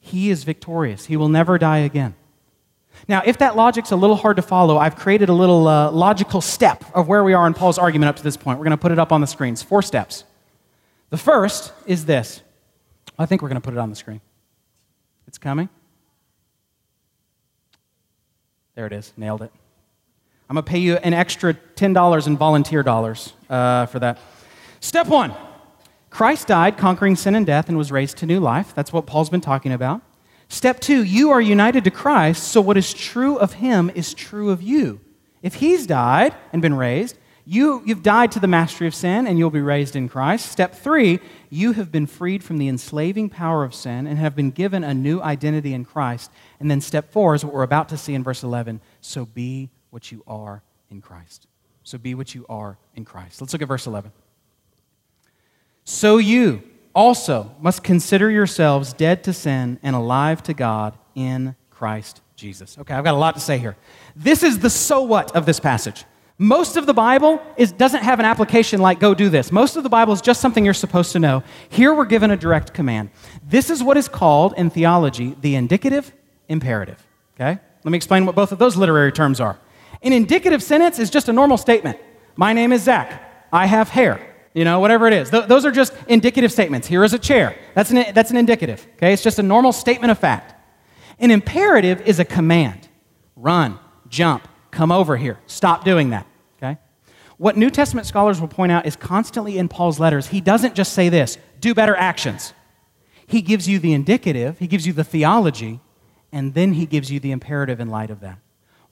He 0.00 0.30
is 0.30 0.42
victorious. 0.42 1.06
He 1.06 1.16
will 1.16 1.28
never 1.28 1.58
die 1.58 1.78
again. 1.78 2.16
Now, 3.06 3.22
if 3.24 3.38
that 3.38 3.54
logic's 3.54 3.92
a 3.92 3.96
little 3.96 4.16
hard 4.16 4.34
to 4.34 4.42
follow, 4.42 4.78
I've 4.78 4.96
created 4.96 5.28
a 5.28 5.32
little 5.32 5.68
uh, 5.68 5.92
logical 5.92 6.40
step 6.40 6.82
of 6.92 7.06
where 7.06 7.22
we 7.22 7.34
are 7.34 7.46
in 7.46 7.54
Paul's 7.54 7.78
argument 7.78 8.08
up 8.08 8.16
to 8.16 8.24
this 8.24 8.36
point. 8.36 8.58
We're 8.58 8.64
going 8.64 8.76
to 8.76 8.82
put 8.82 8.90
it 8.90 8.98
up 8.98 9.12
on 9.12 9.20
the 9.20 9.28
screens. 9.28 9.62
Four 9.62 9.80
steps. 9.80 10.24
The 11.10 11.16
first 11.16 11.72
is 11.86 12.06
this. 12.06 12.42
I 13.16 13.26
think 13.26 13.42
we're 13.42 13.48
going 13.48 13.60
to 13.60 13.64
put 13.64 13.74
it 13.74 13.78
on 13.78 13.90
the 13.90 13.94
screen. 13.94 14.20
It's 15.28 15.38
coming. 15.38 15.68
There 18.74 18.88
it 18.88 18.92
is. 18.92 19.12
Nailed 19.16 19.42
it. 19.42 19.52
I'm 20.50 20.54
going 20.54 20.64
to 20.64 20.68
pay 20.68 20.80
you 20.80 20.96
an 20.96 21.14
extra 21.14 21.54
$10 21.54 22.26
in 22.26 22.36
volunteer 22.36 22.82
dollars 22.82 23.34
uh, 23.48 23.86
for 23.86 24.00
that. 24.00 24.18
Step 24.80 25.06
one 25.06 25.32
Christ 26.14 26.46
died, 26.46 26.78
conquering 26.78 27.16
sin 27.16 27.34
and 27.34 27.44
death, 27.44 27.68
and 27.68 27.76
was 27.76 27.90
raised 27.90 28.18
to 28.18 28.26
new 28.26 28.38
life. 28.38 28.72
That's 28.72 28.92
what 28.92 29.04
Paul's 29.04 29.30
been 29.30 29.40
talking 29.40 29.72
about. 29.72 30.00
Step 30.48 30.78
two, 30.78 31.02
you 31.02 31.32
are 31.32 31.40
united 31.40 31.82
to 31.82 31.90
Christ, 31.90 32.44
so 32.44 32.60
what 32.60 32.76
is 32.76 32.94
true 32.94 33.36
of 33.36 33.54
him 33.54 33.90
is 33.96 34.14
true 34.14 34.50
of 34.50 34.62
you. 34.62 35.00
If 35.42 35.54
he's 35.54 35.88
died 35.88 36.32
and 36.52 36.62
been 36.62 36.74
raised, 36.74 37.18
you, 37.44 37.82
you've 37.84 38.04
died 38.04 38.30
to 38.30 38.38
the 38.38 38.46
mastery 38.46 38.86
of 38.86 38.94
sin 38.94 39.26
and 39.26 39.40
you'll 39.40 39.50
be 39.50 39.60
raised 39.60 39.96
in 39.96 40.08
Christ. 40.08 40.52
Step 40.52 40.76
three, 40.76 41.18
you 41.50 41.72
have 41.72 41.90
been 41.90 42.06
freed 42.06 42.44
from 42.44 42.58
the 42.58 42.68
enslaving 42.68 43.28
power 43.28 43.64
of 43.64 43.74
sin 43.74 44.06
and 44.06 44.16
have 44.16 44.36
been 44.36 44.52
given 44.52 44.84
a 44.84 44.94
new 44.94 45.20
identity 45.20 45.74
in 45.74 45.84
Christ. 45.84 46.30
And 46.60 46.70
then 46.70 46.80
step 46.80 47.10
four 47.10 47.34
is 47.34 47.44
what 47.44 47.52
we're 47.52 47.64
about 47.64 47.88
to 47.88 47.96
see 47.96 48.14
in 48.14 48.22
verse 48.22 48.44
11. 48.44 48.80
So 49.00 49.26
be 49.26 49.68
what 49.90 50.12
you 50.12 50.22
are 50.28 50.62
in 50.92 51.00
Christ. 51.00 51.48
So 51.82 51.98
be 51.98 52.14
what 52.14 52.36
you 52.36 52.46
are 52.48 52.78
in 52.94 53.04
Christ. 53.04 53.40
Let's 53.40 53.52
look 53.52 53.62
at 53.62 53.68
verse 53.68 53.88
11. 53.88 54.12
So 55.84 56.16
you, 56.16 56.62
also 56.94 57.50
must 57.60 57.82
consider 57.82 58.30
yourselves 58.30 58.92
dead 58.92 59.24
to 59.24 59.32
sin 59.32 59.78
and 59.82 59.96
alive 59.96 60.42
to 60.44 60.54
God 60.54 60.96
in 61.14 61.56
Christ 61.70 62.20
Jesus. 62.36 62.78
Okay, 62.78 62.94
I've 62.94 63.04
got 63.04 63.14
a 63.14 63.18
lot 63.18 63.34
to 63.34 63.40
say 63.40 63.58
here. 63.58 63.76
This 64.14 64.42
is 64.42 64.60
the 64.60 64.70
so 64.70 65.02
what 65.02 65.34
of 65.36 65.44
this 65.44 65.60
passage. 65.60 66.04
Most 66.38 66.76
of 66.76 66.86
the 66.86 66.94
Bible 66.94 67.40
is, 67.56 67.70
doesn't 67.70 68.02
have 68.02 68.18
an 68.18 68.26
application 68.26 68.80
like 68.80 68.98
go 68.98 69.14
do 69.14 69.28
this. 69.28 69.52
Most 69.52 69.76
of 69.76 69.82
the 69.82 69.88
Bible 69.88 70.12
is 70.12 70.20
just 70.20 70.40
something 70.40 70.64
you're 70.64 70.74
supposed 70.74 71.12
to 71.12 71.20
know. 71.20 71.42
Here 71.68 71.94
we're 71.94 72.06
given 72.06 72.30
a 72.30 72.36
direct 72.36 72.74
command. 72.74 73.10
This 73.46 73.70
is 73.70 73.82
what 73.82 73.96
is 73.96 74.08
called 74.08 74.54
in 74.56 74.70
theology 74.70 75.36
the 75.40 75.54
indicative 75.54 76.12
imperative. 76.48 77.04
Okay? 77.34 77.60
Let 77.84 77.90
me 77.90 77.96
explain 77.96 78.26
what 78.26 78.34
both 78.34 78.52
of 78.52 78.58
those 78.58 78.76
literary 78.76 79.12
terms 79.12 79.40
are. 79.40 79.58
An 80.02 80.12
indicative 80.12 80.62
sentence 80.62 80.98
is 80.98 81.08
just 81.10 81.28
a 81.28 81.32
normal 81.32 81.56
statement. 81.56 81.98
My 82.36 82.52
name 82.52 82.72
is 82.72 82.82
Zach. 82.82 83.46
I 83.52 83.66
have 83.66 83.88
hair. 83.88 84.33
You 84.54 84.64
know, 84.64 84.78
whatever 84.78 85.06
it 85.08 85.12
is. 85.12 85.30
Th- 85.30 85.46
those 85.46 85.66
are 85.66 85.72
just 85.72 85.92
indicative 86.06 86.52
statements. 86.52 86.86
Here 86.86 87.02
is 87.02 87.12
a 87.12 87.18
chair. 87.18 87.58
That's 87.74 87.90
an, 87.90 88.14
that's 88.14 88.30
an 88.30 88.36
indicative. 88.36 88.86
Okay? 88.96 89.12
It's 89.12 89.22
just 89.22 89.38
a 89.40 89.42
normal 89.42 89.72
statement 89.72 90.12
of 90.12 90.18
fact. 90.18 90.54
An 91.18 91.30
imperative 91.30 92.00
is 92.02 92.20
a 92.20 92.24
command 92.24 92.88
run, 93.36 93.78
jump, 94.08 94.46
come 94.70 94.92
over 94.92 95.16
here. 95.16 95.38
Stop 95.46 95.84
doing 95.84 96.10
that. 96.10 96.26
Okay? 96.56 96.78
What 97.36 97.56
New 97.56 97.68
Testament 97.68 98.06
scholars 98.06 98.40
will 98.40 98.48
point 98.48 98.70
out 98.70 98.86
is 98.86 98.96
constantly 98.96 99.58
in 99.58 99.68
Paul's 99.68 99.98
letters, 99.98 100.28
he 100.28 100.40
doesn't 100.40 100.74
just 100.74 100.92
say 100.92 101.08
this 101.08 101.36
do 101.60 101.74
better 101.74 101.96
actions. 101.96 102.52
He 103.26 103.42
gives 103.42 103.68
you 103.68 103.78
the 103.78 103.92
indicative, 103.92 104.58
he 104.58 104.66
gives 104.66 104.86
you 104.86 104.92
the 104.92 105.04
theology, 105.04 105.80
and 106.30 106.54
then 106.54 106.74
he 106.74 106.86
gives 106.86 107.10
you 107.10 107.18
the 107.18 107.32
imperative 107.32 107.80
in 107.80 107.88
light 107.88 108.10
of 108.10 108.20
that. 108.20 108.38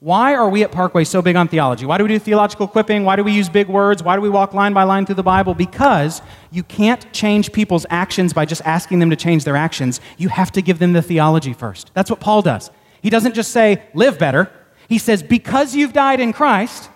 Why 0.03 0.35
are 0.35 0.49
we 0.49 0.63
at 0.63 0.71
Parkway 0.73 1.05
so 1.05 1.21
big 1.21 1.37
on 1.37 1.47
theology? 1.47 1.85
Why 1.85 1.97
do 1.97 2.03
we 2.03 2.09
do 2.09 2.19
theological 2.19 2.65
equipping? 2.65 3.05
Why 3.05 3.15
do 3.15 3.23
we 3.23 3.31
use 3.31 3.47
big 3.47 3.69
words? 3.69 4.03
Why 4.03 4.17
do 4.17 4.21
we 4.21 4.27
walk 4.27 4.53
line 4.53 4.73
by 4.73 4.83
line 4.83 5.05
through 5.05 5.15
the 5.15 5.23
Bible? 5.23 5.53
Because 5.53 6.21
you 6.51 6.61
can't 6.61 7.09
change 7.13 7.53
people's 7.53 7.85
actions 7.89 8.33
by 8.33 8.43
just 8.43 8.61
asking 8.65 8.99
them 8.99 9.09
to 9.11 9.15
change 9.15 9.45
their 9.45 9.55
actions. 9.55 10.01
You 10.17 10.27
have 10.27 10.51
to 10.51 10.61
give 10.61 10.77
them 10.77 10.91
the 10.91 11.01
theology 11.01 11.53
first. 11.53 11.89
That's 11.93 12.09
what 12.09 12.19
Paul 12.19 12.41
does. 12.41 12.69
He 13.01 13.09
doesn't 13.09 13.33
just 13.33 13.51
say, 13.51 13.81
live 13.93 14.19
better. 14.19 14.51
He 14.89 14.97
says, 14.97 15.23
because 15.23 15.73
you've 15.73 15.93
died 15.93 16.19
in 16.19 16.33
Christ, 16.33 16.89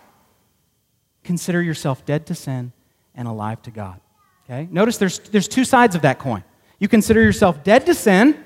consider 1.23 1.61
yourself 1.61 2.05
dead 2.05 2.25
to 2.25 2.35
sin 2.35 2.73
and 3.15 3.25
alive 3.25 3.61
to 3.61 3.71
God. 3.71 4.01
Okay? 4.49 4.67
Notice 4.69 4.97
there's, 4.97 5.19
there's 5.19 5.47
two 5.47 5.63
sides 5.63 5.95
of 5.95 6.01
that 6.01 6.19
coin. 6.19 6.43
You 6.77 6.89
consider 6.89 7.23
yourself 7.23 7.63
dead 7.63 7.85
to 7.85 7.93
sin 7.93 8.43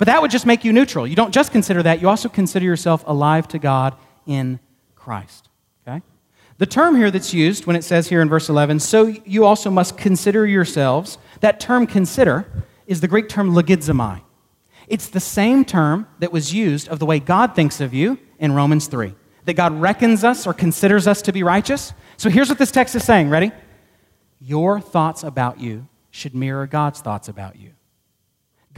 but 0.00 0.06
that 0.06 0.22
would 0.22 0.30
just 0.30 0.46
make 0.46 0.64
you 0.64 0.72
neutral. 0.72 1.06
You 1.06 1.14
don't 1.14 1.30
just 1.30 1.52
consider 1.52 1.82
that, 1.82 2.00
you 2.00 2.08
also 2.08 2.30
consider 2.30 2.64
yourself 2.64 3.04
alive 3.06 3.46
to 3.48 3.58
God 3.58 3.94
in 4.24 4.58
Christ. 4.94 5.50
Okay? 5.86 6.00
The 6.56 6.64
term 6.64 6.96
here 6.96 7.10
that's 7.10 7.34
used 7.34 7.66
when 7.66 7.76
it 7.76 7.84
says 7.84 8.08
here 8.08 8.22
in 8.22 8.28
verse 8.30 8.48
11, 8.48 8.80
so 8.80 9.14
you 9.26 9.44
also 9.44 9.70
must 9.70 9.98
consider 9.98 10.46
yourselves, 10.46 11.18
that 11.40 11.60
term 11.60 11.86
consider 11.86 12.50
is 12.86 13.02
the 13.02 13.08
Greek 13.08 13.28
term 13.28 13.52
logizomai. 13.54 14.22
It's 14.88 15.08
the 15.08 15.20
same 15.20 15.66
term 15.66 16.08
that 16.18 16.32
was 16.32 16.54
used 16.54 16.88
of 16.88 16.98
the 16.98 17.04
way 17.04 17.20
God 17.20 17.54
thinks 17.54 17.78
of 17.82 17.92
you 17.92 18.18
in 18.38 18.52
Romans 18.52 18.86
3. 18.86 19.14
That 19.44 19.52
God 19.52 19.78
reckons 19.78 20.24
us 20.24 20.46
or 20.46 20.54
considers 20.54 21.06
us 21.06 21.20
to 21.22 21.32
be 21.32 21.42
righteous. 21.42 21.92
So 22.16 22.30
here's 22.30 22.48
what 22.48 22.56
this 22.56 22.72
text 22.72 22.94
is 22.94 23.04
saying. 23.04 23.28
Ready? 23.28 23.52
Your 24.40 24.80
thoughts 24.80 25.24
about 25.24 25.60
you 25.60 25.88
should 26.10 26.34
mirror 26.34 26.66
God's 26.66 27.02
thoughts 27.02 27.28
about 27.28 27.56
you. 27.56 27.72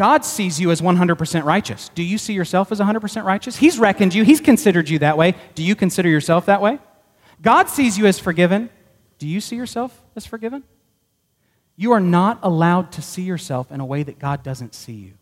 God 0.02 0.24
sees 0.24 0.60
you 0.60 0.72
as 0.72 0.80
100% 0.80 1.44
righteous. 1.44 1.88
Do 1.94 2.02
you 2.02 2.18
see 2.18 2.32
yourself 2.32 2.72
as 2.72 2.80
100% 2.80 3.22
righteous? 3.22 3.56
He's 3.56 3.78
reckoned 3.78 4.14
you, 4.14 4.24
He's 4.24 4.40
considered 4.40 4.88
you 4.88 4.98
that 4.98 5.16
way. 5.16 5.36
Do 5.54 5.62
you 5.62 5.76
consider 5.76 6.08
yourself 6.08 6.46
that 6.46 6.60
way? 6.60 6.80
God 7.40 7.68
sees 7.68 7.96
you 7.96 8.06
as 8.06 8.18
forgiven. 8.18 8.68
Do 9.20 9.28
you 9.28 9.40
see 9.40 9.54
yourself 9.54 10.02
as 10.16 10.26
forgiven? 10.26 10.64
You 11.76 11.92
are 11.92 12.00
not 12.00 12.40
allowed 12.42 12.90
to 12.92 13.00
see 13.00 13.22
yourself 13.22 13.70
in 13.70 13.78
a 13.78 13.86
way 13.86 14.02
that 14.02 14.18
God 14.18 14.42
doesn't 14.42 14.74
see 14.74 14.94
you. 14.94 15.12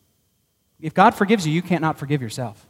If 0.80 0.94
God 0.94 1.10
forgives 1.10 1.46
you, 1.46 1.52
you 1.52 1.60
can't 1.60 1.82
not 1.82 1.98
forgive 1.98 2.22
yourself. 2.22 2.66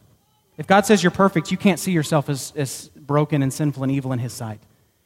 If 0.58 0.66
God 0.66 0.86
says 0.86 1.04
you're 1.04 1.12
perfect, 1.12 1.52
you 1.52 1.56
can't 1.56 1.78
see 1.78 1.92
yourself 1.92 2.28
as, 2.28 2.52
as 2.56 2.88
broken 2.96 3.40
and 3.40 3.52
sinful 3.52 3.84
and 3.84 3.92
evil 3.92 4.12
in 4.12 4.18
His 4.18 4.32
sight. 4.32 4.58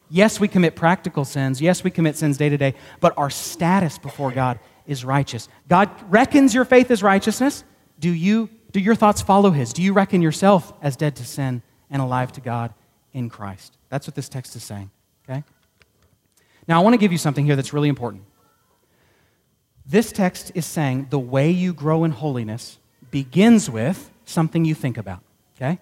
Yes, 0.09 0.40
we 0.40 0.48
commit 0.48 0.74
practical 0.74 1.26
sins. 1.26 1.61
Yes, 1.61 1.84
we 1.84 1.90
commit 1.90 2.16
sins 2.16 2.38
day 2.38 2.48
to 2.48 2.57
day, 2.57 2.72
but 3.00 3.12
our 3.18 3.28
status 3.28 3.98
before 3.98 4.30
God 4.30 4.59
is 4.87 5.05
righteous. 5.05 5.49
God 5.68 5.91
reckons 6.11 6.55
your 6.55 6.64
faith 6.64 6.91
as 6.91 7.03
righteousness. 7.03 7.64
Do 7.99 8.11
you 8.11 8.51
do 8.72 8.80
your 8.80 8.97
thoughts 8.97 9.22
follow 9.22 9.51
his? 9.51 9.72
Do 9.72 9.82
you 9.82 9.93
reckon 9.93 10.20
yourself 10.20 10.72
as 10.82 10.97
dead 10.97 11.14
to 11.16 11.24
sin 11.24 11.62
and 11.91 12.03
alive 12.03 12.32
to 12.32 12.41
God 12.41 12.74
in 13.12 13.30
Christ? 13.30 13.76
That's 13.89 14.07
what 14.07 14.16
this 14.16 14.28
text 14.28 14.57
is 14.57 14.64
saying, 14.64 14.91
okay? 15.28 15.45
Now 16.66 16.80
I 16.80 16.82
want 16.82 16.95
to 16.95 16.99
give 16.99 17.12
you 17.12 17.18
something 17.18 17.45
here 17.45 17.55
that's 17.55 17.72
really 17.72 17.89
important. 17.89 18.24
This 19.87 20.11
text 20.11 20.51
is 20.57 20.66
saying 20.66 21.07
the 21.11 21.20
way 21.20 21.51
you 21.51 21.72
grow 21.72 22.03
in 22.03 22.11
holiness 22.11 22.78
begins 23.12 23.70
with 23.70 24.11
something 24.24 24.64
you 24.64 24.74
think 24.74 24.99
about, 24.99 25.20
okay? 25.57 25.78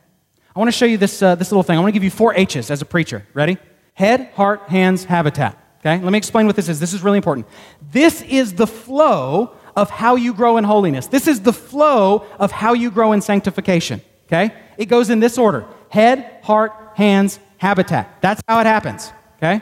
I 0.55 0.59
want 0.59 0.68
to 0.68 0.76
show 0.76 0.84
you 0.84 0.98
this, 0.98 1.22
uh, 1.22 1.34
this 1.34 1.50
little 1.50 1.62
thing. 1.62 1.78
I 1.78 1.80
want 1.80 1.88
to 1.88 1.94
give 1.94 2.05
you 2.05 2.11
four 2.11 2.34
H's 2.34 2.70
as 2.70 2.82
a 2.82 2.84
preacher. 2.84 3.26
Ready? 3.32 3.57
Head, 3.94 4.30
heart, 4.34 4.68
hands, 4.68 5.05
habitat. 5.05 5.59
Okay? 5.85 6.03
Let 6.03 6.12
me 6.12 6.18
explain 6.18 6.47
what 6.47 6.55
this 6.55 6.68
is. 6.68 6.78
This 6.78 6.93
is 6.93 7.03
really 7.03 7.16
important. 7.16 7.47
This 7.91 8.22
is 8.22 8.55
the 8.55 8.66
flow 8.66 9.57
of 9.74 9.91
how 9.91 10.14
you 10.14 10.33
grow 10.33 10.57
in 10.57 10.64
holiness. 10.64 11.09
This 11.09 11.26
is 11.26 11.41
the 11.41 11.53
flow 11.53 12.24
of 12.39 12.53
how 12.53 12.72
you 12.72 12.91
grow 12.91 13.12
in 13.12 13.20
sanctification. 13.20 14.01
Okay? 14.26 14.55
It 14.78 14.87
goes 14.87 15.11
in 15.11 15.20
this 15.20 15.39
order 15.39 15.66
head, 15.89 16.39
heart, 16.43 16.72
hands, 16.95 17.39
habitat. 17.59 18.22
That's 18.22 18.41
how 18.49 18.61
it 18.61 18.66
happens. 18.66 19.12
Okay? 19.37 19.61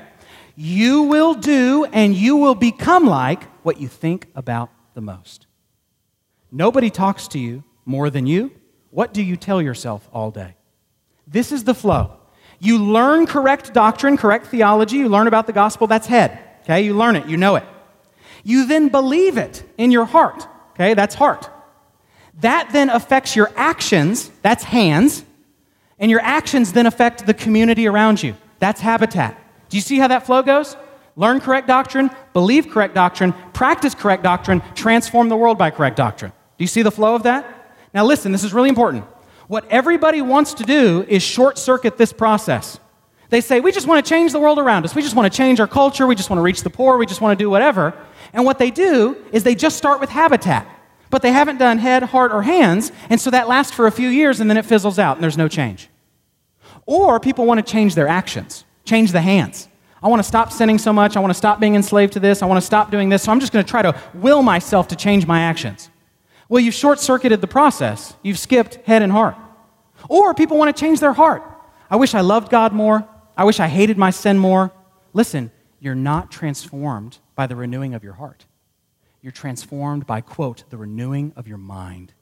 You 0.56 1.02
will 1.02 1.34
do 1.34 1.86
and 1.86 2.14
you 2.14 2.36
will 2.36 2.54
become 2.54 3.06
like 3.06 3.44
what 3.64 3.80
you 3.80 3.88
think 3.88 4.26
about 4.34 4.70
the 4.94 5.00
most. 5.00 5.46
Nobody 6.52 6.90
talks 6.90 7.28
to 7.28 7.38
you 7.38 7.64
more 7.84 8.10
than 8.10 8.26
you. 8.26 8.52
What 8.90 9.14
do 9.14 9.22
you 9.22 9.36
tell 9.36 9.62
yourself 9.62 10.08
all 10.12 10.30
day? 10.30 10.54
This 11.26 11.50
is 11.50 11.64
the 11.64 11.74
flow. 11.74 12.19
You 12.60 12.78
learn 12.78 13.26
correct 13.26 13.72
doctrine, 13.72 14.16
correct 14.16 14.46
theology, 14.46 14.98
you 14.98 15.08
learn 15.08 15.26
about 15.26 15.46
the 15.46 15.52
gospel, 15.52 15.86
that's 15.86 16.06
head. 16.06 16.38
Okay, 16.62 16.82
you 16.82 16.94
learn 16.94 17.16
it, 17.16 17.26
you 17.26 17.36
know 17.36 17.56
it. 17.56 17.64
You 18.44 18.66
then 18.66 18.88
believe 18.88 19.38
it 19.38 19.64
in 19.78 19.90
your 19.90 20.04
heart. 20.04 20.46
Okay, 20.72 20.94
that's 20.94 21.14
heart. 21.14 21.48
That 22.40 22.68
then 22.72 22.90
affects 22.90 23.34
your 23.34 23.50
actions, 23.56 24.30
that's 24.42 24.64
hands, 24.64 25.24
and 25.98 26.10
your 26.10 26.20
actions 26.20 26.72
then 26.72 26.86
affect 26.86 27.26
the 27.26 27.34
community 27.34 27.86
around 27.88 28.22
you. 28.22 28.36
That's 28.58 28.80
habitat. 28.80 29.38
Do 29.70 29.76
you 29.76 29.80
see 29.80 29.98
how 29.98 30.08
that 30.08 30.26
flow 30.26 30.42
goes? 30.42 30.76
Learn 31.16 31.40
correct 31.40 31.66
doctrine, 31.66 32.10
believe 32.32 32.70
correct 32.70 32.94
doctrine, 32.94 33.32
practice 33.52 33.94
correct 33.94 34.22
doctrine, 34.22 34.62
transform 34.74 35.28
the 35.28 35.36
world 35.36 35.58
by 35.58 35.70
correct 35.70 35.96
doctrine. 35.96 36.30
Do 36.30 36.64
you 36.64 36.68
see 36.68 36.82
the 36.82 36.90
flow 36.90 37.14
of 37.14 37.24
that? 37.24 37.46
Now, 37.92 38.04
listen, 38.04 38.32
this 38.32 38.44
is 38.44 38.54
really 38.54 38.68
important. 38.68 39.04
What 39.50 39.66
everybody 39.68 40.22
wants 40.22 40.54
to 40.54 40.62
do 40.62 41.04
is 41.08 41.24
short 41.24 41.58
circuit 41.58 41.98
this 41.98 42.12
process. 42.12 42.78
They 43.30 43.40
say, 43.40 43.58
we 43.58 43.72
just 43.72 43.88
want 43.88 44.06
to 44.06 44.08
change 44.08 44.30
the 44.30 44.38
world 44.38 44.60
around 44.60 44.84
us. 44.84 44.94
We 44.94 45.02
just 45.02 45.16
want 45.16 45.32
to 45.32 45.36
change 45.36 45.58
our 45.58 45.66
culture. 45.66 46.06
We 46.06 46.14
just 46.14 46.30
want 46.30 46.38
to 46.38 46.42
reach 46.44 46.62
the 46.62 46.70
poor. 46.70 46.98
We 46.98 47.04
just 47.04 47.20
want 47.20 47.36
to 47.36 47.44
do 47.44 47.50
whatever. 47.50 47.92
And 48.32 48.44
what 48.44 48.60
they 48.60 48.70
do 48.70 49.16
is 49.32 49.42
they 49.42 49.56
just 49.56 49.76
start 49.76 49.98
with 49.98 50.08
habitat. 50.08 50.68
But 51.10 51.22
they 51.22 51.32
haven't 51.32 51.58
done 51.58 51.78
head, 51.78 52.04
heart, 52.04 52.30
or 52.30 52.42
hands. 52.42 52.92
And 53.08 53.20
so 53.20 53.28
that 53.30 53.48
lasts 53.48 53.74
for 53.74 53.88
a 53.88 53.90
few 53.90 54.08
years 54.08 54.38
and 54.38 54.48
then 54.48 54.56
it 54.56 54.64
fizzles 54.64 55.00
out 55.00 55.16
and 55.16 55.22
there's 55.24 55.36
no 55.36 55.48
change. 55.48 55.88
Or 56.86 57.18
people 57.18 57.44
want 57.44 57.58
to 57.58 57.68
change 57.68 57.96
their 57.96 58.06
actions, 58.06 58.64
change 58.84 59.10
the 59.10 59.20
hands. 59.20 59.66
I 60.00 60.06
want 60.06 60.20
to 60.20 60.28
stop 60.28 60.52
sinning 60.52 60.78
so 60.78 60.92
much. 60.92 61.16
I 61.16 61.18
want 61.18 61.32
to 61.32 61.38
stop 61.38 61.58
being 61.58 61.74
enslaved 61.74 62.12
to 62.12 62.20
this. 62.20 62.40
I 62.40 62.46
want 62.46 62.58
to 62.58 62.64
stop 62.64 62.92
doing 62.92 63.08
this. 63.08 63.24
So 63.24 63.32
I'm 63.32 63.40
just 63.40 63.52
going 63.52 63.64
to 63.64 63.68
try 63.68 63.82
to 63.82 64.00
will 64.14 64.44
myself 64.44 64.86
to 64.88 64.96
change 64.96 65.26
my 65.26 65.40
actions. 65.40 65.89
Well, 66.50 66.60
you've 66.60 66.74
short 66.74 66.98
circuited 66.98 67.40
the 67.40 67.46
process. 67.46 68.14
You've 68.22 68.38
skipped 68.38 68.74
head 68.84 69.02
and 69.02 69.12
heart. 69.12 69.36
Or 70.08 70.34
people 70.34 70.58
want 70.58 70.76
to 70.76 70.78
change 70.78 70.98
their 70.98 71.12
heart. 71.12 71.44
I 71.88 71.94
wish 71.94 72.12
I 72.12 72.22
loved 72.22 72.50
God 72.50 72.72
more. 72.72 73.08
I 73.36 73.44
wish 73.44 73.60
I 73.60 73.68
hated 73.68 73.96
my 73.96 74.10
sin 74.10 74.36
more. 74.36 74.72
Listen, 75.12 75.52
you're 75.78 75.94
not 75.94 76.32
transformed 76.32 77.18
by 77.36 77.46
the 77.46 77.54
renewing 77.54 77.94
of 77.94 78.02
your 78.02 78.14
heart. 78.14 78.46
You're 79.22 79.30
transformed 79.30 80.08
by, 80.08 80.22
quote, 80.22 80.64
the 80.70 80.76
renewing 80.76 81.32
of 81.36 81.46
your 81.46 81.56
mind. 81.56 82.14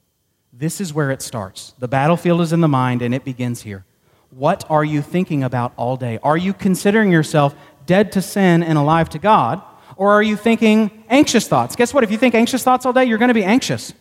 This 0.53 0.79
is 0.79 0.93
where 0.93 1.09
it 1.09 1.23
starts. 1.23 1.73
The 1.79 1.87
battlefield 1.87 2.41
is 2.41 2.53
in 2.53 2.61
the 2.61 2.67
mind, 2.67 3.01
and 3.01 3.15
it 3.15 3.25
begins 3.25 3.63
here. 3.63 3.83
What 4.29 4.63
are 4.69 4.83
you 4.83 5.01
thinking 5.01 5.43
about 5.43 5.73
all 5.75 5.97
day? 5.97 6.19
Are 6.21 6.37
you 6.37 6.53
considering 6.53 7.11
yourself 7.11 7.55
dead 7.87 8.11
to 8.11 8.21
sin 8.21 8.61
and 8.61 8.77
alive 8.77 9.09
to 9.09 9.17
God? 9.19 9.63
Or 9.95 10.11
are 10.11 10.23
you 10.23 10.37
thinking 10.37 11.03
anxious 11.09 11.47
thoughts? 11.47 11.75
Guess 11.75 11.95
what? 11.95 12.03
If 12.03 12.11
you 12.11 12.17
think 12.19 12.35
anxious 12.35 12.63
thoughts 12.63 12.85
all 12.85 12.93
day, 12.93 13.05
you're 13.05 13.17
going 13.17 13.29
to 13.29 13.33
be 13.33 13.43
anxious. 13.43 13.91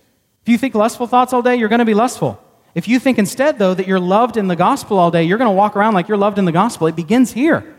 If 0.48 0.52
you 0.52 0.56
think 0.56 0.74
lustful 0.74 1.06
thoughts 1.06 1.34
all 1.34 1.42
day, 1.42 1.56
you're 1.56 1.68
going 1.68 1.80
to 1.80 1.84
be 1.84 1.92
lustful. 1.92 2.42
If 2.74 2.88
you 2.88 2.98
think 2.98 3.18
instead, 3.18 3.58
though, 3.58 3.74
that 3.74 3.86
you're 3.86 4.00
loved 4.00 4.38
in 4.38 4.48
the 4.48 4.56
gospel 4.56 4.98
all 4.98 5.10
day, 5.10 5.24
you're 5.24 5.36
going 5.36 5.50
to 5.50 5.54
walk 5.54 5.76
around 5.76 5.92
like 5.92 6.08
you're 6.08 6.16
loved 6.16 6.38
in 6.38 6.46
the 6.46 6.52
gospel. 6.52 6.86
It 6.86 6.96
begins 6.96 7.32
here. 7.32 7.76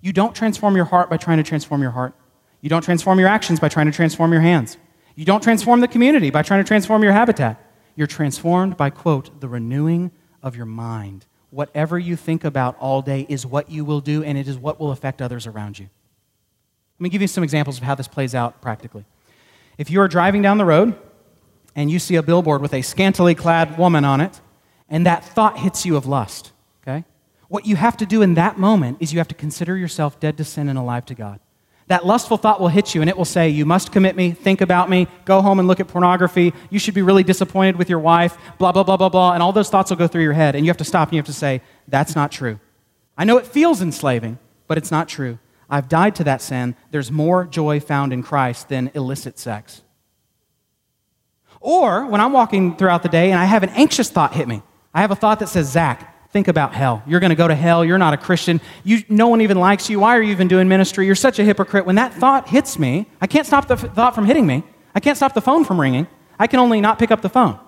You 0.00 0.12
don't 0.12 0.32
transform 0.32 0.76
your 0.76 0.84
heart 0.84 1.10
by 1.10 1.16
trying 1.16 1.38
to 1.38 1.42
transform 1.42 1.82
your 1.82 1.90
heart. 1.90 2.14
You 2.60 2.68
don't 2.68 2.82
transform 2.82 3.18
your 3.18 3.26
actions 3.26 3.58
by 3.58 3.68
trying 3.68 3.86
to 3.86 3.92
transform 3.92 4.30
your 4.30 4.42
hands. 4.42 4.76
You 5.16 5.24
don't 5.24 5.42
transform 5.42 5.80
the 5.80 5.88
community 5.88 6.30
by 6.30 6.42
trying 6.42 6.62
to 6.62 6.68
transform 6.68 7.02
your 7.02 7.10
habitat. 7.10 7.60
You're 7.96 8.06
transformed 8.06 8.76
by, 8.76 8.90
quote, 8.90 9.40
the 9.40 9.48
renewing 9.48 10.12
of 10.40 10.54
your 10.54 10.66
mind. 10.66 11.26
Whatever 11.50 11.98
you 11.98 12.14
think 12.14 12.44
about 12.44 12.76
all 12.78 13.02
day 13.02 13.26
is 13.28 13.44
what 13.44 13.72
you 13.72 13.84
will 13.84 14.00
do, 14.00 14.22
and 14.22 14.38
it 14.38 14.46
is 14.46 14.56
what 14.56 14.78
will 14.78 14.92
affect 14.92 15.20
others 15.20 15.48
around 15.48 15.80
you. 15.80 15.88
Let 17.00 17.02
me 17.02 17.08
give 17.08 17.22
you 17.22 17.26
some 17.26 17.42
examples 17.42 17.78
of 17.78 17.82
how 17.82 17.96
this 17.96 18.06
plays 18.06 18.36
out 18.36 18.62
practically. 18.62 19.04
If 19.78 19.90
you 19.90 20.00
are 20.00 20.06
driving 20.06 20.42
down 20.42 20.58
the 20.58 20.64
road 20.64 20.96
and 21.78 21.92
you 21.92 22.00
see 22.00 22.16
a 22.16 22.24
billboard 22.24 22.60
with 22.60 22.74
a 22.74 22.82
scantily 22.82 23.36
clad 23.36 23.78
woman 23.78 24.04
on 24.04 24.20
it, 24.20 24.40
and 24.88 25.06
that 25.06 25.24
thought 25.24 25.60
hits 25.60 25.86
you 25.86 25.96
of 25.96 26.06
lust, 26.06 26.50
okay? 26.82 27.04
What 27.46 27.66
you 27.66 27.76
have 27.76 27.96
to 27.98 28.04
do 28.04 28.20
in 28.20 28.34
that 28.34 28.58
moment 28.58 28.96
is 28.98 29.12
you 29.12 29.20
have 29.20 29.28
to 29.28 29.34
consider 29.36 29.76
yourself 29.76 30.18
dead 30.18 30.36
to 30.38 30.44
sin 30.44 30.68
and 30.68 30.76
alive 30.76 31.06
to 31.06 31.14
God. 31.14 31.38
That 31.86 32.04
lustful 32.04 32.36
thought 32.36 32.60
will 32.60 32.66
hit 32.66 32.96
you 32.96 33.00
and 33.00 33.08
it 33.08 33.16
will 33.16 33.24
say, 33.24 33.48
You 33.48 33.64
must 33.64 33.92
commit 33.92 34.16
me, 34.16 34.32
think 34.32 34.60
about 34.60 34.90
me, 34.90 35.06
go 35.24 35.40
home 35.40 35.60
and 35.60 35.68
look 35.68 35.78
at 35.78 35.86
pornography, 35.86 36.52
you 36.68 36.80
should 36.80 36.94
be 36.94 37.02
really 37.02 37.22
disappointed 37.22 37.76
with 37.76 37.88
your 37.88 38.00
wife, 38.00 38.36
blah, 38.58 38.72
blah, 38.72 38.82
blah, 38.82 38.96
blah, 38.96 39.08
blah. 39.08 39.34
And 39.34 39.40
all 39.40 39.52
those 39.52 39.70
thoughts 39.70 39.90
will 39.90 39.98
go 39.98 40.08
through 40.08 40.24
your 40.24 40.32
head. 40.32 40.56
And 40.56 40.66
you 40.66 40.70
have 40.70 40.78
to 40.78 40.84
stop 40.84 41.08
and 41.08 41.14
you 41.14 41.20
have 41.20 41.26
to 41.26 41.32
say, 41.32 41.62
That's 41.86 42.16
not 42.16 42.32
true. 42.32 42.58
I 43.16 43.22
know 43.22 43.36
it 43.36 43.46
feels 43.46 43.80
enslaving, 43.80 44.40
but 44.66 44.78
it's 44.78 44.90
not 44.90 45.08
true. 45.08 45.38
I've 45.70 45.88
died 45.88 46.16
to 46.16 46.24
that 46.24 46.42
sin. 46.42 46.74
There's 46.90 47.12
more 47.12 47.44
joy 47.44 47.78
found 47.78 48.12
in 48.12 48.24
Christ 48.24 48.68
than 48.68 48.90
illicit 48.94 49.38
sex. 49.38 49.82
Or 51.60 52.06
when 52.06 52.20
I'm 52.20 52.32
walking 52.32 52.76
throughout 52.76 53.02
the 53.02 53.08
day 53.08 53.30
and 53.30 53.40
I 53.40 53.44
have 53.44 53.62
an 53.62 53.70
anxious 53.70 54.10
thought 54.10 54.34
hit 54.34 54.48
me, 54.48 54.62
I 54.94 55.00
have 55.00 55.10
a 55.10 55.16
thought 55.16 55.40
that 55.40 55.48
says, 55.48 55.70
Zach, 55.70 56.30
think 56.30 56.48
about 56.48 56.74
hell. 56.74 57.02
You're 57.06 57.20
going 57.20 57.30
to 57.30 57.36
go 57.36 57.48
to 57.48 57.54
hell. 57.54 57.84
You're 57.84 57.98
not 57.98 58.14
a 58.14 58.16
Christian. 58.16 58.60
You, 58.84 59.02
no 59.08 59.28
one 59.28 59.40
even 59.40 59.58
likes 59.58 59.90
you. 59.90 60.00
Why 60.00 60.16
are 60.16 60.22
you 60.22 60.32
even 60.32 60.48
doing 60.48 60.68
ministry? 60.68 61.06
You're 61.06 61.14
such 61.14 61.38
a 61.38 61.44
hypocrite. 61.44 61.86
When 61.86 61.96
that 61.96 62.14
thought 62.14 62.48
hits 62.48 62.78
me, 62.78 63.06
I 63.20 63.26
can't 63.26 63.46
stop 63.46 63.68
the 63.68 63.74
f- 63.74 63.94
thought 63.94 64.14
from 64.14 64.26
hitting 64.26 64.46
me. 64.46 64.64
I 64.94 65.00
can't 65.00 65.16
stop 65.16 65.34
the 65.34 65.40
phone 65.40 65.64
from 65.64 65.80
ringing. 65.80 66.06
I 66.38 66.46
can 66.46 66.60
only 66.60 66.80
not 66.80 66.98
pick 66.98 67.10
up 67.10 67.22
the 67.22 67.28
phone. 67.28 67.58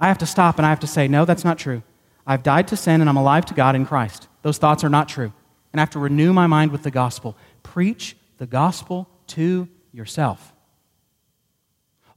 I 0.00 0.08
have 0.08 0.18
to 0.18 0.26
stop 0.26 0.58
and 0.58 0.66
I 0.66 0.70
have 0.70 0.80
to 0.80 0.86
say, 0.86 1.08
no, 1.08 1.24
that's 1.24 1.44
not 1.44 1.58
true. 1.58 1.82
I've 2.26 2.42
died 2.42 2.68
to 2.68 2.76
sin 2.76 3.00
and 3.00 3.08
I'm 3.08 3.16
alive 3.16 3.46
to 3.46 3.54
God 3.54 3.74
in 3.74 3.86
Christ. 3.86 4.28
Those 4.42 4.58
thoughts 4.58 4.84
are 4.84 4.88
not 4.88 5.08
true. 5.08 5.32
And 5.72 5.80
I 5.80 5.82
have 5.82 5.90
to 5.90 5.98
renew 5.98 6.32
my 6.32 6.46
mind 6.46 6.72
with 6.72 6.82
the 6.82 6.90
gospel. 6.90 7.36
Preach 7.62 8.16
the 8.38 8.46
gospel 8.46 9.08
to 9.28 9.68
yourself. 9.92 10.52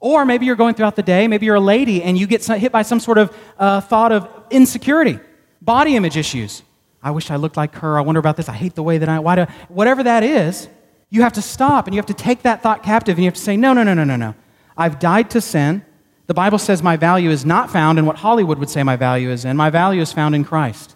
Or 0.02 0.26
maybe 0.26 0.48
you're 0.48 0.56
going 0.56 0.74
throughout 0.74 0.96
the 0.96 1.04
day, 1.04 1.28
maybe 1.28 1.46
you're 1.46 1.56
a 1.56 1.60
lady 1.60 2.02
and 2.02 2.18
you 2.18 2.26
get 2.26 2.44
hit 2.46 2.72
by 2.72 2.82
some 2.82 3.00
sort 3.00 3.20
of 3.20 3.38
uh, 3.58 3.82
thought 3.82 4.12
of 4.12 4.28
insecurity, 4.50 5.20
body 5.62 5.96
image 5.96 6.18
issues. 6.18 6.64
I 7.04 7.12
wish 7.12 7.30
I 7.30 7.36
looked 7.36 7.56
like 7.56 7.76
her. 7.76 7.98
I 7.98 8.02
wonder 8.02 8.20
about 8.20 8.36
this. 8.36 8.50
I 8.50 8.54
hate 8.54 8.76
the 8.76 8.84
way 8.84 8.98
that 8.98 9.08
I, 9.08 9.20
why 9.20 9.36
do, 9.36 9.46
whatever 9.70 10.04
that 10.04 10.24
is, 10.24 10.68
you 11.12 11.22
have 11.22 11.34
to 11.34 11.42
stop 11.42 11.86
and 11.86 11.94
you 11.94 12.00
have 12.00 12.08
to 12.08 12.16
take 12.16 12.42
that 12.42 12.64
thought 12.64 12.82
captive 12.82 13.18
and 13.18 13.24
you 13.24 13.28
have 13.28 13.36
to 13.36 13.42
say, 13.42 13.56
no, 13.56 13.74
no, 13.74 13.84
no, 13.84 13.94
no, 13.94 14.04
no, 14.04 14.16
no. 14.16 14.34
I've 14.76 14.98
died 14.98 15.30
to 15.32 15.42
sin. 15.42 15.86
The 16.26 16.34
Bible 16.34 16.58
says 16.58 16.82
my 16.82 16.98
value 16.98 17.30
is 17.30 17.46
not 17.46 17.70
found 17.70 18.00
in 18.00 18.06
what 18.06 18.16
Hollywood 18.18 18.58
would 18.58 18.70
say 18.70 18.82
my 18.82 18.96
value 18.96 19.30
is 19.30 19.46
in. 19.46 19.56
My 19.56 19.70
value 19.70 20.02
is 20.02 20.12
found 20.12 20.34
in 20.34 20.44
Christ. 20.44 20.96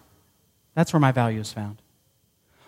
That's 0.74 0.92
where 0.92 1.00
my 1.00 1.12
value 1.12 1.40
is 1.40 1.52
found. 1.52 1.80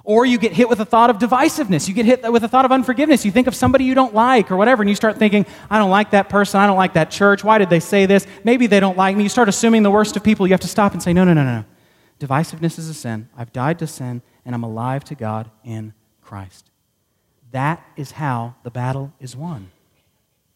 Or 0.08 0.24
you 0.24 0.38
get 0.38 0.52
hit 0.52 0.70
with 0.70 0.80
a 0.80 0.86
thought 0.86 1.10
of 1.10 1.18
divisiveness. 1.18 1.86
You 1.86 1.92
get 1.92 2.06
hit 2.06 2.32
with 2.32 2.42
a 2.42 2.48
thought 2.48 2.64
of 2.64 2.72
unforgiveness. 2.72 3.26
You 3.26 3.30
think 3.30 3.46
of 3.46 3.54
somebody 3.54 3.84
you 3.84 3.94
don't 3.94 4.14
like 4.14 4.50
or 4.50 4.56
whatever, 4.56 4.82
and 4.82 4.88
you 4.88 4.96
start 4.96 5.18
thinking, 5.18 5.44
I 5.68 5.76
don't 5.76 5.90
like 5.90 6.12
that 6.12 6.30
person. 6.30 6.60
I 6.60 6.66
don't 6.66 6.78
like 6.78 6.94
that 6.94 7.10
church. 7.10 7.44
Why 7.44 7.58
did 7.58 7.68
they 7.68 7.78
say 7.78 8.06
this? 8.06 8.26
Maybe 8.42 8.66
they 8.66 8.80
don't 8.80 8.96
like 8.96 9.18
me. 9.18 9.24
You 9.24 9.28
start 9.28 9.50
assuming 9.50 9.82
the 9.82 9.90
worst 9.90 10.16
of 10.16 10.24
people. 10.24 10.46
You 10.46 10.54
have 10.54 10.62
to 10.62 10.66
stop 10.66 10.94
and 10.94 11.02
say, 11.02 11.12
No, 11.12 11.24
no, 11.24 11.34
no, 11.34 11.44
no. 11.44 11.62
Divisiveness 12.18 12.78
is 12.78 12.88
a 12.88 12.94
sin. 12.94 13.28
I've 13.36 13.52
died 13.52 13.78
to 13.80 13.86
sin, 13.86 14.22
and 14.46 14.54
I'm 14.54 14.64
alive 14.64 15.04
to 15.04 15.14
God 15.14 15.50
in 15.62 15.92
Christ. 16.22 16.70
That 17.50 17.84
is 17.94 18.12
how 18.12 18.54
the 18.62 18.70
battle 18.70 19.12
is 19.20 19.36
won. 19.36 19.70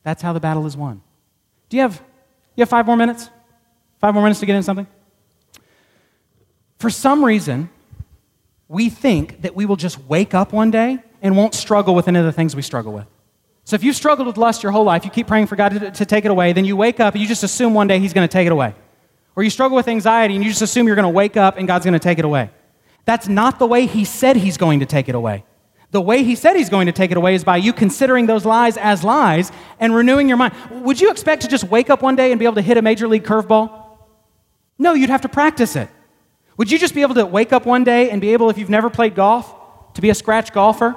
That's 0.03 0.23
how 0.23 0.33
the 0.33 0.41
battle 0.41 0.65
is 0.65 0.79
won. 0.79 1.03
Do 1.69 1.77
you 1.77 1.83
have, 1.83 2.03
you 2.57 2.63
have 2.63 2.71
five 2.71 2.87
more 2.87 2.97
minutes? 2.97 3.29
Five 4.01 4.15
more 4.15 4.23
minutes 4.23 4.41
to 4.41 4.47
get 4.47 4.57
into 4.57 4.65
something? 4.65 4.87
For 6.79 6.89
some 6.89 7.23
reason, 7.23 7.69
we 8.73 8.89
think 8.89 9.43
that 9.43 9.55
we 9.55 9.67
will 9.67 9.77
just 9.77 10.03
wake 10.05 10.33
up 10.33 10.51
one 10.51 10.71
day 10.71 10.99
and 11.21 11.37
won't 11.37 11.55
struggle 11.55 11.95
with 11.95 12.09
any 12.09 12.19
of 12.19 12.25
the 12.25 12.33
things 12.33 12.57
we 12.57 12.63
struggle 12.63 12.91
with. 12.91 13.07
So 13.65 13.77
if 13.77 13.85
you've 13.85 13.95
struggled 13.95 14.27
with 14.27 14.39
lust 14.39 14.63
your 14.63 14.73
whole 14.73 14.85
life, 14.85 15.05
you 15.05 15.11
keep 15.11 15.27
praying 15.27 15.47
for 15.47 15.57
God 15.57 15.73
to, 15.79 15.91
to 15.91 16.07
take 16.07 16.25
it 16.25 16.31
away, 16.31 16.55
then 16.55 16.65
you 16.65 16.75
wake 16.75 16.99
up 16.99 17.13
and 17.13 17.21
you 17.21 17.29
just 17.29 17.43
assume 17.43 17.75
one 17.75 17.87
day 17.87 17.99
He's 17.99 18.15
going 18.15 18.27
to 18.27 18.33
take 18.33 18.47
it 18.47 18.53
away. 18.53 18.75
Or 19.37 19.43
you 19.43 19.51
struggle 19.51 19.77
with 19.77 19.89
anxiety 19.89 20.35
and 20.35 20.43
you 20.43 20.49
just 20.49 20.63
assume 20.63 20.87
you're 20.87 20.97
going 20.97 21.05
to 21.05 21.11
wake 21.11 21.37
up 21.37 21.59
and 21.59 21.69
God's 21.69 21.85
going 21.85 21.93
to 21.93 21.99
take 21.99 22.19
it 22.19 22.25
away. 22.25 22.51
That's 23.05 23.29
not 23.29 23.59
the 23.59 23.67
way 23.67 23.85
He 23.85 24.07
said 24.07 24.37
He's 24.37 24.57
going 24.57 24.81
to 24.81 24.87
take 24.87 25.07
it 25.07 25.15
away. 25.15 25.45
The 25.91 26.01
way 26.01 26.25
He 26.25 26.35
said 26.35 26.57
He's 26.57 26.71
going 26.71 26.87
to 26.87 26.93
take 26.93 27.11
it 27.11 27.19
away 27.19 27.35
is 27.35 27.45
by 27.45 27.59
you 27.59 27.75
considering 27.75 28.25
those 28.25 28.47
lies 28.47 28.79
as 28.79 29.05
lies 29.05 29.53
and 29.81 29.95
renewing 29.95 30.29
your 30.29 30.39
mind. 30.39 30.55
Would 30.71 30.99
you 30.99 31.11
expect 31.11 31.43
to 31.43 31.49
just 31.49 31.65
wake 31.65 31.91
up 31.91 32.01
one 32.01 32.17
day 32.17 32.33
and 32.33 32.39
be 32.39 32.47
able 32.47 32.55
to 32.55 32.63
hit 32.63 32.79
a 32.79 32.83
major 32.83 33.07
league 33.07 33.25
curveball? 33.25 33.71
No, 34.79 34.95
you'd 34.95 35.11
have 35.11 35.21
to 35.21 35.29
practice 35.29 35.77
it. 35.77 35.91
Would 36.63 36.71
you 36.71 36.79
just 36.79 36.95
be 36.95 37.03
able 37.03 37.17
to 37.17 37.27
wake 37.27 37.53
up 37.53 37.67
one 37.67 37.83
day 37.83 38.09
and 38.11 38.21
be 38.21 38.35
able, 38.35 38.49
if 38.49 38.57
you've 38.57 38.71
never 38.71 38.89
played 38.89 39.17
golf, 39.17 39.53
to 39.95 40.01
be 40.01 40.11
a 40.11 40.15
scratch 40.15 40.53
golfer? 40.53 40.95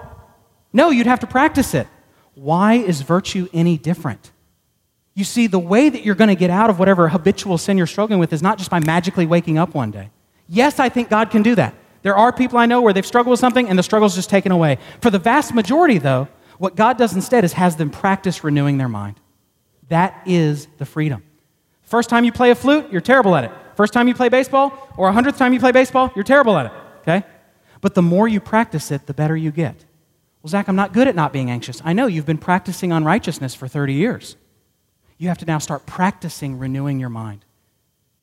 No, 0.72 0.92
you'd 0.92 1.08
have 1.08 1.22
to 1.22 1.26
practice 1.26 1.74
it. 1.74 1.88
Why 2.36 2.76
is 2.76 3.02
virtue 3.02 3.50
any 3.52 3.76
different? 3.76 4.32
You 5.16 5.24
see, 5.24 5.48
the 5.48 5.58
way 5.58 5.90
that 5.90 6.06
you're 6.06 6.14
going 6.14 6.28
to 6.28 6.36
get 6.36 6.52
out 6.52 6.70
of 6.70 6.78
whatever 6.78 7.08
habitual 7.08 7.58
sin 7.58 7.80
you're 7.80 7.88
struggling 7.88 8.20
with 8.20 8.32
is 8.32 8.44
not 8.44 8.60
just 8.60 8.70
by 8.70 8.80
magically 8.80 9.26
waking 9.26 9.58
up 9.58 9.74
one 9.74 9.90
day. 9.90 10.12
Yes, 10.48 10.80
I 10.80 10.88
think 10.88 11.10
God 11.10 11.32
can 11.32 11.42
do 11.42 11.56
that. 11.56 11.74
There 12.04 12.16
are 12.16 12.32
people 12.32 12.60
I 12.60 12.68
know 12.68 12.84
where 12.84 12.94
they've 12.94 13.04
struggled 13.04 13.32
with 13.32 13.40
something 13.40 13.68
and 13.68 13.80
the 13.80 13.82
struggle's 13.82 14.14
just 14.14 14.30
taken 14.30 14.52
away. 14.52 14.78
For 15.02 15.10
the 15.10 15.18
vast 15.18 15.56
majority, 15.56 15.98
though, 15.98 16.28
what 16.60 16.76
God 16.76 17.00
does 17.00 17.16
instead 17.16 17.44
is 17.44 17.54
has 17.54 17.76
them 17.76 17.90
practice 17.90 18.44
renewing 18.44 18.78
their 18.78 18.88
mind. 18.88 19.20
That 19.90 20.22
is 20.28 20.68
the 20.78 20.86
freedom. 20.86 21.24
First 21.82 22.12
time 22.12 22.24
you 22.24 22.32
play 22.32 22.52
a 22.52 22.56
flute, 22.56 22.92
you're 22.92 23.02
terrible 23.02 23.34
at 23.34 23.46
it. 23.46 23.52
First 23.76 23.94
time 23.94 24.08
you 24.08 24.14
play 24.14 24.30
baseball 24.30 24.85
or 24.98 25.08
a 25.08 25.14
hundredth 25.14 25.38
time 25.38 25.54
you 25.54 25.60
play 25.60 25.72
baseball, 25.72 26.12
you're 26.16 26.24
terrible 26.24 26.58
at 26.58 26.68
it, 26.68 26.72
okay? 27.02 27.24
But 27.82 27.96
the 27.96 28.02
more 28.02 28.28
you 28.28 28.40
practice 28.40 28.92
it, 28.92 29.06
the 29.06 29.14
better 29.14 29.36
you 29.36 29.52
get. 29.52 29.86
Well, 30.42 30.50
Zach, 30.50 30.68
I'm 30.68 30.76
not 30.76 30.94
good 30.94 31.08
at 31.08 31.16
not 31.16 31.34
being 31.34 31.50
anxious. 31.50 31.82
I 31.84 31.94
know 31.94 32.08
you've 32.08 32.26
been 32.26 32.38
practicing 32.38 32.92
unrighteousness 32.92 33.56
for 33.56 33.68
30 33.68 33.94
years. 33.94 34.38
You 35.18 35.28
have 35.30 35.38
to 35.40 35.46
now 35.46 35.58
start 35.58 35.86
practicing 35.86 36.60
renewing 36.60 37.00
your 37.00 37.10
mind. 37.10 37.46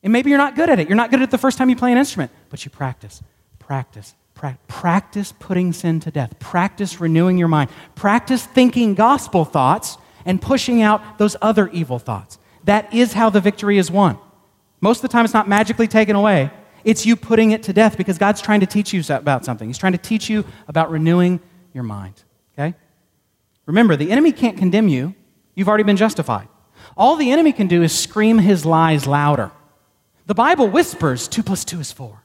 And 0.03 0.13
maybe 0.13 0.31
you're 0.31 0.39
not 0.39 0.57
good 0.57 0.69
at 0.69 0.79
it. 0.79 0.89
You're 0.89 0.97
not 0.97 1.11
good 1.11 1.21
at 1.21 1.25
it 1.25 1.31
the 1.31 1.39
first 1.39 1.59
time 1.59 1.69
you 1.69 1.77
play 1.77 1.93
an 1.93 1.99
instrument, 1.99 2.33
but 2.51 2.65
you 2.65 2.71
practice, 2.71 3.23
practice, 3.59 4.15
pra- 4.35 4.59
practice 4.69 5.33
putting 5.39 5.73
sin 5.73 6.01
to 6.01 6.11
death, 6.11 6.39
practice 6.39 7.01
renewing 7.01 7.39
your 7.39 7.49
mind, 7.49 7.71
practice 7.95 8.45
thinking 8.45 8.95
gospel 8.95 9.45
thoughts 9.45 9.97
and 10.25 10.41
pushing 10.41 10.83
out 10.83 11.19
those 11.19 11.37
other 11.41 11.69
evil 11.69 11.99
thoughts. 11.99 12.39
That 12.65 12.93
is 12.93 13.13
how 13.13 13.31
the 13.31 13.41
victory 13.41 13.79
is 13.79 13.91
won. 13.91 14.19
Most 14.81 14.99
of 14.99 15.03
the 15.03 15.09
time, 15.09 15.25
it's 15.25 15.35
not 15.35 15.49
magically 15.49 15.87
taken 15.87 16.17
away. 16.17 16.51
It's 16.85 17.07
you 17.07 17.17
putting 17.17 17.53
it 17.53 17.63
to 17.65 17.73
death 17.73 17.97
because 17.97 18.19
God's 18.19 18.41
trying 18.41 18.61
to 18.61 18.67
teach 18.67 18.93
you 18.93 19.03
about 19.09 19.45
something. 19.45 19.69
He's 19.69 19.79
trying 19.79 19.93
to 19.93 19.99
teach 19.99 20.29
you 20.29 20.45
about 20.69 20.91
renewing 20.91 21.41
your 21.73 21.85
mind. 21.85 22.23
Okay? 22.59 22.75
Remember, 23.67 23.97
the 23.97 24.11
enemy 24.11 24.33
can't 24.33 24.57
condemn 24.57 24.89
you. 24.89 25.15
You've 25.55 25.69
already 25.69 25.85
been 25.85 25.97
justified. 25.97 26.49
All 26.97 27.17
the 27.17 27.31
enemy 27.31 27.53
can 27.53 27.69
do 27.69 27.83
is 27.83 27.97
scream 27.97 28.39
his 28.39 28.67
lies 28.67 29.07
louder. 29.07 29.51
The 30.27 30.35
Bible 30.35 30.69
whispers 30.69 31.29
2 31.29 31.43
plus 31.43 31.65
2 31.65 31.81
is 31.81 31.93
4. 31.93 32.23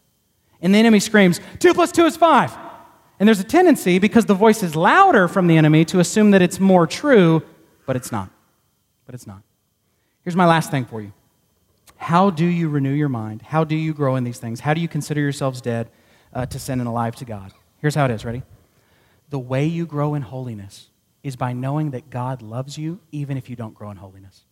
And 0.62 0.74
the 0.74 0.80
enemy 0.80 1.00
screams 1.00 1.40
2 1.60 1.74
plus 1.74 1.92
2 1.92 2.06
is 2.06 2.18
5. 2.18 2.52
And 3.20 3.28
there's 3.28 3.40
a 3.40 3.44
tendency, 3.44 3.98
because 3.98 4.26
the 4.26 4.36
voice 4.36 4.62
is 4.62 4.76
louder 4.76 5.28
from 5.28 5.48
the 5.48 5.58
enemy, 5.58 5.86
to 5.86 6.00
assume 6.00 6.32
that 6.32 6.42
it's 6.42 6.60
more 6.60 6.86
true, 6.86 7.42
but 7.86 7.96
it's 7.96 8.12
not. 8.12 8.30
But 9.06 9.16
it's 9.16 9.26
not. 9.26 9.42
Here's 10.24 10.36
my 10.36 10.46
last 10.46 10.70
thing 10.70 10.86
for 10.86 11.02
you 11.02 11.14
how 11.98 12.30
do 12.30 12.46
you 12.46 12.70
renew 12.70 12.94
your 12.94 13.10
mind? 13.10 13.42
How 13.42 13.64
do 13.64 13.76
you 13.76 13.94
grow 13.94 14.16
in 14.16 14.24
these 14.24 14.40
things? 14.40 14.60
How 14.60 14.74
do 14.74 14.82
you 14.82 14.88
consider 14.88 15.20
yourselves 15.20 15.62
dead 15.62 15.90
uh, 16.34 16.46
to 16.46 16.60
sin 16.60 16.80
and 16.80 16.88
alive 16.88 17.16
to 17.18 17.26
God? 17.26 17.52
Here's 17.80 17.96
how 17.96 18.06
it 18.06 18.12
is. 18.12 18.24
Ready? 18.24 18.44
The 19.30 19.40
way 19.40 19.66
you 19.66 19.86
grow 19.86 20.14
in 20.14 20.22
holiness 20.22 20.88
is 21.24 21.36
by 21.36 21.54
knowing 21.54 21.92
that 21.92 22.10
God 22.10 22.42
loves 22.42 22.78
you 22.78 23.00
even 23.12 23.36
if 23.36 23.50
you 23.50 23.56
don't 23.56 23.74
grow 23.74 23.92
in 23.92 23.98
holiness. 23.98 24.44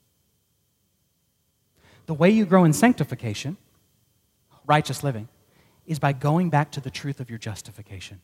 The 2.08 2.14
way 2.14 2.30
you 2.30 2.46
grow 2.46 2.66
in 2.66 2.74
sanctification, 2.74 3.58
righteous 4.66 5.04
living, 5.04 5.28
is 5.86 6.00
by 6.00 6.14
going 6.14 6.50
back 6.50 6.72
to 6.72 6.82
the 6.82 6.90
truth 6.90 7.20
of 7.20 7.30
your 7.30 7.40
justification. 7.40 8.20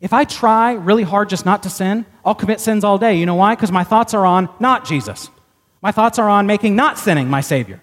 If 0.00 0.12
I 0.12 0.24
try 0.24 0.72
really 0.72 1.02
hard 1.02 1.28
just 1.28 1.44
not 1.44 1.62
to 1.64 1.70
sin, 1.70 2.06
I'll 2.24 2.34
commit 2.34 2.60
sins 2.60 2.84
all 2.84 2.96
day. 2.96 3.16
You 3.16 3.26
know 3.26 3.34
why? 3.34 3.54
Because 3.54 3.70
my 3.70 3.84
thoughts 3.84 4.14
are 4.14 4.24
on 4.24 4.48
not 4.58 4.86
Jesus. 4.86 5.28
My 5.82 5.92
thoughts 5.92 6.18
are 6.18 6.28
on 6.28 6.46
making 6.46 6.74
not 6.74 6.98
sinning 6.98 7.28
my 7.28 7.40
Savior. 7.42 7.82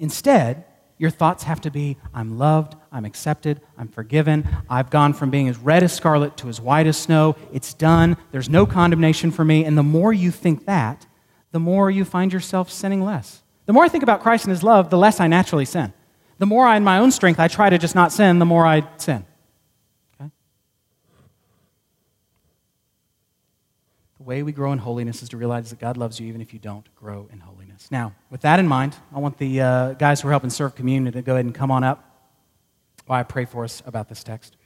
Instead, 0.00 0.64
your 0.98 1.10
thoughts 1.10 1.44
have 1.44 1.60
to 1.60 1.70
be 1.70 1.96
I'm 2.12 2.36
loved, 2.36 2.74
I'm 2.90 3.04
accepted, 3.04 3.60
I'm 3.78 3.88
forgiven, 3.88 4.48
I've 4.68 4.90
gone 4.90 5.12
from 5.12 5.30
being 5.30 5.48
as 5.48 5.56
red 5.56 5.82
as 5.82 5.94
scarlet 5.94 6.36
to 6.38 6.48
as 6.48 6.60
white 6.60 6.86
as 6.86 6.96
snow, 6.96 7.36
it's 7.52 7.72
done, 7.72 8.16
there's 8.32 8.48
no 8.48 8.66
condemnation 8.66 9.30
for 9.30 9.44
me. 9.44 9.64
And 9.64 9.78
the 9.78 9.82
more 9.82 10.12
you 10.12 10.30
think 10.30 10.66
that, 10.66 11.06
the 11.52 11.60
more 11.60 11.90
you 11.90 12.04
find 12.04 12.32
yourself 12.32 12.70
sinning 12.70 13.04
less. 13.04 13.42
The 13.66 13.72
more 13.72 13.84
I 13.84 13.88
think 13.88 14.02
about 14.02 14.20
Christ 14.20 14.44
and 14.44 14.50
His 14.50 14.62
love, 14.62 14.90
the 14.90 14.98
less 14.98 15.20
I 15.20 15.26
naturally 15.26 15.64
sin. 15.64 15.92
The 16.38 16.46
more 16.46 16.66
I, 16.66 16.76
in 16.76 16.84
my 16.84 16.98
own 16.98 17.12
strength, 17.12 17.38
I 17.38 17.48
try 17.48 17.70
to 17.70 17.78
just 17.78 17.94
not 17.94 18.12
sin, 18.12 18.38
the 18.38 18.46
more 18.46 18.66
I 18.66 18.86
sin. 18.96 19.24
Okay? 20.20 20.30
The 24.18 24.22
way 24.22 24.42
we 24.42 24.52
grow 24.52 24.72
in 24.72 24.78
holiness 24.78 25.22
is 25.22 25.28
to 25.30 25.36
realize 25.36 25.70
that 25.70 25.78
God 25.78 25.96
loves 25.96 26.18
you 26.18 26.26
even 26.28 26.40
if 26.40 26.52
you 26.52 26.58
don't 26.58 26.94
grow 26.94 27.28
in 27.32 27.40
holiness. 27.40 27.69
Now, 27.88 28.14
with 28.30 28.42
that 28.42 28.58
in 28.58 28.68
mind, 28.68 28.96
I 29.14 29.18
want 29.18 29.38
the 29.38 29.60
uh, 29.60 29.92
guys 29.94 30.20
who 30.20 30.28
are 30.28 30.32
helping 30.32 30.50
serve 30.50 30.74
communion 30.74 31.12
to 31.12 31.22
go 31.22 31.34
ahead 31.34 31.44
and 31.44 31.54
come 31.54 31.70
on 31.70 31.84
up 31.84 32.04
while 33.06 33.20
I 33.20 33.22
pray 33.22 33.44
for 33.44 33.64
us 33.64 33.82
about 33.86 34.08
this 34.08 34.22
text. 34.22 34.56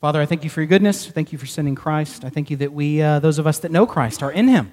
Father, 0.00 0.20
I 0.20 0.26
thank 0.26 0.44
you 0.44 0.50
for 0.50 0.60
your 0.60 0.68
goodness. 0.68 1.06
Thank 1.06 1.32
you 1.32 1.38
for 1.38 1.46
sending 1.46 1.74
Christ. 1.74 2.24
I 2.24 2.28
thank 2.28 2.50
you 2.50 2.56
that 2.58 2.72
we, 2.72 3.02
uh, 3.02 3.18
those 3.18 3.38
of 3.38 3.46
us 3.46 3.58
that 3.60 3.72
know 3.72 3.86
Christ, 3.86 4.22
are 4.22 4.30
in 4.30 4.46
him. 4.48 4.70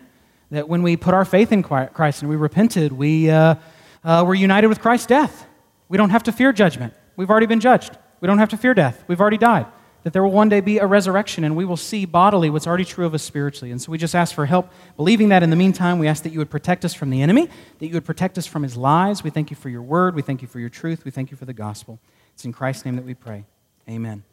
That 0.52 0.70
when 0.70 0.84
we 0.84 0.98
put 0.98 1.14
our 1.14 1.26
faith 1.26 1.52
in 1.52 1.64
Christ 1.64 2.22
and 2.22 2.30
we 2.30 2.36
repented, 2.36 2.92
we 2.92 3.30
uh, 3.30 3.56
uh, 4.04 4.24
were 4.28 4.36
united 4.36 4.68
with 4.68 4.80
Christ's 4.82 5.08
death. 5.08 5.48
We 5.90 5.98
don't 5.98 6.12
have 6.12 6.24
to 6.24 6.32
fear 6.32 6.54
judgment. 6.54 6.94
We've 7.16 7.30
already 7.30 7.48
been 7.48 7.60
judged. 7.60 7.98
We 8.22 8.28
don't 8.28 8.38
have 8.38 8.50
to 8.50 8.58
fear 8.58 8.74
death. 8.74 9.04
We've 9.08 9.20
already 9.20 9.38
died. 9.38 9.66
That 10.04 10.12
there 10.12 10.24
will 10.24 10.32
one 10.32 10.50
day 10.50 10.60
be 10.60 10.80
a 10.80 10.86
resurrection 10.86 11.44
and 11.44 11.56
we 11.56 11.64
will 11.64 11.78
see 11.78 12.06
bodily 12.06 12.50
what's 12.50 12.68
already 12.68 12.86
true 12.86 13.06
of 13.06 13.14
us 13.14 13.24
spiritually. 13.24 13.72
And 13.72 13.82
so 13.82 13.92
we 13.92 13.98
just 13.98 14.16
ask 14.16 14.36
for 14.36 14.46
help 14.46 14.70
believing 14.98 15.30
that 15.30 15.44
in 15.44 15.50
the 15.50 15.56
meantime. 15.56 15.98
We 15.98 16.08
ask 16.08 16.24
that 16.24 16.34
you 16.34 16.40
would 16.40 16.50
protect 16.50 16.84
us 16.84 16.94
from 16.94 17.10
the 17.10 17.22
enemy, 17.22 17.50
that 17.80 17.88
you 17.88 17.94
would 17.94 18.06
protect 18.06 18.38
us 18.38 18.46
from 18.46 18.64
his 18.64 18.76
lies. 18.76 19.24
We 19.24 19.30
thank 19.30 19.50
you 19.50 19.56
for 19.56 19.70
your 19.70 19.82
word. 19.82 20.16
We 20.16 20.22
thank 20.22 20.42
you 20.42 20.48
for 20.48 20.60
your 20.60 20.70
truth. 20.70 21.06
We 21.06 21.12
thank 21.12 21.32
you 21.32 21.38
for 21.38 21.46
the 21.46 21.54
gospel. 21.54 22.00
It's 22.34 22.44
in 22.44 22.52
Christ's 22.52 22.86
name 22.86 22.98
that 22.98 23.06
we 23.06 23.14
pray. 23.14 23.46
Amen. 23.88 24.24